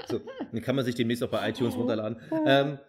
so, 0.08 0.22
dann 0.52 0.62
kann 0.62 0.76
man 0.76 0.86
sich 0.86 0.96
demnächst 0.96 1.24
auch 1.24 1.30
bei 1.30 1.50
iTunes 1.50 1.76
runterladen. 1.76 2.18
Ähm, 2.46 2.80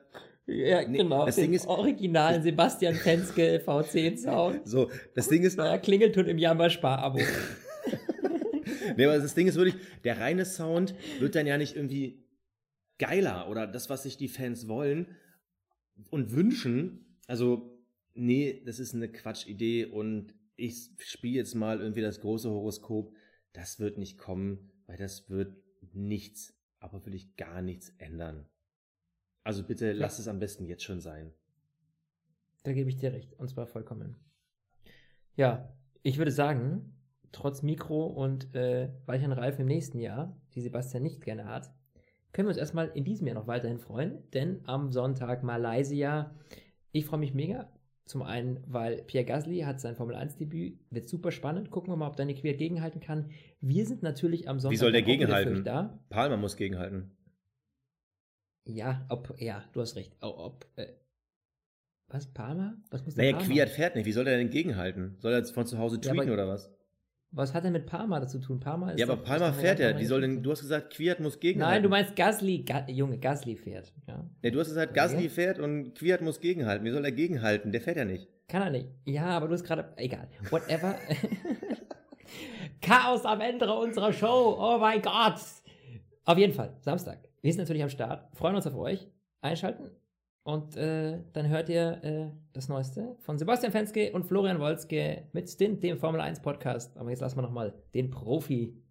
ja, 0.46 0.87
nee, 0.88 0.98
genau. 0.98 1.26
Das 1.26 1.37
Ding 1.37 1.53
ist, 1.53 1.66
originalen 1.66 2.42
Sebastian 2.42 2.94
Fenske 2.94 3.62
V10-Sound. 3.64 4.66
So, 4.66 4.90
das 5.14 5.29
Ding 5.29 5.42
ist. 5.42 5.57
Naja, 5.57 5.79
klingelt 5.79 6.14
tut 6.14 6.26
im 6.26 6.38
Jammer-Spar-Abo. 6.38 7.20
nee, 8.96 9.05
aber 9.05 9.18
das 9.18 9.35
Ding 9.35 9.46
ist 9.46 9.57
wirklich, 9.57 9.76
der 10.05 10.18
reine 10.18 10.44
Sound 10.44 10.94
wird 11.20 11.35
dann 11.35 11.46
ja 11.46 11.57
nicht 11.57 11.76
irgendwie 11.76 12.24
geiler 12.98 13.48
oder 13.48 13.66
das, 13.66 13.90
was 13.90 14.03
sich 14.03 14.16
die 14.16 14.29
Fans 14.29 14.68
wollen 14.68 15.07
und 16.11 16.33
wünschen. 16.33 17.16
Also, 17.26 17.79
nee, 18.14 18.62
das 18.64 18.79
ist 18.79 18.94
eine 18.94 19.11
Quatschidee 19.11 19.87
und 19.87 20.35
ich 20.57 20.90
spiele 20.98 21.37
jetzt 21.38 21.55
mal 21.55 21.81
irgendwie 21.81 22.03
das 22.03 22.20
große 22.20 22.50
Horoskop. 22.50 23.14
Das 23.53 23.79
wird 23.79 23.98
nicht 23.98 24.18
kommen, 24.18 24.70
weil 24.87 24.96
das 24.96 25.29
wird 25.31 25.57
nichts, 25.92 26.55
aber 26.79 27.05
wirklich 27.05 27.37
gar 27.37 27.62
nichts 27.62 27.90
ändern. 27.98 28.46
Also 29.44 29.62
bitte 29.64 29.87
ja. 29.87 29.92
lass 29.92 30.18
es 30.18 30.29
am 30.29 30.38
besten 30.38 30.66
jetzt 30.66 30.85
schon 30.85 31.00
sein. 31.00 31.33
Da 32.62 32.72
gebe 32.72 32.90
ich 32.90 32.96
dir 32.96 33.12
recht, 33.12 33.33
und 33.38 33.48
zwar 33.48 33.66
vollkommen. 33.66 34.16
Ja, 35.35 35.72
ich 36.03 36.18
würde 36.18 36.31
sagen, 36.31 36.94
trotz 37.33 37.62
Mikro 37.62 38.07
und 38.07 38.55
äh, 38.55 38.90
weicheren 39.07 39.33
Reifen 39.33 39.62
im 39.62 39.68
nächsten 39.68 39.98
Jahr, 39.98 40.37
die 40.55 40.61
Sebastian 40.61 41.03
nicht 41.03 41.22
gerne 41.22 41.46
hat, 41.46 41.72
können 42.33 42.46
wir 42.46 42.50
uns 42.50 42.59
erstmal 42.59 42.88
in 42.94 43.05
diesem 43.05 43.26
Jahr 43.26 43.37
noch 43.37 43.46
weiterhin 43.46 43.79
freuen, 43.79 44.18
denn 44.33 44.61
am 44.64 44.92
Sonntag 44.92 45.42
Malaysia, 45.42 46.35
ich 46.92 47.07
freue 47.07 47.20
mich 47.20 47.35
mega. 47.35 47.72
Zum 48.05 48.22
einen, 48.22 48.59
weil 48.66 49.03
Pierre 49.03 49.24
Gasly 49.24 49.61
hat 49.61 49.81
sein 49.81 49.94
Formel-1-Debüt, 49.94 50.81
wird 50.90 51.09
super 51.09 51.31
spannend. 51.31 51.70
Gucken 51.70 51.92
wir 51.92 51.96
mal, 51.96 52.09
ob 52.09 52.16
Danny 52.16 52.35
Quer 52.35 52.55
gegenhalten 52.55 53.00
kann. 53.00 53.31
Wir 53.61 53.87
sind 53.87 54.03
natürlich 54.03 54.48
am 54.48 54.59
Sonntag. 54.59 54.72
Wie 54.72 54.81
soll 54.81 54.90
der 54.90 55.03
gegenhalten? 55.03 55.62
Da. 55.62 56.00
Palmer 56.09 56.37
muss 56.37 56.57
gegenhalten. 56.57 57.12
Ja, 58.74 59.04
ob, 59.09 59.35
ja, 59.38 59.64
du 59.72 59.80
hast 59.80 59.96
recht. 59.96 60.12
Ob, 60.20 60.66
äh, 60.76 60.87
was, 62.09 62.26
Palmer? 62.26 62.74
Was 62.90 63.04
muss 63.04 63.14
der 63.14 63.24
naja, 63.24 63.37
Palmer? 63.37 63.52
Quiert 63.52 63.68
fährt 63.70 63.94
nicht. 63.94 64.04
Wie 64.04 64.12
soll 64.12 64.24
der 64.24 64.37
denn 64.37 64.50
gegenhalten? 64.50 65.16
Soll 65.20 65.33
er 65.33 65.38
jetzt 65.38 65.52
von 65.52 65.66
zu 65.66 65.78
Hause 65.78 66.00
tweeten 66.00 66.28
ja, 66.28 66.35
oder 66.35 66.48
was? 66.48 66.70
Was 67.33 67.54
hat 67.54 67.64
er 67.64 67.70
mit 67.70 67.87
Palmer 67.87 68.18
dazu 68.18 68.40
tun? 68.40 68.59
Palmer 68.59 68.92
ist 68.92 68.98
ja, 68.98 69.06
aber 69.06 69.16
doch, 69.16 69.24
Palmer 69.24 69.52
fährt 69.52 69.78
ja. 69.78 69.96
Wie 69.96 70.04
soll 70.04 70.22
denn, 70.22 70.42
du 70.42 70.50
hast 70.50 70.62
gesagt, 70.62 70.92
Quiert 70.92 71.20
muss 71.20 71.38
gegenhalten. 71.38 71.74
Nein, 71.74 71.83
du 71.85 71.88
meinst 71.88 72.16
Gasly, 72.16 72.64
Ga 72.64 72.88
Junge, 72.88 73.18
Gasly 73.18 73.54
fährt. 73.54 73.92
Ja. 74.09 74.28
ja, 74.42 74.50
du 74.50 74.59
hast 74.59 74.68
gesagt, 74.68 74.94
Gasly 74.94 75.28
fährt 75.28 75.61
und 75.61 75.94
Quiert 75.94 76.22
muss 76.22 76.40
gegenhalten. 76.40 76.85
Wie 76.85 76.90
soll 76.90 77.04
er 77.04 77.12
gegenhalten? 77.12 77.70
Der 77.70 77.80
fährt 77.80 77.98
ja 77.98 78.04
nicht. 78.04 78.28
Kann 78.48 78.62
er 78.62 78.70
nicht. 78.70 78.88
Ja, 79.04 79.26
aber 79.26 79.46
du 79.46 79.54
hast 79.54 79.62
gerade, 79.62 79.92
egal. 79.96 80.26
Whatever. 80.50 80.96
Chaos 82.80 83.24
am 83.24 83.40
Ende 83.40 83.72
unserer 83.72 84.12
Show. 84.12 84.56
Oh 84.59 84.78
mein 84.78 85.00
Gott. 85.00 85.40
Auf 86.24 86.38
jeden 86.38 86.52
Fall, 86.52 86.76
Samstag. 86.80 87.30
Wir 87.42 87.53
sind 87.53 87.61
natürlich 87.61 87.83
am 87.83 87.88
Start, 87.88 88.37
freuen 88.37 88.55
uns 88.55 88.66
auf 88.66 88.76
euch. 88.76 89.09
Einschalten 89.40 89.90
und 90.42 90.76
äh, 90.76 91.18
dann 91.33 91.48
hört 91.48 91.70
ihr 91.70 92.05
äh, 92.05 92.30
das 92.53 92.68
Neueste 92.68 93.16
von 93.20 93.38
Sebastian 93.38 93.72
Fenske 93.72 94.12
und 94.12 94.24
Florian 94.24 94.59
Wolzke 94.59 95.28
mit 95.32 95.49
Stint, 95.49 95.82
dem 95.82 95.99
Formel 95.99 96.20
1 96.20 96.41
Podcast. 96.41 96.97
Aber 96.99 97.09
jetzt 97.09 97.20
lassen 97.20 97.38
wir 97.38 97.43
nochmal 97.43 97.72
den 97.95 98.11
Profi. 98.11 98.82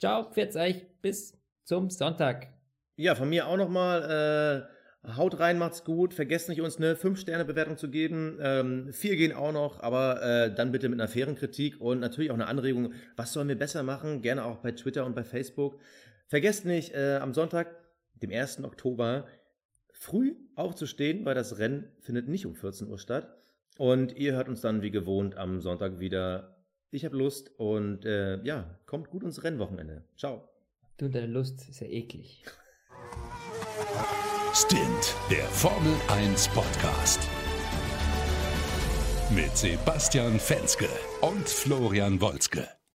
Ciao, 0.00 0.30
pfiat 0.30 0.56
euch, 0.56 0.86
bis 1.02 1.38
zum 1.64 1.90
Sonntag. 1.90 2.48
Ja, 2.96 3.14
von 3.14 3.28
mir 3.28 3.46
auch 3.46 3.56
nochmal. 3.58 4.68
Äh, 5.06 5.12
haut 5.16 5.38
rein, 5.40 5.58
macht's 5.58 5.84
gut. 5.84 6.14
Vergesst 6.14 6.48
nicht, 6.48 6.60
uns 6.60 6.76
eine 6.76 6.94
5-Sterne-Bewertung 6.94 7.76
zu 7.76 7.90
geben. 7.90 8.38
Ähm, 8.40 8.92
vier 8.92 9.16
gehen 9.16 9.32
auch 9.32 9.52
noch, 9.52 9.80
aber 9.80 10.22
äh, 10.22 10.54
dann 10.54 10.72
bitte 10.72 10.88
mit 10.88 11.00
einer 11.00 11.08
fairen 11.08 11.34
Kritik 11.34 11.80
und 11.80 12.00
natürlich 12.00 12.30
auch 12.30 12.36
eine 12.36 12.46
Anregung. 12.46 12.92
Was 13.16 13.32
sollen 13.32 13.48
wir 13.48 13.58
besser 13.58 13.82
machen? 13.82 14.22
Gerne 14.22 14.44
auch 14.44 14.58
bei 14.58 14.72
Twitter 14.72 15.04
und 15.04 15.14
bei 15.14 15.24
Facebook. 15.24 15.78
Vergesst 16.28 16.64
nicht, 16.64 16.94
äh, 16.94 17.16
am 17.16 17.34
Sonntag 17.34 17.81
dem 18.22 18.30
1. 18.30 18.64
Oktober, 18.64 19.26
früh 19.92 20.34
aufzustehen, 20.54 21.24
weil 21.24 21.34
das 21.34 21.58
Rennen 21.58 21.90
findet 22.00 22.28
nicht 22.28 22.46
um 22.46 22.54
14 22.54 22.88
Uhr 22.88 22.98
statt. 22.98 23.36
Und 23.78 24.16
ihr 24.16 24.32
hört 24.34 24.48
uns 24.48 24.60
dann 24.60 24.82
wie 24.82 24.90
gewohnt 24.90 25.36
am 25.36 25.60
Sonntag 25.60 25.98
wieder 25.98 26.56
Ich 26.90 27.04
habe 27.04 27.16
Lust 27.16 27.50
und 27.56 28.04
äh, 28.04 28.42
ja, 28.44 28.78
kommt 28.86 29.10
gut 29.10 29.22
ins 29.22 29.44
Rennwochenende. 29.44 30.04
Ciao. 30.16 30.48
Du 30.98 31.06
und 31.06 31.14
deine 31.14 31.26
Lust 31.26 31.68
ist 31.68 31.80
ja 31.80 31.86
eklig. 31.86 32.44
Stint, 34.54 35.16
der 35.30 35.44
Formel 35.44 35.94
1 36.08 36.48
Podcast. 36.48 37.26
Mit 39.34 39.56
Sebastian 39.56 40.38
Fenske 40.38 40.88
und 41.22 41.48
Florian 41.48 42.20
Wolzke. 42.20 42.68